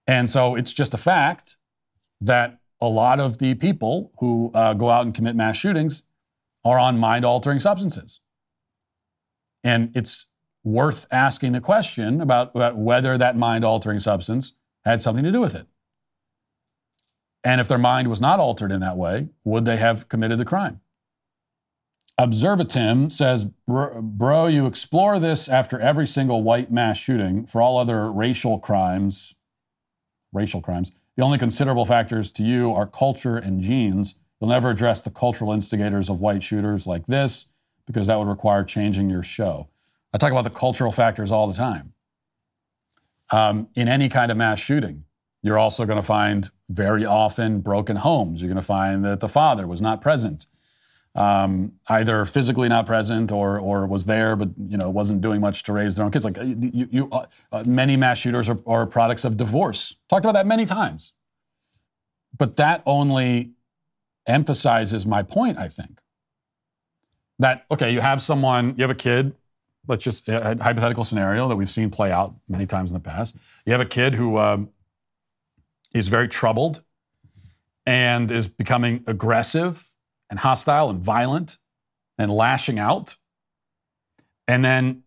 and 0.06 0.30
so 0.30 0.54
it's 0.54 0.72
just 0.72 0.94
a 0.94 0.96
fact 0.96 1.58
that 2.20 2.58
a 2.80 2.88
lot 2.88 3.20
of 3.20 3.38
the 3.38 3.54
people 3.54 4.12
who 4.18 4.50
uh, 4.54 4.74
go 4.74 4.90
out 4.90 5.04
and 5.04 5.14
commit 5.14 5.36
mass 5.36 5.56
shootings 5.56 6.02
are 6.64 6.78
on 6.78 6.98
mind 6.98 7.24
altering 7.24 7.60
substances. 7.60 8.20
And 9.64 9.90
it's 9.96 10.26
worth 10.64 11.06
asking 11.10 11.52
the 11.52 11.60
question 11.60 12.20
about, 12.20 12.54
about 12.54 12.76
whether 12.76 13.18
that 13.18 13.36
mind 13.36 13.64
altering 13.64 13.98
substance 13.98 14.54
had 14.84 15.00
something 15.00 15.24
to 15.24 15.32
do 15.32 15.40
with 15.40 15.54
it. 15.54 15.66
And 17.44 17.60
if 17.60 17.68
their 17.68 17.78
mind 17.78 18.08
was 18.08 18.20
not 18.20 18.40
altered 18.40 18.72
in 18.72 18.80
that 18.80 18.96
way, 18.96 19.28
would 19.44 19.64
they 19.64 19.76
have 19.76 20.08
committed 20.08 20.38
the 20.38 20.44
crime? 20.44 20.80
Observatim 22.18 23.12
says, 23.12 23.46
Bro, 23.66 24.48
you 24.48 24.66
explore 24.66 25.20
this 25.20 25.48
after 25.48 25.78
every 25.78 26.06
single 26.06 26.42
white 26.42 26.72
mass 26.72 26.98
shooting. 26.98 27.46
For 27.46 27.62
all 27.62 27.78
other 27.78 28.10
racial 28.10 28.58
crimes, 28.58 29.36
racial 30.32 30.60
crimes, 30.60 30.90
the 31.18 31.24
only 31.24 31.36
considerable 31.36 31.84
factors 31.84 32.30
to 32.30 32.44
you 32.44 32.72
are 32.72 32.86
culture 32.86 33.36
and 33.36 33.60
genes. 33.60 34.14
You'll 34.40 34.50
never 34.50 34.70
address 34.70 35.00
the 35.00 35.10
cultural 35.10 35.52
instigators 35.52 36.08
of 36.08 36.20
white 36.20 36.44
shooters 36.44 36.86
like 36.86 37.06
this 37.06 37.48
because 37.88 38.06
that 38.06 38.20
would 38.20 38.28
require 38.28 38.62
changing 38.62 39.10
your 39.10 39.24
show. 39.24 39.68
I 40.14 40.18
talk 40.18 40.30
about 40.30 40.44
the 40.44 40.50
cultural 40.50 40.92
factors 40.92 41.32
all 41.32 41.48
the 41.48 41.54
time. 41.54 41.92
Um, 43.32 43.66
in 43.74 43.88
any 43.88 44.08
kind 44.08 44.30
of 44.30 44.36
mass 44.36 44.60
shooting, 44.60 45.06
you're 45.42 45.58
also 45.58 45.84
going 45.86 45.98
to 45.98 46.06
find 46.06 46.50
very 46.68 47.04
often 47.04 47.62
broken 47.62 47.96
homes. 47.96 48.40
You're 48.40 48.48
going 48.48 48.54
to 48.54 48.62
find 48.62 49.04
that 49.04 49.18
the 49.18 49.28
father 49.28 49.66
was 49.66 49.82
not 49.82 50.00
present, 50.00 50.46
um, 51.14 51.72
either 51.88 52.24
physically 52.24 52.68
not 52.68 52.86
present 52.86 53.32
or, 53.32 53.58
or 53.58 53.86
was 53.86 54.04
there 54.04 54.36
but 54.36 54.50
you 54.68 54.76
know 54.76 54.88
wasn't 54.90 55.20
doing 55.20 55.40
much 55.40 55.62
to 55.64 55.72
raise 55.72 55.96
their 55.96 56.04
own 56.04 56.10
kids. 56.10 56.24
Like 56.24 56.36
you, 56.36 56.88
you 56.90 57.08
uh, 57.10 57.26
uh, 57.50 57.64
many 57.66 57.96
mass 57.96 58.18
shooters 58.18 58.48
are, 58.48 58.58
are 58.66 58.86
products 58.86 59.24
of 59.24 59.36
divorce. 59.36 59.96
Talked 60.08 60.24
about 60.24 60.34
that 60.34 60.46
many 60.46 60.66
times. 60.66 61.12
But 62.36 62.56
that 62.56 62.82
only 62.86 63.52
emphasizes 64.26 65.06
my 65.06 65.22
point, 65.22 65.58
I 65.58 65.68
think. 65.68 66.00
That, 67.40 67.66
okay, 67.70 67.92
you 67.92 68.00
have 68.00 68.22
someone, 68.22 68.74
you 68.76 68.82
have 68.82 68.90
a 68.90 68.94
kid, 68.94 69.34
let's 69.86 70.04
just, 70.04 70.28
a 70.28 70.56
hypothetical 70.60 71.04
scenario 71.04 71.48
that 71.48 71.56
we've 71.56 71.70
seen 71.70 71.90
play 71.90 72.12
out 72.12 72.34
many 72.48 72.66
times 72.66 72.90
in 72.90 72.94
the 72.94 73.00
past. 73.00 73.34
You 73.64 73.72
have 73.72 73.80
a 73.80 73.86
kid 73.86 74.14
who 74.14 74.38
um, 74.38 74.70
is 75.92 76.08
very 76.08 76.28
troubled 76.28 76.82
and 77.86 78.30
is 78.30 78.48
becoming 78.48 79.02
aggressive 79.06 79.84
and 80.30 80.38
hostile 80.40 80.90
and 80.90 81.02
violent 81.02 81.58
and 82.18 82.30
lashing 82.30 82.78
out. 82.78 83.16
And 84.46 84.64
then 84.64 85.04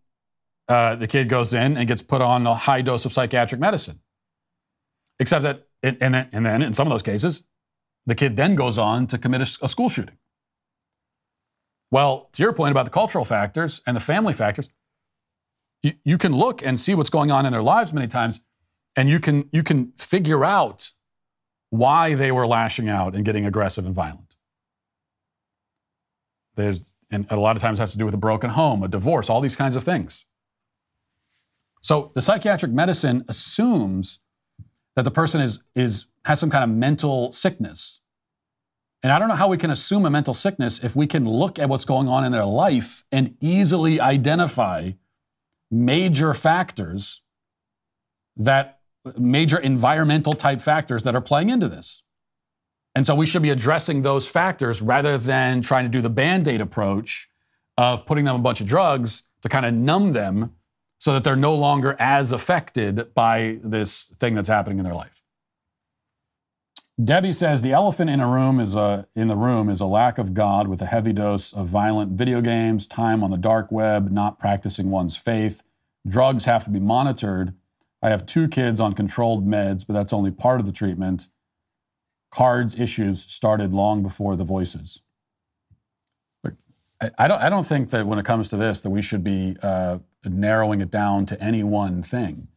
uh, 0.68 0.96
the 0.96 1.08
kid 1.08 1.30
goes 1.30 1.54
in 1.54 1.78
and 1.78 1.88
gets 1.88 2.02
put 2.02 2.22
on 2.22 2.48
a 2.48 2.54
high 2.54 2.82
dose 2.82 3.06
of 3.06 3.12
psychiatric 3.12 3.60
medicine. 3.60 4.00
Except 5.20 5.44
that, 5.44 5.68
it, 5.84 5.98
and, 6.02 6.14
then, 6.14 6.30
and 6.32 6.46
then 6.46 6.62
in 6.62 6.74
some 6.74 6.88
of 6.88 6.92
those 6.92 7.04
cases, 7.04 7.44
the 8.06 8.16
kid 8.16 8.36
then 8.36 8.56
goes 8.56 8.78
on 8.78 9.08
to 9.08 9.18
commit 9.18 9.42
a, 9.42 9.66
a 9.66 9.68
school 9.68 9.90
shooting. 9.90 10.18
Well, 11.92 12.30
to 12.32 12.42
your 12.42 12.54
point 12.54 12.72
about 12.72 12.86
the 12.86 12.92
cultural 12.92 13.26
factors 13.26 13.82
and 13.86 13.96
the 13.96 14.02
family 14.02 14.34
factors, 14.34 14.70
you, 15.84 15.94
you 16.06 16.18
can 16.18 16.34
look 16.36 16.66
and 16.66 16.80
see 16.80 16.96
what's 16.96 17.10
going 17.10 17.32
on 17.32 17.46
in 17.46 17.52
their 17.52 17.62
lives 17.62 17.92
many 17.92 18.08
times, 18.08 18.40
and 18.96 19.10
you 19.10 19.20
can, 19.20 19.50
you 19.52 19.62
can 19.62 19.92
figure 19.98 20.46
out 20.46 20.92
why 21.70 22.14
they 22.16 22.32
were 22.32 22.48
lashing 22.48 22.90
out 22.90 23.16
and 23.16 23.26
getting 23.26 23.46
aggressive 23.46 23.86
and 23.86 23.94
violent. 23.94 24.21
There's, 26.62 26.94
and 27.12 27.26
a 27.30 27.38
lot 27.38 27.56
of 27.56 27.62
times 27.62 27.80
has 27.80 27.92
to 27.92 27.98
do 27.98 28.06
with 28.06 28.14
a 28.14 28.18
broken 28.18 28.52
home, 28.52 28.84
a 28.84 28.88
divorce, 28.88 29.30
all 29.30 29.42
these 29.42 29.56
kinds 29.56 29.76
of 29.76 29.84
things. 29.84 30.26
So 31.82 32.12
the 32.14 32.22
psychiatric 32.22 32.72
medicine 32.72 33.26
assumes 33.28 34.20
that 34.96 35.04
the 35.04 35.12
person 35.12 35.42
is, 35.42 35.60
is 35.76 36.06
has 36.26 36.40
some 36.40 36.52
kind 36.52 36.64
of 36.64 36.70
mental 36.70 37.32
sickness. 37.32 38.02
And 39.04 39.12
I 39.12 39.18
don't 39.18 39.30
know 39.30 39.36
how 39.36 39.48
we 39.48 39.58
can 39.58 39.72
assume 39.72 40.06
a 40.06 40.12
mental 40.12 40.36
sickness 40.36 40.84
if 40.84 40.96
we 40.96 41.08
can 41.08 41.28
look 41.28 41.58
at 41.58 41.70
what's 41.70 41.86
going 41.86 42.08
on 42.08 42.24
in 42.24 42.32
their 42.32 42.46
life 42.46 43.04
and 43.12 43.36
easily 43.40 44.00
identify 44.00 44.92
major 45.72 46.36
factors 46.36 47.22
that 48.36 48.80
major 49.18 49.58
environmental 49.58 50.34
type 50.34 50.62
factors 50.62 51.04
that 51.04 51.16
are 51.16 51.22
playing 51.22 51.50
into 51.50 51.68
this. 51.68 52.04
And 52.96 53.06
so 53.06 53.16
we 53.16 53.26
should 53.26 53.42
be 53.42 53.50
addressing 53.50 54.02
those 54.02 54.28
factors 54.28 54.82
rather 54.82 55.18
than 55.18 55.62
trying 55.62 55.86
to 55.86 55.90
do 55.90 56.02
the 56.02 56.10
band 56.10 56.48
aid 56.48 56.62
approach 56.62 57.30
of 57.78 58.06
putting 58.06 58.26
them 58.26 58.36
a 58.36 58.40
bunch 58.40 58.62
of 58.62 58.68
drugs 58.68 59.24
to 59.42 59.50
kind 59.50 59.66
of 59.66 59.74
numb 59.74 60.14
them 60.14 60.56
so 61.00 61.14
that 61.14 61.24
they're 61.24 61.36
no 61.36 61.56
longer 61.56 61.96
as 62.00 62.32
affected 62.32 63.14
by 63.16 63.60
this 63.64 64.14
thing 64.20 64.36
that's 64.36 64.50
happening 64.50 64.78
in 64.78 64.84
their 64.84 64.94
life. 64.94 65.24
Debbie 67.04 67.34
says 67.34 67.62
the 67.62 67.72
elephant 67.72 68.10
in 68.10 68.20
a 68.20 68.28
room 68.28 68.60
is 68.60 68.76
a 68.76 69.08
in 69.16 69.28
the 69.28 69.36
room 69.36 69.70
is 69.70 69.80
a 69.80 69.86
lack 69.86 70.20
of 70.20 70.36
God 70.36 70.68
with 70.68 70.82
a 70.82 70.86
heavy 70.86 71.14
dose 71.14 71.52
of 71.54 71.68
violent 71.68 72.12
video 72.12 72.42
games, 72.42 72.86
time 72.86 73.24
on 73.24 73.32
the 73.32 73.38
dark 73.38 73.72
web, 73.72 74.12
not 74.12 74.38
practicing 74.38 74.92
one's 74.92 75.16
faith. 75.16 75.64
Drugs 76.08 76.46
have 76.46 76.64
to 76.66 76.70
be 76.70 76.80
monitored. 76.80 77.56
I 78.04 78.10
have 78.10 78.26
two 78.26 78.48
kids 78.48 78.80
on 78.80 78.94
controlled 78.94 79.48
meds, 79.48 79.86
but 79.88 79.94
that's 79.94 80.14
only 80.14 80.32
part 80.32 80.60
of 80.60 80.66
the 80.66 80.72
treatment. 80.72 81.28
Cards 82.32 82.80
issues 82.80 83.24
started 83.32 83.74
long 83.74 84.04
before 84.04 84.36
the 84.38 84.46
voices. 84.46 85.02
Look, 86.44 86.56
I, 87.20 87.28
don't. 87.28 87.42
I 87.42 87.50
don't 87.50 87.66
think 87.68 87.92
that 87.92 88.08
when 88.08 88.20
it 88.20 88.26
comes 88.26 88.50
to 88.50 88.58
this, 88.58 88.82
that 88.82 88.92
we 88.92 89.02
should 89.04 89.24
be 89.24 89.58
uh, 89.64 90.00
narrowing 90.26 90.82
it 90.82 90.92
down 90.92 91.26
to 91.28 91.42
any 91.44 91.64
one 91.64 92.04
thing 92.04 92.48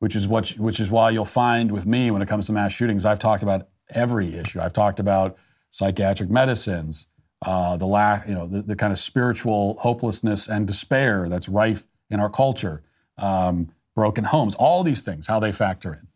which 0.00 0.16
is 0.16 0.28
what 0.28 0.50
which 0.58 0.80
is 0.80 0.90
why 0.90 1.10
you'll 1.10 1.24
find 1.24 1.72
with 1.72 1.86
me 1.86 2.10
when 2.10 2.22
it 2.22 2.28
comes 2.28 2.46
to 2.46 2.52
mass 2.52 2.72
shootings, 2.72 3.04
I've 3.04 3.18
talked 3.18 3.42
about 3.42 3.68
every 3.90 4.34
issue. 4.36 4.60
I've 4.60 4.72
talked 4.74 5.00
about 5.00 5.38
psychiatric 5.70 6.30
medicines. 6.30 7.06
uh, 7.42 7.76
the 7.76 7.86
lack, 7.86 8.28
you 8.28 8.34
know, 8.34 8.46
the, 8.46 8.62
the 8.62 8.76
kind 8.76 8.92
of 8.92 8.98
spiritual 8.98 9.78
hopelessness 9.80 10.48
and 10.48 10.66
despair 10.66 11.28
that's 11.28 11.48
rife 11.48 11.86
in 12.10 12.20
our 12.20 12.30
culture, 12.30 12.82
um, 13.18 13.70
broken 13.94 14.24
homes, 14.24 14.54
all 14.56 14.82
these 14.84 15.02
things, 15.02 15.26
how 15.26 15.40
they 15.40 15.52
factor 15.52 15.94
in. 15.94 16.08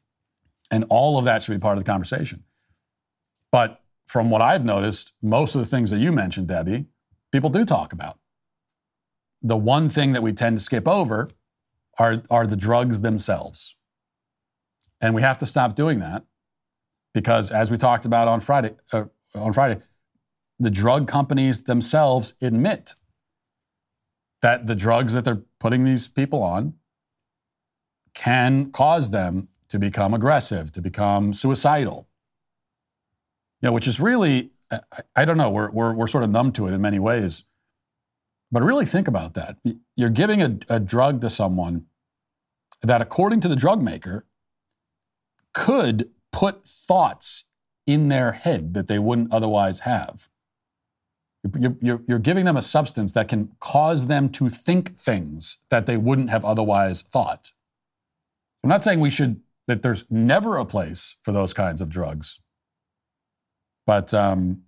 And 0.71 0.85
all 0.89 1.19
of 1.19 1.25
that 1.27 1.43
should 1.43 1.53
be 1.53 1.59
part 1.61 1.79
of 1.79 1.85
the 1.85 1.91
conversation. 1.91 2.45
But 3.53 3.80
from 4.07 4.30
what 4.30 4.42
I've 4.42 4.64
noticed, 4.64 5.12
most 5.22 5.55
of 5.55 5.61
the 5.61 5.66
things 5.66 5.90
that 5.90 5.98
you 5.98 6.12
mentioned, 6.12 6.48
Debbie, 6.48 6.86
people 7.32 7.51
do 7.51 7.64
talk 7.64 7.92
about. 7.92 8.18
The 9.42 9.57
one 9.57 9.88
thing 9.88 10.12
that 10.12 10.22
we 10.22 10.32
tend 10.32 10.59
to 10.59 10.62
skip 10.62 10.86
over 10.86 11.30
are, 11.98 12.22
are 12.30 12.46
the 12.46 12.57
drugs 12.57 13.01
themselves. 13.01 13.76
And 15.01 15.14
we 15.14 15.22
have 15.22 15.38
to 15.38 15.46
stop 15.46 15.74
doing 15.74 16.01
that 16.01 16.24
because, 17.14 17.51
as 17.51 17.70
we 17.70 17.76
talked 17.76 18.05
about 18.05 18.28
on 18.28 18.40
Friday, 18.40 18.74
uh, 18.92 19.05
on 19.34 19.53
Friday, 19.53 19.80
the 20.59 20.70
drug 20.70 21.09
companies 21.09 21.62
themselves 21.62 22.34
admit 22.42 22.94
that 24.42 24.66
the 24.66 24.74
drugs 24.74 25.14
that 25.14 25.24
they're 25.24 25.42
putting 25.59 25.84
these 25.84 26.07
people 26.07 26.42
on 26.42 26.74
can 28.14 28.70
cause 28.70 29.11
them 29.11 29.48
to 29.68 29.78
become 29.78 30.12
aggressive, 30.12 30.72
to 30.72 30.82
become 30.82 31.32
suicidal. 31.32 32.10
Know, 33.63 33.73
which 33.73 33.87
is 33.87 34.01
really, 34.01 34.51
I, 34.71 34.81
I 35.17 35.25
don't 35.25 35.37
know, 35.37 35.51
we're, 35.51 35.71
we're, 35.71 35.93
we're 35.93 36.07
sort 36.07 36.25
of 36.25 36.31
numb 36.31 36.53
to 36.53 36.67
it 36.67 36.73
in 36.73 36.81
many 36.81 36.99
ways. 36.99 37.45
But 38.53 38.63
really 38.63 38.87
think 38.87 39.07
about 39.07 39.35
that. 39.35 39.59
You're 39.97 40.11
giving 40.11 40.43
a, 40.43 40.59
a 40.69 40.81
drug 40.81 41.21
to 41.21 41.31
someone 41.31 41.87
that, 42.83 43.01
according 43.01 43.41
to 43.43 43.49
the 43.49 43.57
drug 43.57 43.83
maker, 43.83 44.25
could 45.53 46.11
put 46.33 46.67
thoughts 46.67 47.45
in 47.87 48.09
their 48.09 48.33
head 48.33 48.75
that 48.75 48.89
they 48.89 48.99
wouldn't 48.99 49.33
otherwise 49.33 49.81
have. 49.81 50.29
You're, 51.59 51.77
you're, 51.81 52.03
you're, 52.07 52.19
giving 52.19 52.45
them 52.45 52.57
a 52.57 52.63
substance 52.63 53.15
that 53.15 53.29
can 53.29 53.53
cause 53.61 54.07
them 54.07 54.29
to 54.31 54.51
think 54.51 54.99
things 54.99 55.57
that 55.71 55.87
they 55.87 55.97
wouldn't 55.97 56.29
have 56.29 56.45
otherwise 56.45 57.03
thought. 57.03 57.53
I'm 58.63 58.69
not 58.69 58.83
saying 58.83 59.01
we 59.01 59.09
should, 59.09 59.41
that 59.67 59.83
there's 59.83 60.05
never 60.11 60.59
a 60.59 60.67
place 60.67 61.17
for 61.23 61.33
those 61.33 61.55
kinds 61.55 61.81
of 61.81 61.89
drugs. 61.89 62.41
But 63.91 64.14
um, 64.14 64.62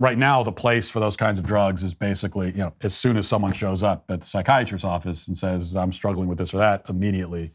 right 0.00 0.18
now, 0.18 0.42
the 0.42 0.52
place 0.52 0.90
for 0.90 1.00
those 1.00 1.16
kinds 1.16 1.38
of 1.38 1.46
drugs 1.46 1.82
is 1.82 1.94
basically, 1.94 2.48
you 2.48 2.58
know, 2.58 2.74
as 2.82 2.94
soon 2.94 3.16
as 3.16 3.26
someone 3.26 3.54
shows 3.54 3.82
up 3.82 4.04
at 4.10 4.20
the 4.20 4.26
psychiatrist's 4.26 4.84
office 4.84 5.28
and 5.28 5.34
says, 5.34 5.74
I'm 5.74 5.90
struggling 5.90 6.28
with 6.28 6.36
this 6.36 6.52
or 6.52 6.58
that, 6.58 6.82
immediately 6.90 7.52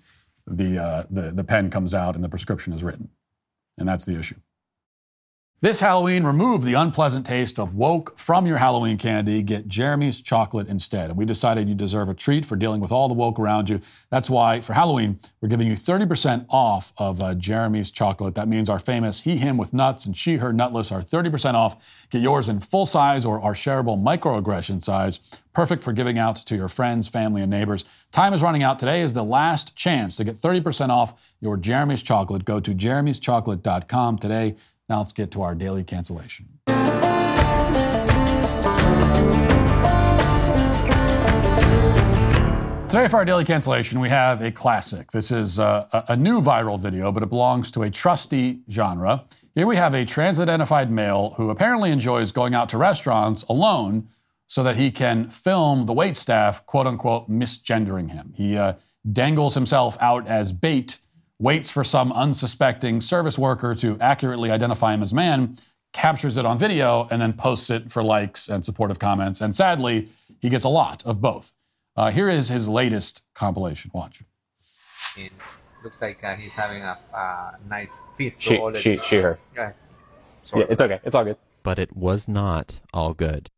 the, 0.48 0.80
uh, 0.80 1.04
the, 1.12 1.30
the 1.30 1.44
pen 1.44 1.70
comes 1.70 1.94
out 1.94 2.16
and 2.16 2.24
the 2.24 2.30
prescription 2.30 2.74
is 2.74 2.82
written. 2.84 3.08
And 3.78 3.88
that's 3.88 4.04
the 4.08 4.18
issue. 4.18 4.38
This 5.66 5.80
Halloween, 5.80 6.26
remove 6.26 6.62
the 6.62 6.76
unpleasant 6.76 7.26
taste 7.26 7.58
of 7.58 7.74
woke 7.74 8.20
from 8.20 8.46
your 8.46 8.58
Halloween 8.58 9.00
candy. 9.00 9.42
Get 9.42 9.68
Jeremy's 9.68 10.22
chocolate 10.22 10.68
instead. 10.68 11.10
And 11.10 11.18
we 11.18 11.26
decided 11.26 11.68
you 11.68 11.74
deserve 11.74 12.08
a 12.08 12.14
treat 12.14 12.46
for 12.46 12.56
dealing 12.56 12.82
with 12.82 12.92
all 12.92 13.08
the 13.08 13.16
woke 13.16 13.40
around 13.40 13.72
you. 13.72 13.82
That's 14.12 14.30
why 14.30 14.62
for 14.62 14.74
Halloween, 14.74 15.20
we're 15.42 15.50
giving 15.50 15.66
you 15.68 15.74
30% 15.74 16.46
off 16.52 16.94
of 17.00 17.20
uh, 17.20 17.34
Jeremy's 17.34 17.90
chocolate. 17.90 18.36
That 18.36 18.48
means 18.48 18.70
our 18.70 18.78
famous 18.78 19.22
he, 19.22 19.38
him 19.38 19.58
with 19.58 19.74
nuts 19.74 20.06
and 20.06 20.16
she, 20.16 20.36
her 20.36 20.54
nutless 20.54 20.92
are 20.92 21.02
30% 21.02 21.56
off. 21.56 22.08
Get 22.12 22.22
yours 22.22 22.48
in 22.48 22.60
full 22.60 22.86
size 22.86 23.26
or 23.26 23.42
our 23.42 23.54
shareable 23.54 24.00
microaggression 24.00 24.84
size. 24.84 25.20
Perfect 25.52 25.84
for 25.84 25.94
giving 25.94 26.20
out 26.20 26.36
to 26.36 26.56
your 26.56 26.68
friends, 26.68 27.08
family, 27.08 27.42
and 27.42 27.50
neighbors. 27.50 27.86
Time 28.12 28.36
is 28.36 28.44
running 28.44 28.62
out. 28.62 28.78
Today 28.78 29.02
is 29.02 29.14
the 29.14 29.24
last 29.24 29.76
chance 29.76 30.16
to 30.18 30.24
get 30.24 30.36
30% 30.36 30.90
off 30.90 31.16
your 31.40 31.58
Jeremy's 31.58 32.04
chocolate. 32.04 32.46
Go 32.46 32.60
to 32.60 32.76
jeremy'schocolate.com 32.76 34.20
today. 34.20 34.58
Now 34.88 35.00
let's 35.00 35.14
get 35.14 35.32
to 35.32 35.42
our 35.42 35.56
daily 35.56 35.84
cancellation. 35.84 36.60
Today, 42.88 43.08
for 43.10 43.18
our 43.18 43.26
daily 43.26 43.44
cancellation, 43.44 44.00
we 44.00 44.10
have 44.10 44.42
a 44.42 44.52
classic. 44.52 45.12
This 45.12 45.32
is 45.32 45.60
uh, 45.60 45.88
a, 45.92 46.14
a, 46.14 46.16
new 46.16 46.40
viral 46.40 46.80
video, 46.80 47.12
but 47.12 47.24
it 47.24 47.30
belongs 47.30 47.70
to 47.72 47.82
a 47.82 47.90
trusty 47.90 48.62
genre. 48.72 49.26
Here 49.54 49.68
we 49.68 49.76
have 49.76 49.94
a 49.94 50.06
trans 50.06 50.40
identified 50.40 50.90
male 50.92 51.34
who 51.36 51.50
apparently 51.50 51.92
enjoys 51.92 52.32
going 52.32 52.54
out 52.54 52.70
to 52.70 52.78
restaurants 52.78 53.44
alone 53.50 54.08
so 54.48 54.64
that 54.64 54.78
he 54.78 54.92
can 54.92 55.30
film 55.30 55.88
the 55.88 55.94
wait 55.94 56.16
staff, 56.16 56.66
quote 56.68 56.88
unquote, 56.88 57.30
misgendering 57.30 58.12
him. 58.12 58.34
He 58.38 58.56
uh, 58.56 58.76
dangles 59.12 59.56
himself 59.56 59.98
out 60.00 60.28
as 60.28 60.52
bait 60.52 61.00
waits 61.40 61.70
for 61.70 61.84
some 61.84 62.12
unsuspecting 62.12 63.02
service 63.02 63.38
worker 63.38 63.76
to 63.76 64.00
accurately 64.00 64.52
identify 64.52 64.94
him 64.94 65.02
as 65.02 65.14
man, 65.14 65.58
captures 65.94 66.38
it 66.38 66.46
on 66.46 66.58
video, 66.58 67.08
and 67.12 67.22
then 67.22 67.34
posts 67.34 67.70
it 67.70 67.92
for 67.92 68.04
likes 68.04 68.48
and 68.48 68.64
supportive 68.64 69.00
comments. 69.00 69.42
And 69.42 69.56
sadly, 69.56 70.10
he 70.42 70.50
gets 70.50 70.64
a 70.64 70.70
lot 70.70 71.04
of 71.06 71.22
both. 71.22 71.54
Uh, 71.96 72.12
here 72.12 72.28
is 72.28 72.50
his 72.50 72.68
latest 72.68 73.24
compilation. 73.34 73.92
Watch. 73.94 74.22
It 75.18 75.32
looks 75.84 76.02
like 76.02 76.22
uh, 76.24 76.36
he's 76.36 76.54
having 76.54 76.82
a 76.82 76.98
uh, 77.14 77.52
nice 77.70 77.98
feast. 78.18 78.42
She, 78.42 78.60
she, 78.76 78.98
she, 78.98 79.16
her. 79.18 79.40
Yeah. 79.56 79.72
yeah, 80.54 80.66
it's 80.70 80.82
okay. 80.82 81.00
It's 81.04 81.16
all 81.16 81.24
good. 81.24 81.38
But 81.64 81.80
it 81.80 81.96
was 81.96 82.28
not 82.28 82.82
all 82.94 83.14
good. 83.14 83.50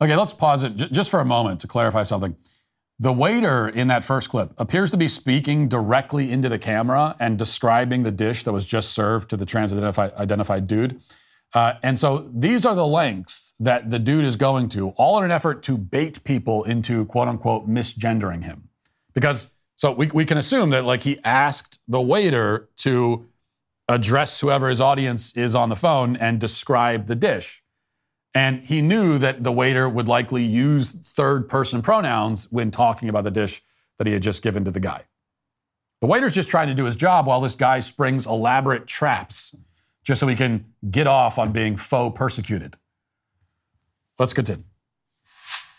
Okay, 0.00 0.14
let's 0.14 0.32
pause 0.32 0.62
it 0.62 0.76
j- 0.76 0.88
just 0.90 1.10
for 1.10 1.18
a 1.18 1.24
moment 1.24 1.60
to 1.60 1.66
clarify 1.66 2.04
something. 2.04 2.36
The 3.00 3.12
waiter 3.12 3.68
in 3.68 3.86
that 3.88 4.02
first 4.02 4.28
clip 4.28 4.52
appears 4.58 4.90
to 4.90 4.96
be 4.96 5.06
speaking 5.06 5.68
directly 5.68 6.32
into 6.32 6.48
the 6.48 6.58
camera 6.58 7.14
and 7.20 7.38
describing 7.38 8.02
the 8.02 8.10
dish 8.10 8.42
that 8.42 8.52
was 8.52 8.66
just 8.66 8.92
served 8.92 9.30
to 9.30 9.36
the 9.36 9.46
trans 9.46 9.72
identified 9.72 10.66
dude. 10.66 11.00
Uh, 11.54 11.74
and 11.82 11.98
so 11.98 12.28
these 12.34 12.66
are 12.66 12.74
the 12.74 12.86
lengths 12.86 13.54
that 13.60 13.90
the 13.90 14.00
dude 14.00 14.24
is 14.24 14.36
going 14.36 14.68
to, 14.70 14.90
all 14.90 15.16
in 15.18 15.24
an 15.24 15.30
effort 15.30 15.62
to 15.62 15.78
bait 15.78 16.22
people 16.24 16.64
into 16.64 17.04
quote 17.06 17.28
unquote 17.28 17.68
misgendering 17.68 18.42
him. 18.42 18.68
Because 19.14 19.46
so 19.76 19.92
we, 19.92 20.08
we 20.08 20.24
can 20.24 20.36
assume 20.36 20.70
that 20.70 20.84
like 20.84 21.02
he 21.02 21.20
asked 21.22 21.78
the 21.86 22.00
waiter 22.00 22.68
to 22.78 23.28
address 23.88 24.40
whoever 24.40 24.68
his 24.68 24.80
audience 24.80 25.32
is 25.36 25.54
on 25.54 25.68
the 25.68 25.76
phone 25.76 26.16
and 26.16 26.40
describe 26.40 27.06
the 27.06 27.14
dish. 27.14 27.62
And 28.34 28.62
he 28.62 28.82
knew 28.82 29.18
that 29.18 29.42
the 29.42 29.52
waiter 29.52 29.88
would 29.88 30.06
likely 30.06 30.44
use 30.44 30.90
third 30.90 31.48
person 31.48 31.82
pronouns 31.82 32.50
when 32.50 32.70
talking 32.70 33.08
about 33.08 33.24
the 33.24 33.30
dish 33.30 33.62
that 33.96 34.06
he 34.06 34.12
had 34.12 34.22
just 34.22 34.42
given 34.42 34.64
to 34.64 34.70
the 34.70 34.80
guy. 34.80 35.04
The 36.00 36.06
waiter's 36.06 36.34
just 36.34 36.48
trying 36.48 36.68
to 36.68 36.74
do 36.74 36.84
his 36.84 36.94
job 36.94 37.26
while 37.26 37.40
this 37.40 37.54
guy 37.54 37.80
springs 37.80 38.26
elaborate 38.26 38.86
traps 38.86 39.56
just 40.04 40.20
so 40.20 40.26
he 40.28 40.36
can 40.36 40.66
get 40.90 41.06
off 41.06 41.38
on 41.38 41.52
being 41.52 41.76
faux 41.76 42.16
persecuted. 42.16 42.76
Let's 44.18 44.32
continue. 44.32 44.64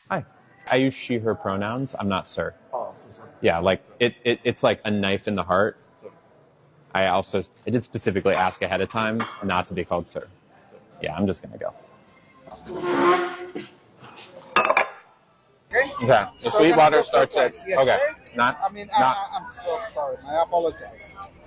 Hi. 0.10 0.26
I 0.70 0.76
use 0.78 0.94
she, 0.94 1.18
her 1.20 1.36
pronouns. 1.36 1.96
I'm 1.98 2.10
not 2.10 2.28
sir. 2.28 2.54
Oh, 2.74 2.94
so 3.00 3.08
sorry. 3.12 3.30
Yeah, 3.42 3.60
like 3.60 3.82
it, 4.00 4.16
it, 4.24 4.40
it's 4.44 4.64
like 4.64 4.82
a 4.86 4.92
knife 4.92 5.28
in 5.28 5.36
the 5.36 5.44
heart. 5.44 5.78
I 6.94 7.08
also, 7.08 7.44
I 7.66 7.70
did 7.70 7.84
specifically 7.84 8.34
ask 8.34 8.62
ahead 8.62 8.82
of 8.82 8.90
time 8.90 9.24
not 9.44 9.68
to 9.68 9.74
be 9.74 9.86
called 9.86 10.08
sir. 10.08 10.28
Yeah, 11.02 11.16
I'm 11.16 11.28
just 11.28 11.42
going 11.42 11.54
to 11.54 11.60
go. 11.60 11.74
Okay. 15.72 15.92
Okay. 16.04 16.26
The 16.44 16.50
sweet 16.50 16.76
water 16.76 17.02
starts 17.04 17.38
at 17.38 17.56
Yes, 17.68 17.80
okay. 17.80 17.98
sir. 17.98 18.16
Not 18.36 18.60
I 18.64 18.70
mean, 18.70 18.88
not. 18.88 19.18
I, 19.18 19.38
I'm 19.38 19.46
so 19.64 19.80
sorry. 19.94 20.18
I 20.28 20.44
apologize. 20.44 21.02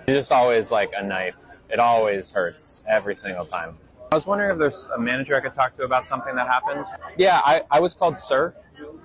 It's 0.06 0.28
just 0.28 0.32
always 0.32 0.70
like 0.72 0.92
a 0.96 1.02
knife. 1.02 1.38
It 1.70 1.78
always 1.78 2.30
hurts 2.32 2.82
every 2.88 3.14
single 3.14 3.44
time. 3.44 3.78
I 4.10 4.14
was 4.14 4.26
wondering 4.26 4.50
if 4.52 4.58
there's 4.58 4.90
a 4.94 4.98
manager 4.98 5.36
I 5.36 5.40
could 5.40 5.54
talk 5.54 5.76
to 5.78 5.84
about 5.84 6.06
something 6.06 6.34
that 6.34 6.46
happened. 6.46 6.84
Yeah, 7.16 7.40
I, 7.44 7.62
I 7.70 7.80
was 7.80 7.94
called 7.94 8.18
sir. 8.18 8.54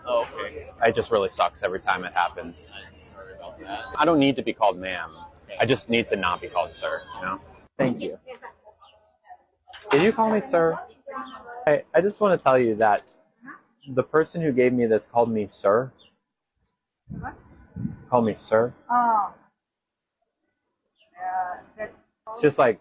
Oh, 0.05 0.27
okay. 0.39 0.69
It 0.83 0.95
just 0.95 1.11
really 1.11 1.29
sucks 1.29 1.63
every 1.63 1.79
time 1.79 2.03
it 2.03 2.13
happens. 2.13 2.83
Sorry 3.01 3.33
about 3.35 3.59
that. 3.59 3.85
I 3.97 4.05
don't 4.05 4.19
need 4.19 4.35
to 4.35 4.41
be 4.41 4.53
called 4.53 4.77
ma'am. 4.77 5.11
I 5.59 5.65
just 5.65 5.89
need 5.89 6.07
to 6.07 6.15
not 6.15 6.41
be 6.41 6.47
called 6.47 6.71
sir, 6.71 7.01
you 7.15 7.25
know? 7.25 7.39
Thank 7.77 8.01
you. 8.01 8.17
Did 9.91 10.01
you 10.03 10.11
call 10.11 10.29
me 10.29 10.41
sir? 10.41 10.77
I, 11.67 11.83
I 11.93 11.99
just 11.99 12.21
want 12.21 12.39
to 12.39 12.41
tell 12.41 12.57
you 12.57 12.75
that 12.75 13.03
the 13.93 14.03
person 14.03 14.41
who 14.41 14.53
gave 14.53 14.71
me 14.71 14.85
this 14.85 15.05
called 15.05 15.29
me 15.29 15.47
sir. 15.47 15.91
What? 17.09 17.33
Called 18.09 18.25
me 18.25 18.33
sir. 18.35 18.73
Oh. 18.89 19.33
Uh, 21.19 21.57
that, 21.77 21.93
It's 22.31 22.41
just 22.41 22.57
like, 22.57 22.79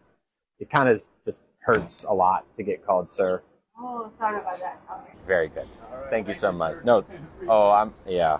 it 0.61 0.70
kind 0.70 0.89
of 0.89 1.05
just 1.24 1.41
hurts 1.59 2.05
a 2.05 2.14
lot 2.14 2.47
to 2.57 2.62
get 2.62 2.87
called 2.87 3.11
sir. 3.11 3.43
oh, 3.76 4.09
sorry 4.18 4.39
about 4.39 4.61
that. 4.61 4.80
Okay. 4.89 5.12
Very 5.26 5.49
good. 5.49 5.66
Thank 6.09 6.28
you 6.28 6.34
so 6.34 6.53
much. 6.53 6.76
No, 6.84 7.05
oh, 7.49 7.72
I'm, 7.72 7.93
yeah. 8.07 8.39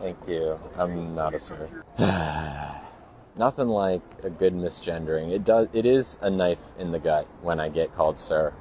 Thank 0.00 0.16
you. 0.28 0.60
I'm 0.78 1.12
not 1.16 1.34
a 1.34 1.40
sir. 1.40 1.68
Nothing 3.36 3.68
like 3.68 4.02
a 4.22 4.30
good 4.30 4.54
misgendering. 4.54 5.32
It 5.32 5.42
does. 5.42 5.66
It 5.72 5.86
is 5.86 6.18
a 6.20 6.30
knife 6.30 6.62
in 6.78 6.92
the 6.92 7.00
gut 7.00 7.26
when 7.40 7.58
I 7.58 7.68
get 7.68 7.92
called 7.96 8.16
sir. 8.16 8.52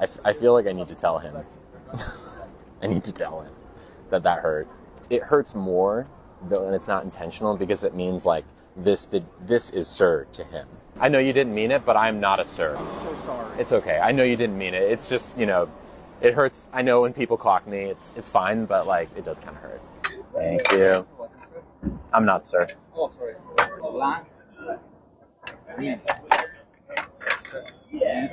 I, 0.00 0.04
f- 0.04 0.18
I 0.24 0.32
feel 0.32 0.54
like 0.54 0.66
I 0.66 0.72
need 0.72 0.86
to 0.88 0.94
tell 0.94 1.18
him. 1.18 1.36
I 2.82 2.86
need 2.86 3.04
to 3.04 3.12
tell 3.12 3.42
him 3.42 3.52
that 4.08 4.22
that 4.22 4.40
hurt. 4.40 4.66
It 5.10 5.22
hurts 5.22 5.54
more 5.54 6.06
though, 6.48 6.66
and 6.66 6.74
it's 6.74 6.88
not 6.88 7.04
intentional 7.04 7.56
because 7.56 7.84
it 7.84 7.94
means 7.94 8.24
like 8.24 8.44
this. 8.76 9.06
The, 9.06 9.22
this 9.40 9.70
is 9.70 9.86
sir 9.88 10.26
to 10.32 10.44
him. 10.44 10.66
I 10.98 11.08
know 11.08 11.18
you 11.18 11.32
didn't 11.32 11.54
mean 11.54 11.70
it, 11.70 11.84
but 11.84 11.96
I'm 11.96 12.20
not 12.20 12.40
a 12.40 12.44
sir. 12.46 12.76
I'm 12.76 12.86
so 13.00 13.14
sorry. 13.26 13.60
It's 13.60 13.72
okay. 13.72 13.98
I 13.98 14.12
know 14.12 14.22
you 14.24 14.36
didn't 14.36 14.58
mean 14.58 14.74
it. 14.74 14.82
It's 14.82 15.08
just, 15.08 15.38
you 15.38 15.46
know, 15.46 15.68
it 16.20 16.34
hurts. 16.34 16.68
I 16.72 16.82
know 16.82 17.02
when 17.02 17.12
people 17.12 17.36
clock 17.36 17.66
me, 17.66 17.84
it's 17.84 18.12
it's 18.16 18.28
fine, 18.28 18.64
but 18.64 18.86
like 18.86 19.08
it 19.16 19.24
does 19.24 19.40
kind 19.40 19.56
of 19.56 19.62
hurt. 19.62 19.80
Thank 20.34 20.72
you. 20.72 21.06
I'm 22.12 22.24
not 22.24 22.44
sir. 22.46 22.68
Oh, 22.94 23.10
sorry. 23.18 23.34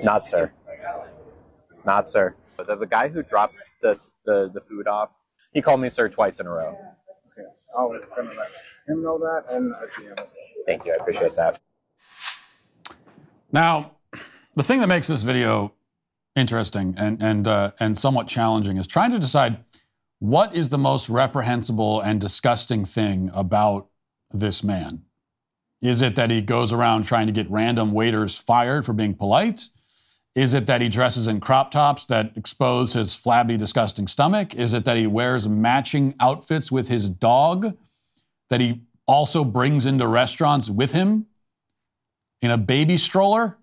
Not 0.03 0.25
sir. 0.25 0.51
Not 1.87 2.07
sir. 2.09 2.35
The, 2.57 2.75
the 2.75 2.85
guy 2.85 3.07
who 3.07 3.23
dropped 3.23 3.55
the, 3.81 3.97
the, 4.25 4.51
the 4.53 4.59
food 4.59 4.87
off, 4.87 5.09
he 5.53 5.61
called 5.61 5.79
me 5.79 5.87
sir 5.89 6.09
twice 6.09 6.41
in 6.41 6.45
a 6.45 6.49
row. 6.49 6.77
Okay. 7.31 7.47
I'll 7.75 7.89
let 7.89 8.01
him 8.87 9.01
know 9.01 9.17
that 9.17 9.45
and 9.49 9.73
GM 9.73 10.21
as 10.21 10.33
well. 10.35 10.65
Thank 10.65 10.85
you. 10.85 10.91
I 10.91 10.97
appreciate 10.97 11.35
that. 11.37 11.61
Now, 13.53 13.93
the 14.55 14.63
thing 14.63 14.81
that 14.81 14.87
makes 14.87 15.07
this 15.07 15.23
video 15.23 15.73
interesting 16.35 16.93
and 16.97 17.23
and 17.23 17.47
uh, 17.47 17.71
and 17.79 17.97
somewhat 17.97 18.27
challenging 18.27 18.77
is 18.77 18.85
trying 18.85 19.11
to 19.11 19.19
decide 19.19 19.63
what 20.19 20.53
is 20.53 20.69
the 20.69 20.77
most 20.77 21.09
reprehensible 21.09 22.01
and 22.01 22.19
disgusting 22.19 22.83
thing 22.83 23.31
about 23.33 23.87
this 24.31 24.61
man. 24.61 25.03
Is 25.81 26.01
it 26.01 26.15
that 26.15 26.31
he 26.31 26.41
goes 26.41 26.73
around 26.73 27.03
trying 27.03 27.27
to 27.27 27.33
get 27.33 27.49
random 27.49 27.93
waiters 27.93 28.35
fired 28.35 28.85
for 28.85 28.93
being 28.93 29.13
polite? 29.13 29.69
Is 30.37 30.53
it 30.53 30.67
that 30.67 30.81
he 30.81 30.87
dresses 30.87 31.25
in 31.25 31.39
crop 31.39 31.71
tops 31.71 32.05
that 32.05 32.31
expose 32.35 32.93
his 32.93 33.15
flabby, 33.15 33.57
disgusting 33.57 34.05
stomach? 34.05 34.53
Is 34.53 34.71
it 34.71 34.85
that 34.85 34.95
he 34.95 35.07
wears 35.07 35.49
matching 35.49 36.13
outfits 36.19 36.71
with 36.71 36.89
his 36.89 37.09
dog 37.09 37.75
that 38.51 38.61
he 38.61 38.83
also 39.07 39.43
brings 39.43 39.83
into 39.83 40.07
restaurants 40.07 40.69
with 40.69 40.91
him 40.91 41.25
in 42.39 42.51
a 42.51 42.57
baby 42.57 42.97
stroller? 42.97 43.57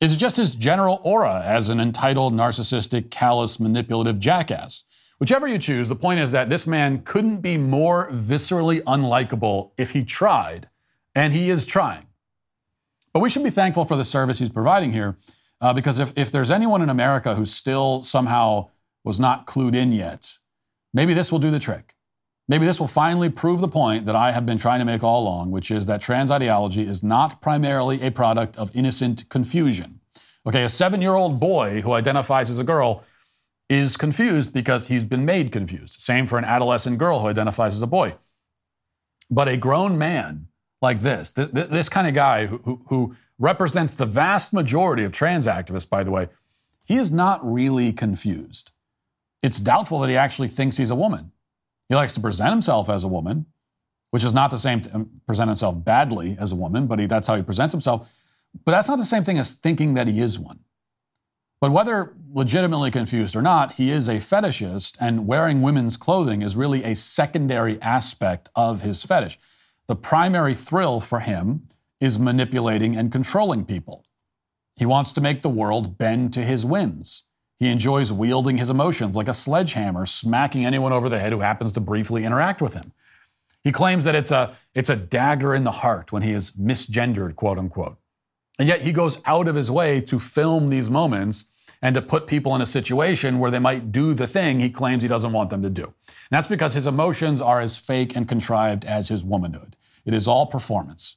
Is 0.00 0.14
it 0.14 0.16
just 0.16 0.38
his 0.38 0.54
general 0.54 1.02
aura 1.04 1.42
as 1.44 1.68
an 1.68 1.80
entitled, 1.80 2.32
narcissistic, 2.32 3.10
callous, 3.10 3.60
manipulative 3.60 4.18
jackass? 4.18 4.84
Whichever 5.18 5.46
you 5.46 5.58
choose, 5.58 5.90
the 5.90 5.96
point 5.96 6.20
is 6.20 6.30
that 6.30 6.48
this 6.48 6.66
man 6.66 7.02
couldn't 7.02 7.42
be 7.42 7.58
more 7.58 8.10
viscerally 8.10 8.80
unlikable 8.84 9.72
if 9.76 9.90
he 9.90 10.02
tried, 10.02 10.70
and 11.14 11.34
he 11.34 11.50
is 11.50 11.66
trying. 11.66 12.06
But 13.12 13.20
we 13.20 13.28
should 13.28 13.44
be 13.44 13.50
thankful 13.50 13.84
for 13.84 13.96
the 13.96 14.04
service 14.06 14.38
he's 14.38 14.48
providing 14.48 14.92
here, 14.92 15.18
uh, 15.62 15.72
because 15.72 15.98
if, 15.98 16.12
if 16.16 16.30
there's 16.30 16.50
anyone 16.50 16.82
in 16.82 16.90
America 16.90 17.36
who 17.36 17.46
still 17.46 18.02
somehow 18.02 18.68
was 19.04 19.18
not 19.18 19.46
clued 19.46 19.74
in 19.74 19.92
yet, 19.92 20.38
maybe 20.92 21.14
this 21.14 21.32
will 21.32 21.38
do 21.38 21.50
the 21.50 21.58
trick. 21.58 21.94
Maybe 22.48 22.66
this 22.66 22.80
will 22.80 22.88
finally 22.88 23.30
prove 23.30 23.60
the 23.60 23.68
point 23.68 24.04
that 24.06 24.16
I 24.16 24.32
have 24.32 24.44
been 24.44 24.58
trying 24.58 24.80
to 24.80 24.84
make 24.84 25.04
all 25.04 25.22
along, 25.22 25.52
which 25.52 25.70
is 25.70 25.86
that 25.86 26.00
trans 26.00 26.30
ideology 26.30 26.82
is 26.82 27.02
not 27.02 27.40
primarily 27.40 28.02
a 28.02 28.10
product 28.10 28.56
of 28.56 28.74
innocent 28.74 29.28
confusion. 29.28 30.00
Okay, 30.44 30.64
a 30.64 30.68
seven 30.68 31.00
year 31.00 31.14
old 31.14 31.38
boy 31.38 31.80
who 31.82 31.92
identifies 31.92 32.50
as 32.50 32.58
a 32.58 32.64
girl 32.64 33.04
is 33.68 33.96
confused 33.96 34.52
because 34.52 34.88
he's 34.88 35.04
been 35.04 35.24
made 35.24 35.52
confused. 35.52 36.00
Same 36.00 36.26
for 36.26 36.36
an 36.36 36.44
adolescent 36.44 36.98
girl 36.98 37.20
who 37.20 37.28
identifies 37.28 37.76
as 37.76 37.82
a 37.82 37.86
boy. 37.86 38.16
But 39.30 39.48
a 39.48 39.56
grown 39.56 39.96
man 39.96 40.48
like 40.82 41.00
this, 41.00 41.32
th- 41.32 41.52
th- 41.52 41.68
this 41.68 41.88
kind 41.88 42.08
of 42.08 42.14
guy 42.14 42.46
who, 42.46 42.58
who, 42.58 42.82
who 42.88 43.16
represents 43.42 43.92
the 43.92 44.06
vast 44.06 44.52
majority 44.52 45.02
of 45.02 45.10
trans 45.10 45.48
activists, 45.48 45.88
by 45.88 46.04
the 46.04 46.12
way, 46.12 46.28
he 46.86 46.96
is 46.96 47.10
not 47.10 47.40
really 47.42 47.92
confused. 47.92 48.70
It's 49.42 49.58
doubtful 49.60 49.98
that 49.98 50.08
he 50.08 50.16
actually 50.16 50.46
thinks 50.46 50.76
he's 50.76 50.90
a 50.90 50.94
woman. 50.94 51.32
He 51.88 51.96
likes 51.96 52.14
to 52.14 52.20
present 52.20 52.50
himself 52.50 52.88
as 52.88 53.02
a 53.02 53.08
woman, 53.08 53.46
which 54.10 54.22
is 54.22 54.32
not 54.32 54.52
the 54.52 54.58
same, 54.58 54.80
th- 54.80 54.94
present 55.26 55.48
himself 55.48 55.84
badly 55.84 56.36
as 56.38 56.52
a 56.52 56.56
woman, 56.56 56.86
but 56.86 57.00
he, 57.00 57.06
that's 57.06 57.26
how 57.26 57.34
he 57.34 57.42
presents 57.42 57.72
himself. 57.72 58.08
But 58.64 58.72
that's 58.72 58.88
not 58.88 58.98
the 58.98 59.04
same 59.04 59.24
thing 59.24 59.38
as 59.38 59.54
thinking 59.54 59.94
that 59.94 60.06
he 60.06 60.20
is 60.20 60.38
one. 60.38 60.60
But 61.60 61.72
whether 61.72 62.14
legitimately 62.32 62.92
confused 62.92 63.34
or 63.34 63.42
not, 63.42 63.74
he 63.74 63.90
is 63.90 64.08
a 64.08 64.16
fetishist, 64.16 64.96
and 65.00 65.26
wearing 65.26 65.62
women's 65.62 65.96
clothing 65.96 66.42
is 66.42 66.54
really 66.54 66.84
a 66.84 66.94
secondary 66.94 67.82
aspect 67.82 68.50
of 68.54 68.82
his 68.82 69.02
fetish. 69.02 69.36
The 69.88 69.96
primary 69.96 70.54
thrill 70.54 71.00
for 71.00 71.20
him 71.20 71.66
is 72.02 72.18
manipulating 72.18 72.96
and 72.96 73.12
controlling 73.12 73.64
people. 73.64 74.04
He 74.76 74.84
wants 74.84 75.12
to 75.12 75.20
make 75.20 75.42
the 75.42 75.48
world 75.48 75.96
bend 75.96 76.32
to 76.32 76.42
his 76.42 76.64
whims. 76.64 77.22
He 77.60 77.68
enjoys 77.68 78.12
wielding 78.12 78.58
his 78.58 78.70
emotions 78.70 79.14
like 79.14 79.28
a 79.28 79.32
sledgehammer, 79.32 80.04
smacking 80.04 80.66
anyone 80.66 80.92
over 80.92 81.08
the 81.08 81.20
head 81.20 81.32
who 81.32 81.40
happens 81.40 81.70
to 81.72 81.80
briefly 81.80 82.24
interact 82.24 82.60
with 82.60 82.74
him. 82.74 82.92
He 83.62 83.70
claims 83.70 84.02
that 84.02 84.16
it's 84.16 84.32
a, 84.32 84.56
it's 84.74 84.90
a 84.90 84.96
dagger 84.96 85.54
in 85.54 85.62
the 85.62 85.70
heart 85.70 86.10
when 86.10 86.22
he 86.22 86.32
is 86.32 86.50
misgendered, 86.52 87.36
quote 87.36 87.56
unquote. 87.56 87.98
And 88.58 88.66
yet 88.66 88.82
he 88.82 88.90
goes 88.90 89.20
out 89.24 89.46
of 89.46 89.54
his 89.54 89.70
way 89.70 90.00
to 90.00 90.18
film 90.18 90.70
these 90.70 90.90
moments 90.90 91.44
and 91.80 91.94
to 91.94 92.02
put 92.02 92.26
people 92.26 92.52
in 92.56 92.60
a 92.60 92.66
situation 92.66 93.38
where 93.38 93.52
they 93.52 93.60
might 93.60 93.92
do 93.92 94.12
the 94.12 94.26
thing 94.26 94.58
he 94.58 94.70
claims 94.70 95.04
he 95.04 95.08
doesn't 95.08 95.32
want 95.32 95.50
them 95.50 95.62
to 95.62 95.70
do. 95.70 95.84
And 95.84 96.30
that's 96.30 96.48
because 96.48 96.74
his 96.74 96.86
emotions 96.86 97.40
are 97.40 97.60
as 97.60 97.76
fake 97.76 98.16
and 98.16 98.28
contrived 98.28 98.84
as 98.84 99.06
his 99.06 99.22
womanhood. 99.22 99.76
It 100.04 100.14
is 100.14 100.26
all 100.26 100.46
performance. 100.46 101.16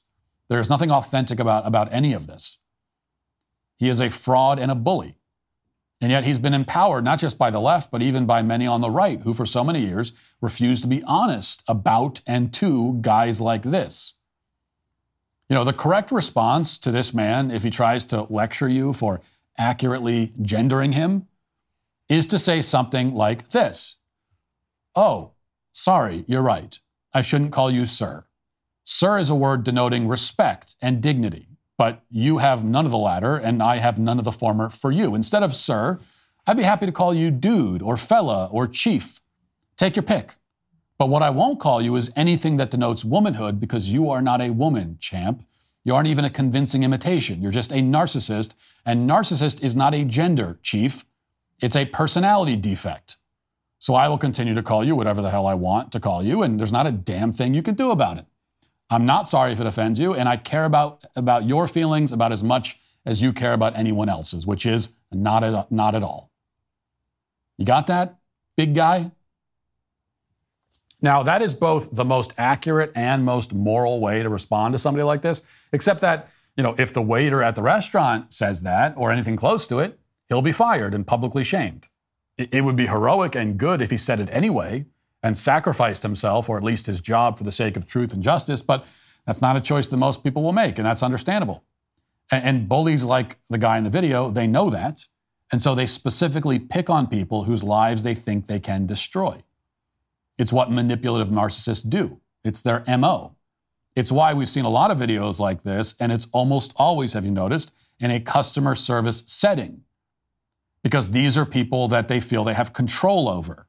There 0.49 0.59
is 0.59 0.69
nothing 0.69 0.91
authentic 0.91 1.39
about, 1.39 1.65
about 1.65 1.91
any 1.91 2.13
of 2.13 2.27
this. 2.27 2.57
He 3.77 3.89
is 3.89 3.99
a 3.99 4.09
fraud 4.09 4.59
and 4.59 4.71
a 4.71 4.75
bully. 4.75 5.15
And 6.01 6.11
yet 6.11 6.25
he's 6.25 6.39
been 6.39 6.53
empowered 6.53 7.03
not 7.03 7.19
just 7.19 7.37
by 7.37 7.49
the 7.49 7.59
left, 7.59 7.91
but 7.91 8.01
even 8.01 8.25
by 8.25 8.41
many 8.41 8.67
on 8.67 8.81
the 8.81 8.91
right 8.91 9.21
who, 9.21 9.33
for 9.33 9.45
so 9.45 9.63
many 9.63 9.79
years, 9.79 10.11
refused 10.41 10.83
to 10.83 10.89
be 10.89 11.03
honest 11.03 11.63
about 11.67 12.21
and 12.27 12.53
to 12.55 12.97
guys 13.01 13.39
like 13.41 13.63
this. 13.63 14.13
You 15.49 15.55
know, 15.55 15.63
the 15.63 15.73
correct 15.73 16.11
response 16.11 16.77
to 16.79 16.91
this 16.91 17.13
man, 17.13 17.49
if 17.49 17.63
he 17.63 17.69
tries 17.69 18.05
to 18.07 18.23
lecture 18.23 18.67
you 18.67 18.93
for 18.93 19.21
accurately 19.57 20.33
gendering 20.41 20.93
him, 20.93 21.27
is 22.09 22.27
to 22.27 22.39
say 22.39 22.61
something 22.61 23.13
like 23.13 23.49
this 23.49 23.97
Oh, 24.95 25.31
sorry, 25.71 26.23
you're 26.27 26.41
right. 26.41 26.79
I 27.13 27.21
shouldn't 27.21 27.51
call 27.51 27.71
you 27.71 27.85
sir. 27.85 28.25
Sir 28.87 29.17
is 29.17 29.31
a 29.31 29.35
word 29.35 29.63
denoting 29.63 30.07
respect 30.07 30.75
and 30.79 31.01
dignity, 31.01 31.47
but 31.75 32.03
you 32.07 32.37
have 32.37 32.63
none 32.63 32.85
of 32.85 32.91
the 32.91 32.99
latter, 32.99 33.35
and 33.35 33.61
I 33.61 33.77
have 33.77 33.97
none 33.97 34.19
of 34.19 34.25
the 34.25 34.31
former 34.31 34.69
for 34.69 34.91
you. 34.91 35.15
Instead 35.15 35.41
of 35.41 35.55
sir, 35.55 35.97
I'd 36.45 36.57
be 36.57 36.61
happy 36.61 36.85
to 36.85 36.91
call 36.91 37.11
you 37.11 37.31
dude 37.31 37.81
or 37.81 37.97
fella 37.97 38.47
or 38.51 38.67
chief. 38.67 39.19
Take 39.75 39.95
your 39.95 40.03
pick. 40.03 40.35
But 40.99 41.09
what 41.09 41.23
I 41.23 41.31
won't 41.31 41.59
call 41.59 41.81
you 41.81 41.95
is 41.95 42.11
anything 42.15 42.57
that 42.57 42.69
denotes 42.69 43.03
womanhood 43.03 43.59
because 43.59 43.89
you 43.89 44.07
are 44.11 44.21
not 44.21 44.39
a 44.39 44.51
woman, 44.51 44.97
champ. 44.99 45.43
You 45.83 45.95
aren't 45.95 46.07
even 46.07 46.23
a 46.23 46.29
convincing 46.29 46.83
imitation. 46.83 47.41
You're 47.41 47.51
just 47.51 47.71
a 47.71 47.81
narcissist, 47.81 48.53
and 48.85 49.09
narcissist 49.09 49.63
is 49.63 49.75
not 49.75 49.95
a 49.95 50.05
gender, 50.05 50.59
chief. 50.61 51.05
It's 51.59 51.75
a 51.75 51.85
personality 51.85 52.55
defect. 52.55 53.17
So 53.79 53.95
I 53.95 54.07
will 54.09 54.19
continue 54.19 54.53
to 54.53 54.63
call 54.63 54.83
you 54.83 54.95
whatever 54.95 55.23
the 55.23 55.31
hell 55.31 55.47
I 55.47 55.55
want 55.55 55.91
to 55.93 55.99
call 55.99 56.21
you, 56.21 56.43
and 56.43 56.59
there's 56.59 56.71
not 56.71 56.85
a 56.85 56.91
damn 56.91 57.33
thing 57.33 57.55
you 57.55 57.63
can 57.63 57.73
do 57.73 57.89
about 57.89 58.19
it. 58.19 58.27
I'm 58.89 59.05
not 59.05 59.27
sorry 59.27 59.51
if 59.51 59.59
it 59.59 59.65
offends 59.65 59.99
you, 59.99 60.13
and 60.13 60.29
I 60.29 60.37
care 60.37 60.65
about, 60.65 61.03
about 61.15 61.45
your 61.45 61.67
feelings 61.67 62.11
about 62.11 62.31
as 62.31 62.43
much 62.43 62.79
as 63.05 63.21
you 63.21 63.33
care 63.33 63.53
about 63.53 63.77
anyone 63.77 64.09
else's, 64.09 64.45
which 64.45 64.65
is 64.65 64.89
not 65.11 65.43
at, 65.43 65.71
not 65.71 65.95
at 65.95 66.03
all. 66.03 66.31
You 67.57 67.65
got 67.65 67.87
that, 67.87 68.17
big 68.57 68.75
guy? 68.75 69.11
Now, 71.01 71.23
that 71.23 71.41
is 71.41 71.53
both 71.53 71.95
the 71.95 72.05
most 72.05 72.33
accurate 72.37 72.91
and 72.95 73.23
most 73.23 73.53
moral 73.53 73.99
way 73.99 74.23
to 74.23 74.29
respond 74.29 74.73
to 74.73 74.79
somebody 74.79 75.03
like 75.03 75.21
this, 75.21 75.41
except 75.71 76.01
that, 76.01 76.29
you 76.55 76.63
know, 76.63 76.75
if 76.77 76.93
the 76.93 77.01
waiter 77.01 77.43
at 77.43 77.55
the 77.55 77.61
restaurant 77.61 78.33
says 78.33 78.61
that 78.61 78.93
or 78.97 79.11
anything 79.11 79.35
close 79.35 79.67
to 79.67 79.79
it, 79.79 79.99
he'll 80.29 80.41
be 80.41 80.51
fired 80.51 80.93
and 80.93 81.05
publicly 81.05 81.43
shamed. 81.43 81.89
It, 82.37 82.53
it 82.53 82.61
would 82.61 82.75
be 82.75 82.87
heroic 82.87 83.35
and 83.35 83.57
good 83.57 83.81
if 83.81 83.91
he 83.91 83.97
said 83.97 84.19
it 84.19 84.29
anyway 84.31 84.85
and 85.25 85.35
sacrificed 85.35 86.03
himself 86.03 86.47
or 86.47 86.55
at 86.55 86.63
least 86.63 86.85
his 86.85 87.01
job 87.01 87.35
for 87.35 87.43
the 87.43 87.51
sake 87.51 87.75
of 87.75 87.87
truth 87.87 88.13
and 88.13 88.21
justice, 88.21 88.61
but 88.61 88.85
that's 89.25 89.41
not 89.41 89.57
a 89.57 89.59
choice 89.59 89.87
that 89.87 89.97
most 89.97 90.23
people 90.23 90.43
will 90.43 90.53
make, 90.53 90.77
and 90.77 90.85
that's 90.85 91.01
understandable. 91.01 91.63
And, 92.31 92.43
and 92.45 92.69
bullies 92.69 93.03
like 93.03 93.37
the 93.49 93.57
guy 93.57 93.79
in 93.79 93.83
the 93.83 93.89
video, 93.89 94.29
they 94.29 94.45
know 94.45 94.69
that. 94.69 95.07
And 95.51 95.63
so 95.63 95.73
they 95.73 95.87
specifically 95.87 96.59
pick 96.59 96.91
on 96.91 97.07
people 97.07 97.45
whose 97.45 97.63
lives 97.63 98.03
they 98.03 98.13
think 98.13 98.45
they 98.45 98.59
can 98.59 98.85
destroy. 98.85 99.41
It's 100.37 100.53
what 100.53 100.71
manipulative 100.71 101.29
narcissists 101.29 101.89
do. 101.89 102.21
It's 102.43 102.61
their 102.61 102.83
MO. 102.87 103.35
It's 103.95 104.11
why 104.11 104.35
we've 104.35 104.47
seen 104.47 104.65
a 104.65 104.69
lot 104.69 104.91
of 104.91 104.99
videos 104.99 105.39
like 105.39 105.63
this, 105.63 105.95
and 105.99 106.11
it's 106.11 106.27
almost 106.33 106.71
always, 106.75 107.13
have 107.13 107.25
you 107.25 107.31
noticed, 107.31 107.71
in 107.99 108.11
a 108.11 108.19
customer 108.19 108.75
service 108.75 109.23
setting. 109.25 109.85
Because 110.83 111.09
these 111.09 111.35
are 111.35 111.47
people 111.47 111.87
that 111.87 112.09
they 112.09 112.19
feel 112.19 112.43
they 112.43 112.53
have 112.53 112.73
control 112.73 113.27
over. 113.27 113.65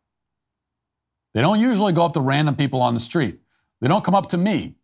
They 1.37 1.43
don't 1.43 1.61
usually 1.61 1.93
go 1.93 2.03
up 2.07 2.15
to 2.15 2.21
random 2.21 2.57
people 2.57 2.81
on 2.81 2.95
the 2.95 3.01
street. 3.01 3.41
They 3.83 3.89
don't 3.89 4.03
come 4.03 4.15
up 4.15 4.31
to 4.31 4.39
me. 4.39 4.77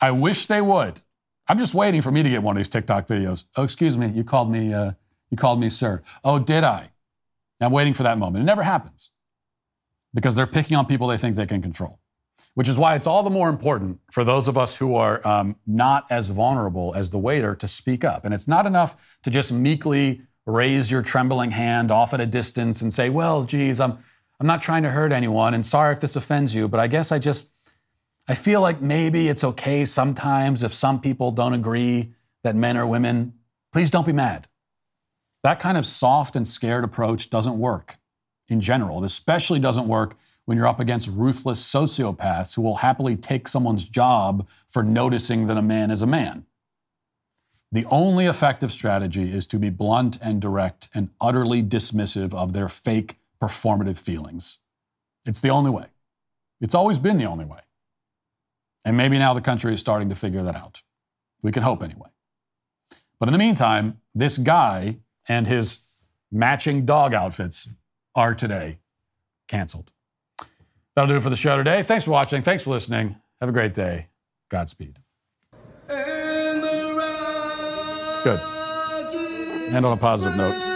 I 0.00 0.10
wish 0.10 0.46
they 0.46 0.62
would. 0.62 1.02
I'm 1.48 1.58
just 1.58 1.74
waiting 1.74 2.00
for 2.00 2.10
me 2.10 2.22
to 2.22 2.30
get 2.30 2.42
one 2.42 2.56
of 2.56 2.60
these 2.60 2.70
TikTok 2.70 3.06
videos. 3.06 3.44
Oh, 3.58 3.64
excuse 3.64 3.98
me, 3.98 4.06
you 4.08 4.24
called 4.24 4.50
me, 4.50 4.72
uh, 4.72 4.92
you 5.30 5.36
called 5.36 5.60
me 5.60 5.68
sir. 5.68 6.00
Oh, 6.24 6.38
did 6.38 6.64
I? 6.64 6.92
I'm 7.60 7.72
waiting 7.72 7.92
for 7.92 8.04
that 8.04 8.16
moment. 8.16 8.42
It 8.42 8.46
never 8.46 8.62
happens 8.62 9.10
because 10.14 10.34
they're 10.34 10.46
picking 10.46 10.78
on 10.78 10.86
people 10.86 11.08
they 11.08 11.18
think 11.18 11.36
they 11.36 11.44
can 11.44 11.60
control. 11.60 12.00
which 12.54 12.68
is 12.68 12.76
why 12.76 12.94
it's 12.94 13.06
all 13.06 13.22
the 13.22 13.30
more 13.30 13.48
important 13.48 14.00
for 14.10 14.24
those 14.24 14.48
of 14.48 14.58
us 14.58 14.76
who 14.78 14.94
are 14.94 15.26
um, 15.26 15.56
not 15.66 16.06
as 16.10 16.28
vulnerable 16.28 16.92
as 16.94 17.10
the 17.10 17.18
waiter 17.18 17.54
to 17.54 17.68
speak 17.68 18.04
up. 18.04 18.24
And 18.24 18.34
it's 18.34 18.48
not 18.48 18.66
enough 18.66 19.18
to 19.22 19.30
just 19.30 19.52
meekly 19.52 20.22
raise 20.46 20.90
your 20.90 21.02
trembling 21.02 21.52
hand 21.52 21.90
off 21.90 22.12
at 22.12 22.20
a 22.20 22.26
distance 22.26 22.82
and 22.82 22.92
say, 22.92 23.08
well, 23.08 23.44
geez, 23.44 23.78
I'm, 23.78 23.98
I'm 24.40 24.46
not 24.46 24.62
trying 24.62 24.82
to 24.84 24.90
hurt 24.90 25.12
anyone, 25.12 25.52
and 25.52 25.64
sorry 25.64 25.92
if 25.92 26.00
this 26.00 26.16
offends 26.16 26.54
you, 26.54 26.66
but 26.66 26.80
I 26.80 26.86
guess 26.86 27.12
I 27.12 27.18
just, 27.18 27.50
I 28.26 28.34
feel 28.34 28.62
like 28.62 28.80
maybe 28.80 29.28
it's 29.28 29.44
okay 29.44 29.84
sometimes 29.84 30.62
if 30.62 30.72
some 30.72 30.98
people 31.00 31.30
don't 31.30 31.52
agree 31.52 32.14
that 32.42 32.56
men 32.56 32.78
are 32.78 32.86
women. 32.86 33.34
Please 33.70 33.90
don't 33.90 34.06
be 34.06 34.14
mad. 34.14 34.48
That 35.42 35.60
kind 35.60 35.76
of 35.76 35.84
soft 35.84 36.36
and 36.36 36.48
scared 36.48 36.84
approach 36.84 37.28
doesn't 37.28 37.58
work 37.58 37.98
in 38.48 38.62
general. 38.62 39.02
It 39.02 39.06
especially 39.06 39.58
doesn't 39.58 39.86
work 39.86 40.16
when 40.46 40.56
you're 40.56 40.66
up 40.66 40.80
against 40.80 41.08
ruthless 41.08 41.62
sociopaths 41.62 42.54
who 42.56 42.62
will 42.62 42.76
happily 42.76 43.16
take 43.16 43.46
someone's 43.46 43.84
job 43.84 44.48
for 44.68 44.82
noticing 44.82 45.46
that 45.48 45.58
a 45.58 45.62
man 45.62 45.90
is 45.90 46.00
a 46.00 46.06
man. 46.06 46.46
The 47.70 47.84
only 47.90 48.26
effective 48.26 48.72
strategy 48.72 49.32
is 49.32 49.46
to 49.46 49.58
be 49.58 49.70
blunt 49.70 50.18
and 50.20 50.40
direct 50.40 50.88
and 50.92 51.10
utterly 51.20 51.62
dismissive 51.62 52.34
of 52.34 52.52
their 52.52 52.68
fake 52.68 53.19
performative 53.42 53.98
feelings. 53.98 54.58
It's 55.24 55.40
the 55.40 55.50
only 55.50 55.70
way. 55.70 55.86
It's 56.60 56.74
always 56.74 56.98
been 56.98 57.18
the 57.18 57.24
only 57.24 57.44
way. 57.44 57.60
And 58.84 58.96
maybe 58.96 59.18
now 59.18 59.34
the 59.34 59.40
country 59.40 59.74
is 59.74 59.80
starting 59.80 60.08
to 60.08 60.14
figure 60.14 60.42
that 60.42 60.54
out. 60.54 60.82
We 61.42 61.52
can 61.52 61.62
hope 61.62 61.82
anyway. 61.82 62.08
But 63.18 63.28
in 63.28 63.32
the 63.32 63.38
meantime, 63.38 64.00
this 64.14 64.38
guy 64.38 64.98
and 65.28 65.46
his 65.46 65.86
matching 66.32 66.86
dog 66.86 67.14
outfits 67.14 67.68
are 68.14 68.34
today 68.34 68.78
canceled. 69.48 69.92
That'll 70.94 71.08
do 71.08 71.16
it 71.16 71.22
for 71.22 71.30
the 71.30 71.36
show 71.36 71.56
today. 71.56 71.82
Thanks 71.82 72.04
for 72.04 72.10
watching. 72.10 72.42
Thanks 72.42 72.62
for 72.62 72.70
listening. 72.70 73.16
Have 73.40 73.48
a 73.48 73.52
great 73.52 73.74
day. 73.74 74.08
Godspeed. 74.48 74.98
Good. 78.22 78.40
And 79.72 79.86
on 79.86 79.92
a 79.92 79.96
positive 79.96 80.36
note. 80.36 80.69